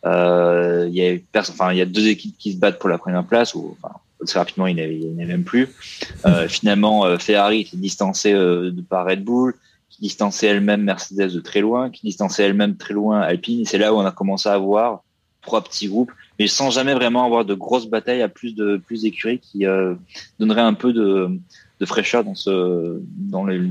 [0.06, 2.98] Euh, Il y a enfin il y a deux équipes qui se battent pour la
[2.98, 3.96] première place ou enfin
[4.26, 5.70] très rapidement il n'y avait même plus.
[6.26, 9.56] Euh, finalement Ferrari était distancé de par Red Bull
[9.90, 13.66] qui distançait elle-même Mercedes de très loin, qui distançait elle-même très loin Alpine.
[13.66, 15.04] C'est là où on a commencé à avoir
[15.42, 19.02] trois petits groupes, mais sans jamais vraiment avoir de grosses batailles à plus de plus
[19.02, 19.96] d'écuries qui euh,
[20.40, 21.30] donneraient un peu de,
[21.80, 23.70] de fraîcheur dans ce dans le,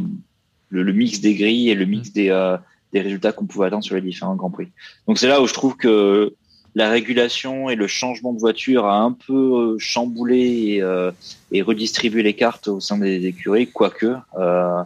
[0.68, 2.56] le, mix des grilles et le mix des euh,
[2.92, 4.68] des résultats qu'on pouvait attendre sur les différents grands prix.
[5.06, 6.34] Donc c'est là où je trouve que
[6.74, 11.10] la régulation et le changement de voiture a un peu chamboulé et, euh,
[11.50, 14.82] et redistribué les cartes au sein des écuries, quoique euh,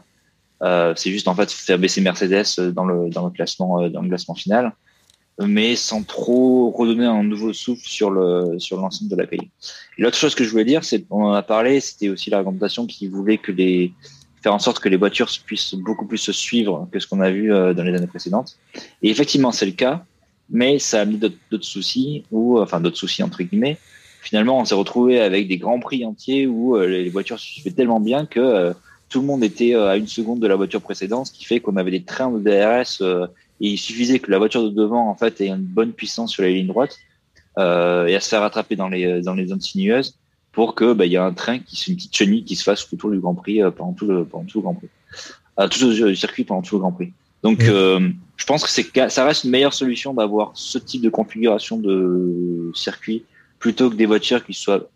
[0.62, 4.02] euh, c'est juste en fait faire baisser Mercedes dans le dans le classement euh, dans
[4.02, 4.72] le classement final.
[5.40, 9.50] mais sans trop redonner un nouveau souffle sur le sur l'ensemble de la grille.
[9.98, 12.86] L'autre chose que je voulais dire, c'est on en a parlé, c'était aussi la réglementation
[12.86, 13.92] qui voulait que les
[14.44, 17.30] faire en sorte que les voitures puissent beaucoup plus se suivre que ce qu'on a
[17.30, 18.58] vu euh, dans les années précédentes.
[19.02, 20.04] Et effectivement, c'est le cas,
[20.50, 23.78] mais ça a mis d'autres soucis ou enfin d'autres soucis entre guillemets.
[24.20, 27.70] Finalement, on s'est retrouvé avec des grands prix entiers où euh, les voitures se suivaient
[27.70, 28.72] tellement bien que euh,
[29.08, 31.76] tout le monde était à une seconde de la voiture précédente, ce qui fait qu'on
[31.76, 33.02] avait des trains de DRS
[33.60, 36.42] et il suffisait que la voiture de devant en fait ait une bonne puissance sur
[36.42, 36.98] les lignes droites
[37.58, 40.18] euh, et à se faire rattraper dans les dans les zones sinueuses
[40.54, 42.86] pour que bah, il y a un train qui une petite chenille qui se fasse
[42.92, 44.88] autour du Grand Prix euh, pendant tout le pendant tout le Grand Prix,
[45.58, 47.12] euh, tout le circuit pendant tout le Grand Prix.
[47.42, 51.10] Donc euh, je pense que c'est ça reste une meilleure solution d'avoir ce type de
[51.10, 53.24] configuration de circuit
[53.58, 54.88] plutôt que des voitures qui soient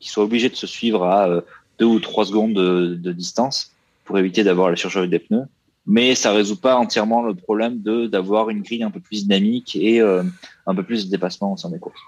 [0.00, 1.40] qui soient obligées de se suivre à euh,
[1.78, 3.72] deux ou trois secondes de, de distance
[4.04, 5.46] pour éviter d'avoir la surcharge des pneus
[5.86, 9.76] mais ça résout pas entièrement le problème de d'avoir une grille un peu plus dynamique
[9.76, 10.22] et euh,
[10.66, 12.00] un peu plus de dépassement au sein des courses.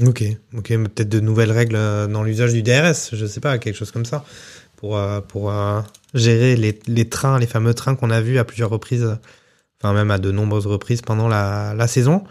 [0.00, 0.24] Ok,
[0.56, 3.90] ok, peut-être de nouvelles règles euh, dans l'usage du DRS, je sais pas, quelque chose
[3.90, 4.24] comme ça,
[4.76, 5.52] pour euh, pour
[6.14, 9.18] gérer les, les trains, les fameux trains qu'on a vus à plusieurs reprises,
[9.80, 12.24] enfin même à de nombreuses reprises pendant la, la saison.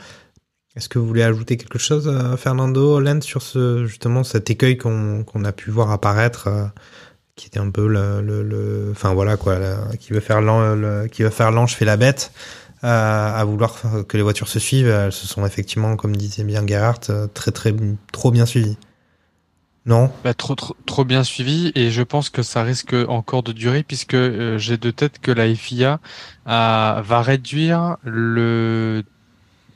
[0.75, 5.43] Est-ce que vous voulez ajouter quelque chose, Fernando Hollande, sur ce justement cet écueil qu'on
[5.43, 6.71] a pu voir apparaître
[7.35, 9.57] qui était un peu le, le, enfin voilà quoi,
[9.99, 10.41] qui veut faire
[11.11, 12.31] qui veut faire l'ange fait la bête.
[12.83, 13.75] Euh, à vouloir
[14.07, 17.51] que les voitures se suivent, elles se sont effectivement, comme disait bien Gerhardt, euh, très
[17.51, 17.75] très
[18.11, 18.77] trop bien suivies.
[19.85, 20.11] Non?
[20.23, 23.83] Bah, trop, trop, trop bien suivi et je pense que ça risque encore de durer
[23.83, 25.99] puisque euh, j'ai de tête que la FIA
[26.45, 29.03] va réduire le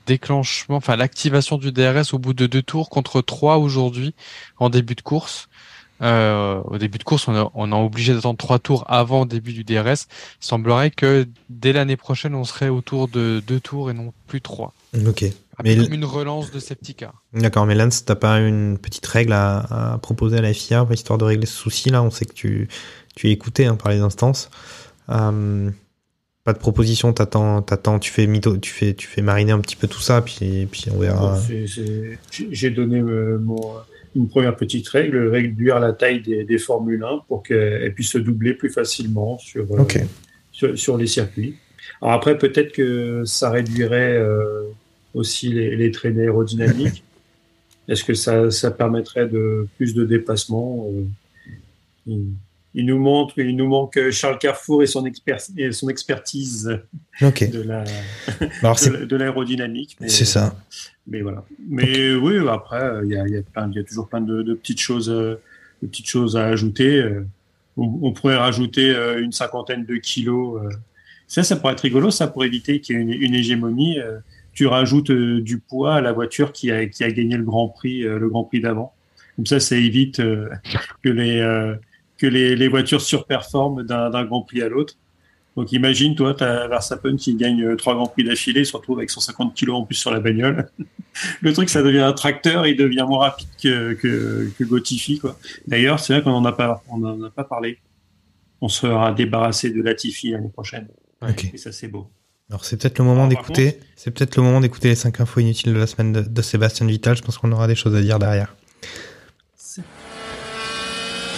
[0.07, 4.13] déclenchement, enfin l'activation du DRS au bout de deux tours contre trois aujourd'hui
[4.57, 5.47] en début de course.
[6.01, 9.27] Euh, au début de course, on a, on a obligé d'attendre trois tours avant le
[9.27, 10.07] début du DRS.
[10.41, 14.41] Il semblerait que dès l'année prochaine, on serait autour de deux tours et non plus
[14.41, 14.73] trois.
[15.07, 15.25] Ok.
[15.63, 17.13] Mais comme une relance de Septica.
[17.33, 21.17] D'accord, mais Lance, t'as pas une petite règle à, à, proposer à la FIA histoire
[21.17, 22.03] de régler ce souci là?
[22.03, 22.67] On sait que tu,
[23.15, 24.49] tu es écouté hein, par les instances.
[25.09, 25.71] Euh,
[26.43, 29.75] pas de proposition, t'attends, t'attends, tu fais mytho, tu fais, tu fais mariner un petit
[29.75, 31.39] peu tout ça, puis, puis on verra.
[32.51, 33.77] J'ai donné euh, mon
[34.15, 38.17] une première petite règle, réduire la taille des, des Formule 1 pour qu'elles puissent se
[38.17, 39.85] doubler plus facilement sur, euh,
[40.51, 41.55] sur, sur, les circuits.
[42.01, 44.63] Alors après, peut-être que ça réduirait euh,
[45.13, 47.03] aussi les, les, traînées aérodynamiques.
[47.87, 51.03] Est-ce que ça, ça, permettrait de plus de dépassement euh,
[52.07, 52.25] il,
[52.73, 56.79] il, nous montre, il nous manque Charles Carrefour et son, expert, et son expertise
[57.21, 57.47] okay.
[57.47, 57.83] de la
[58.61, 59.97] Alors de l'aérodynamique.
[60.07, 60.55] C'est ça
[61.07, 61.43] mais voilà.
[61.67, 64.79] Mais oui, après, il y a, y, a y a, toujours plein de, de petites
[64.79, 65.35] choses, euh,
[65.81, 67.01] de petites choses à ajouter.
[67.01, 67.25] Euh,
[67.77, 70.61] on, on pourrait rajouter euh, une cinquantaine de kilos.
[71.27, 73.97] Ça, ça pourrait être rigolo, ça, pour éviter qu'il y ait une, une hégémonie.
[74.53, 78.01] Tu rajoutes du poids à la voiture qui a, qui a gagné le Grand Prix,
[78.01, 78.93] le Grand Prix d'avant.
[79.35, 81.75] Comme ça, ça évite que les
[82.17, 84.95] que les, les voitures surperforment d'un Grand Prix à l'autre.
[85.55, 88.97] Donc imagine, toi, tu as Verstappen qui gagne euh, trois grands prix d'affilée, se retrouve
[88.99, 90.69] avec 150 kilos en plus sur la bagnole.
[91.41, 95.37] le truc, ça devient un tracteur, il devient moins rapide que, que, que Gotifi, quoi.
[95.65, 97.79] D'ailleurs, c'est vrai qu'on en a pas, on en a pas parlé.
[98.61, 100.87] On sera débarrassé de Latifi l'année prochaine.
[101.21, 101.51] Okay.
[101.53, 102.09] Et ça, c'est beau.
[102.49, 105.73] Alors c'est peut-être le moment d'écouter, c'est peut-être le moment d'écouter les cinq infos inutiles
[105.73, 107.17] de la semaine de, de Sébastien Vital.
[107.17, 108.55] Je pense qu'on aura des choses à dire derrière.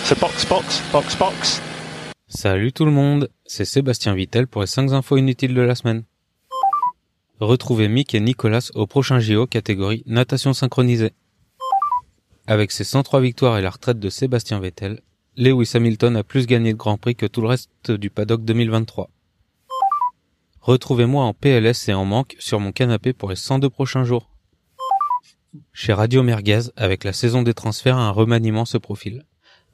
[0.03, 1.61] C'est box, box, box, box.
[2.29, 6.03] Salut tout le monde, c'est Sébastien Vittel pour les 5 infos inutiles de la semaine.
[7.39, 11.13] Retrouvez Mick et Nicolas au prochain JO catégorie natation synchronisée.
[12.45, 14.99] Avec ses 103 victoires et la retraite de Sébastien Vettel,
[15.37, 19.09] Lewis Hamilton a plus gagné de Grand Prix que tout le reste du paddock 2023.
[20.59, 24.29] Retrouvez-moi en PLS et en manque sur mon canapé pour les 102 prochains jours.
[25.71, 29.23] Chez Radio Merguez, avec la saison des transferts, un remaniement se profile.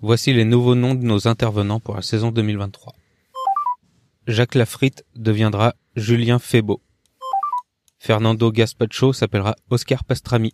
[0.06, 2.94] Voici les nouveaux noms de nos intervenants pour la saison 2023.
[4.28, 6.82] Jacques Lafritte deviendra Julien Febo.
[8.00, 10.54] Fernando Gaspacho s'appellera Oscar Pastrami.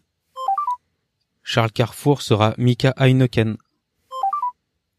[1.41, 3.57] Charles Carrefour sera Mika Heineken.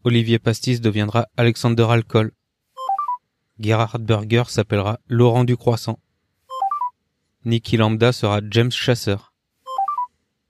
[0.02, 2.32] Olivier Pastis deviendra Alexander Alcool.
[3.60, 6.00] Gerhard Berger s'appellera Laurent Ducroissant.
[7.44, 9.32] Niki Lambda sera James Chasseur.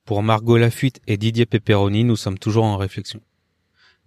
[0.06, 3.20] Pour Margot Lafuite et Didier Pepperoni, nous sommes toujours en réflexion.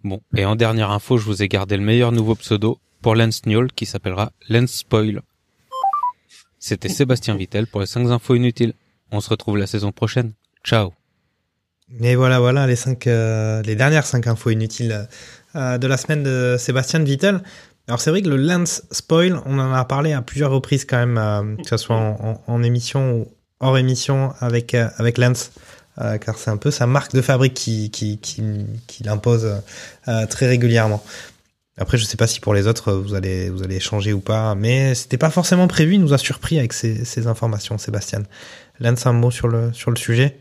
[0.03, 3.45] Bon, et en dernière info, je vous ai gardé le meilleur nouveau pseudo pour Lance
[3.45, 5.21] Niol qui s'appellera Lance Spoil.
[6.59, 8.73] C'était Sébastien Vittel pour les 5 infos inutiles.
[9.11, 10.33] On se retrouve la saison prochaine.
[10.65, 10.91] Ciao.
[12.01, 15.07] Et voilà, voilà les cinq, euh, dernières 5 infos inutiles
[15.55, 17.41] euh, de la semaine de Sébastien Vittel.
[17.87, 20.97] Alors c'est vrai que le Lance Spoil, on en a parlé à plusieurs reprises quand
[20.97, 22.17] même, euh, que ce soit
[22.47, 23.27] en, émission ou
[23.59, 25.51] hors émission avec avec Lance,
[26.01, 28.41] euh, car c'est un peu sa marque de fabrique qui qui qui,
[28.87, 29.61] qui l'impose
[30.07, 31.03] euh, très régulièrement.
[31.77, 34.55] Après, je sais pas si pour les autres vous allez vous allez changer ou pas,
[34.55, 35.95] mais c'était pas forcément prévu.
[35.95, 38.23] Il nous a surpris avec ces, informations, Sébastien.
[38.79, 40.39] Lance, un mot sur le sur le sujet?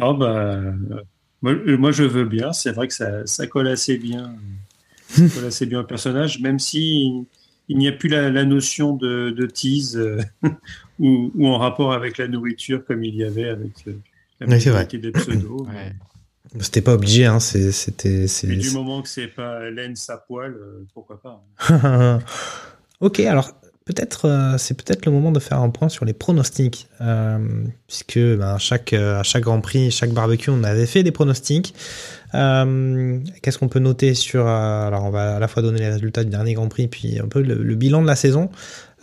[0.00, 2.52] Oh moi, moi, je veux bien.
[2.52, 4.34] C'est vrai que ça, ça colle assez bien,
[5.08, 7.26] ça colle assez bien au personnage, même si
[7.68, 10.20] il n'y a plus la, la notion de, de tease euh,
[10.98, 13.92] ou, ou en rapport avec la nourriture comme il y avait avec euh,
[14.40, 14.84] la Oui, c'est vrai.
[14.84, 15.66] majorité des pseudos.
[15.66, 15.92] Ouais.
[16.60, 17.40] C'était pas obligé, hein.
[17.40, 21.42] C'était Mais du moment que c'est pas Lens à poil, euh, pourquoi pas.
[21.70, 22.18] hein.
[23.00, 23.52] ok, alors
[23.86, 27.38] peut-être euh, c'est peut-être le moment de faire un point sur les pronostics, euh,
[27.86, 31.74] puisque ben, chaque euh, à chaque Grand Prix, chaque barbecue, on avait fait des pronostics.
[32.34, 35.90] Euh, Qu'est-ce qu'on peut noter sur euh, Alors on va à la fois donner les
[35.90, 38.50] résultats du dernier Grand Prix, puis un peu le, bilan de la saison.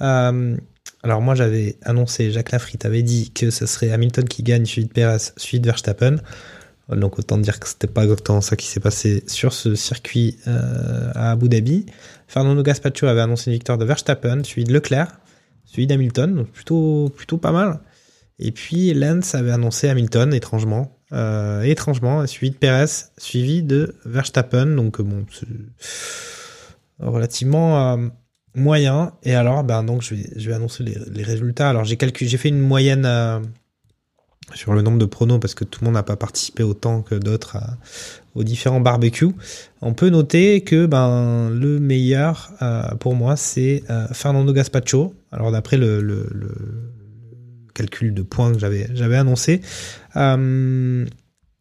[0.01, 0.55] Euh,
[1.03, 4.87] alors moi j'avais annoncé, Jacques Lafritte avait dit que ce serait Hamilton qui gagne, suivi
[4.87, 6.17] de Perez, suivi de Verstappen.
[6.89, 11.31] Donc autant dire que c'était pas exactement ça qui s'est passé sur ce circuit à
[11.31, 11.85] Abu Dhabi.
[12.27, 15.19] Fernando Gaspacho avait annoncé une victoire de Verstappen, suivi de Leclerc,
[15.65, 17.79] suivi d'Hamilton, donc plutôt plutôt pas mal.
[18.39, 22.85] Et puis Lance avait annoncé Hamilton étrangement, euh, étrangement, suivi de Perez,
[23.17, 24.67] suivi de Verstappen.
[24.67, 25.25] Donc euh, bon,
[26.99, 28.07] relativement euh,
[28.55, 29.13] moyen.
[29.23, 31.69] Et alors, ben donc je vais, je vais annoncer les, résultats.
[31.69, 33.07] Alors j'ai j'ai fait une moyenne
[34.53, 37.15] sur le nombre de pronos parce que tout le monde n'a pas participé autant que
[37.15, 37.57] d'autres
[38.35, 39.33] aux différents barbecues.
[39.81, 42.51] On peut noter que ben le meilleur
[42.99, 43.83] pour moi c'est
[44.13, 45.15] Fernando Gaspacho.
[45.31, 46.01] Alors d'après le
[47.79, 49.61] calcul de points que j'avais annoncé.
[50.15, 51.05] Euh,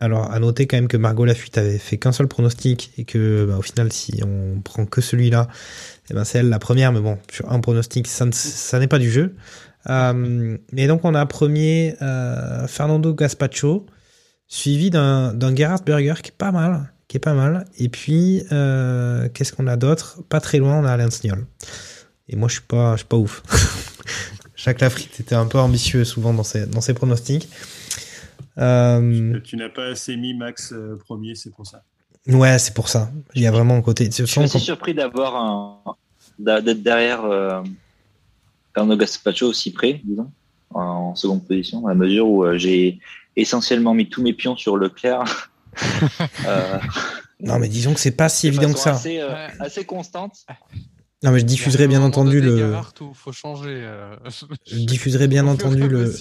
[0.01, 3.47] alors à noter quand même que Margot Lafuite avait fait qu'un seul pronostic et que
[3.49, 5.49] ben, au final si on prend que celui-là,
[6.11, 6.93] eh ben c'est elle la première.
[6.93, 9.35] Mais bon sur un pronostic ça ne- ça n'est pas du jeu.
[9.89, 13.87] Euh, et donc on a premier euh, Fernando Gaspacho,
[14.47, 17.65] suivi d'un d'un Gerhard Berger qui est pas mal, qui est pas mal.
[17.79, 20.23] Et puis euh, qu'est-ce qu'on a d'autre?
[20.29, 21.45] Pas très loin, on a Alain Sniol.
[22.29, 23.43] Et moi je suis pas, je suis pas ouf.
[24.59, 27.49] Jacques Lafritte était un peu ambitieux souvent dans ses dans ses pronostics.
[28.59, 31.83] Euh, Tu n'as pas assez mis Max euh, premier, c'est pour ça.
[32.27, 33.11] ouais, c'est pour ça.
[33.35, 34.11] Il y a vraiment un côté.
[34.13, 35.79] Je suis assez surpris d'avoir un
[36.39, 37.63] d'être derrière euh,
[38.75, 40.31] Fernando Gaspacho aussi près, disons,
[40.71, 42.99] en seconde position, à la mesure où euh, j'ai
[43.37, 45.51] essentiellement mis tous mes pions sur Leclerc.
[46.47, 46.79] euh,
[47.41, 48.93] Non, mais disons que c'est pas si de évident que ça.
[48.93, 50.45] Assez, euh, assez constante.
[51.25, 52.73] Non, mais je diffuserai bien entendu le.
[53.01, 53.81] Il faut changer.
[53.83, 54.15] euh,
[54.67, 56.15] Je diffuserai bien entendu le,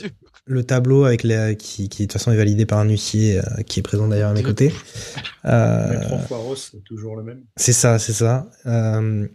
[0.47, 3.61] le tableau avec les, qui, qui de toute façon est validé par un huissier euh,
[3.67, 4.73] qui est présent d'ailleurs à mes côtés.
[5.45, 5.93] Euh,
[6.57, 7.43] c'est toujours le même.
[7.55, 8.49] c'est ça, c'est ça.
[8.65, 9.25] Euh,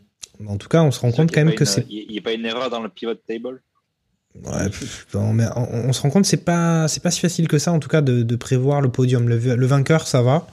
[0.47, 1.87] en tout cas, on se rend compte quand même que c'est.
[1.89, 3.63] Il n'y a pas une erreur dans le pivot table?
[4.45, 7.21] Ouais, pff, bon, mais on, on se rend compte que c'est pas c'est pas si
[7.21, 9.27] facile que ça en tout cas de, de prévoir le podium.
[9.27, 10.47] Le, le vainqueur, ça va.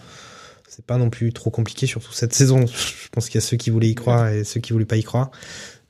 [0.80, 2.66] C'est pas non plus trop compliqué, surtout cette saison.
[2.66, 4.96] Je pense qu'il y a ceux qui voulaient y croire et ceux qui voulaient pas
[4.96, 5.30] y croire.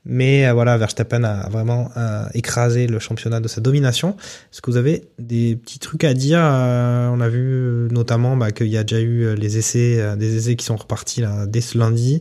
[0.04, 4.16] Mais euh, voilà, Verstappen a vraiment euh, écrasé le championnat de sa domination.
[4.52, 8.50] Est-ce que vous avez des petits trucs à dire Euh, On a vu notamment bah,
[8.50, 11.60] qu'il y a déjà eu les essais, euh, des essais qui sont repartis là, dès
[11.60, 12.20] ce lundi.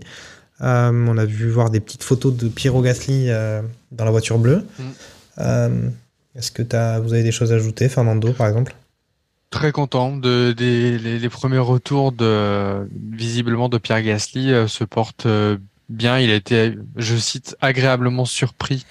[0.60, 3.30] On a vu voir des petites photos de Piero Gasly
[3.91, 4.64] dans la voiture bleue.
[4.78, 5.90] Mm.
[6.36, 8.76] Est-ce que as, vous avez des choses à ajouter, Fernando, par exemple?
[9.51, 15.26] Très content de des les, premiers retours de visiblement de Pierre Gasly euh, se portent
[15.26, 15.57] euh,
[15.89, 16.19] bien.
[16.19, 18.85] Il a été, je cite, agréablement surpris.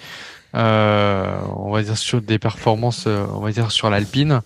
[0.55, 4.41] euh, on va dire sur des performances, on va dire sur l'Alpine,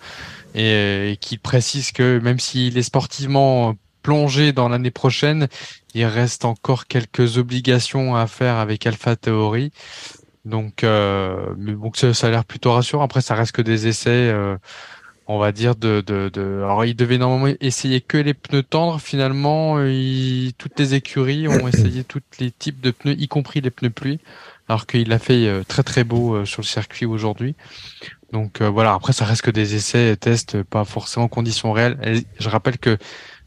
[0.53, 5.48] et, et qui précise que même s'il est sportivement plongé dans l'année prochaine,
[5.95, 9.72] il reste encore quelques obligations à faire avec Alpha Theory.
[10.45, 13.03] Donc, mais bon, ça, ça a l'air plutôt rassurant.
[13.03, 14.31] Après, ça reste que des essais.
[15.30, 18.64] Euh, on va dire de, de, de alors il devait normalement essayer que les pneus
[18.64, 19.00] tendres.
[19.02, 23.72] Finalement il- toutes les écuries ont essayé tous les types de pneus y compris les
[23.72, 24.20] pneus pluie
[24.68, 27.56] alors qu'il a fait euh, très très beau euh, sur le circuit aujourd'hui.
[28.32, 28.94] Donc euh, voilà.
[28.94, 31.98] Après ça reste que des essais et tests pas forcément en conditions réelles.
[32.06, 32.98] Et je rappelle que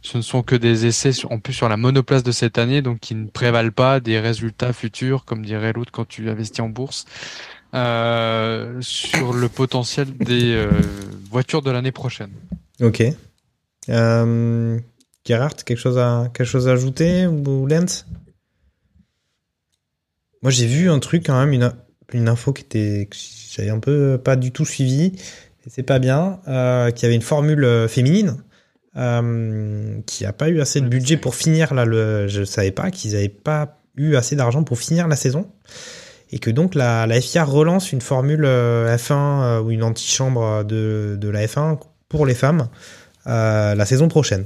[0.02, 3.00] ce ne sont que des essais en plus sur la monoplace de cette année donc
[3.00, 7.06] qui ne prévalent pas des résultats futurs comme dirait l'autre quand tu investis en bourse
[7.74, 10.70] euh, sur le potentiel des euh,
[11.30, 12.30] voitures de l'année prochaine.
[12.80, 13.02] Ok.
[13.88, 14.78] Euh,
[15.24, 18.06] Gerhard, quelque chose à, quelque chose à ajouter ou Lens
[20.42, 21.72] Moi, j'ai vu un truc quand même, une,
[22.12, 23.16] une info qui était que
[23.50, 25.12] j'avais un peu pas du tout suivi,
[25.68, 28.42] c'est pas bien, euh, qu'il y avait une formule euh, féminine
[30.06, 31.84] qui a pas eu assez de budget pour finir là.
[31.84, 35.50] Le, je savais pas qu'ils avaient pas eu assez d'argent pour finir la saison.
[36.36, 41.16] Et que donc la, FIA relance une formule euh, F1 euh, ou une antichambre de,
[41.18, 41.78] de la F1
[42.10, 42.68] pour les femmes
[43.26, 44.44] euh, la saison prochaine.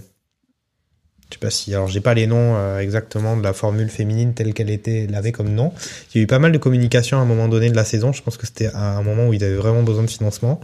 [1.28, 4.34] Je sais pas si, alors j'ai pas les noms euh, exactement de la formule féminine
[4.34, 5.72] telle qu'elle était, elle avait comme nom.
[6.14, 8.12] Il y a eu pas mal de communication à un moment donné de la saison.
[8.12, 10.60] Je pense que c'était à un moment où ils avaient vraiment besoin de financement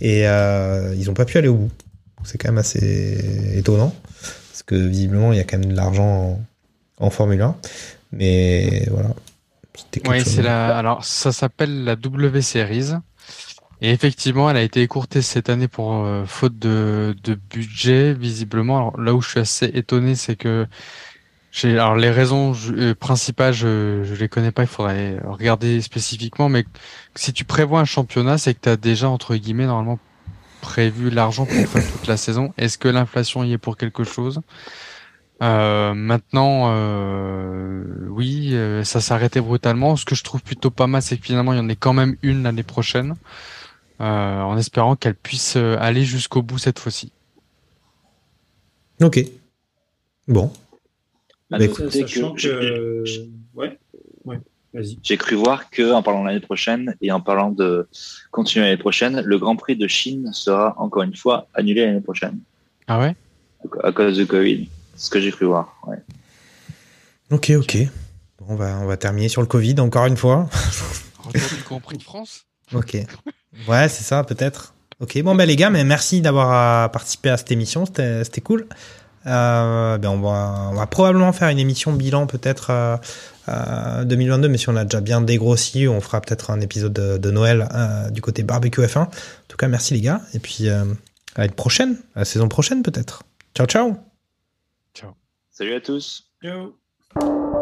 [0.00, 1.70] et euh, ils ont pas pu aller au bout.
[2.24, 3.94] C'est quand même assez étonnant
[4.50, 6.40] parce que visiblement il y a quand même de l'argent
[6.98, 7.56] en, en Formule 1.
[8.12, 9.10] Mais voilà.
[10.04, 10.76] Oui, c'est la.
[10.76, 12.92] Alors, ça s'appelle la W Series.
[13.80, 18.78] Et effectivement, elle a été écourtée cette année pour euh, faute de, de budget, visiblement.
[18.78, 20.66] Alors, là où je suis assez étonné, c'est que
[21.52, 21.72] j'ai.
[21.78, 24.62] Alors, les raisons je- euh, principales, je, je les connais pas.
[24.64, 26.48] Il faudrait regarder spécifiquement.
[26.48, 26.66] Mais
[27.16, 30.00] si tu prévois un championnat, c'est que tu as déjà entre guillemets normalement
[30.60, 32.54] prévu l'argent pour faire toute la saison.
[32.58, 34.40] Est-ce que l'inflation y est pour quelque chose?
[35.42, 39.96] Euh, maintenant, euh, oui, euh, ça s'est arrêté brutalement.
[39.96, 41.92] Ce que je trouve plutôt pas mal, c'est que finalement, il y en ait quand
[41.92, 43.14] même une l'année prochaine,
[44.00, 47.12] euh, en espérant qu'elle puisse aller jusqu'au bout cette fois-ci.
[49.02, 49.24] Ok.
[50.28, 50.52] Bon.
[51.50, 53.04] Bah, noter écoute, Sachant que j'ai- que.
[53.54, 53.78] Ouais,
[54.24, 54.38] ouais,
[54.72, 54.98] vas-y.
[55.02, 57.88] J'ai cru voir que, en parlant de l'année prochaine et en parlant de
[58.30, 62.38] continuer l'année prochaine, le Grand Prix de Chine sera encore une fois annulé l'année prochaine
[62.86, 63.14] Ah ouais?
[63.82, 64.68] À cause du Covid.
[64.96, 65.76] Ce que j'ai cru voir.
[65.86, 65.98] Ouais.
[67.30, 67.78] Ok, ok.
[68.38, 70.48] Bon, on va, on va terminer sur le Covid encore une fois.
[71.64, 72.96] Grand Prix de France ok.
[73.68, 74.74] Ouais, c'est ça, peut-être.
[75.00, 77.84] Ok, bon, bah les gars, mais merci d'avoir euh, participé à cette émission.
[77.86, 78.66] C'était cool.
[79.26, 82.96] Euh, ben on, va, on va probablement faire une émission bilan peut-être euh,
[83.48, 87.18] euh, 2022, mais si on a déjà bien dégrossi, on fera peut-être un épisode de,
[87.18, 88.98] de Noël euh, du côté barbecue F1.
[88.98, 89.08] En
[89.48, 90.20] tout cas, merci les gars.
[90.34, 90.84] Et puis, euh,
[91.36, 93.22] à une prochaine, à la saison prochaine peut-être.
[93.54, 94.11] Ciao, ciao.
[95.62, 96.24] Salut à tous.
[96.42, 97.61] Ciao.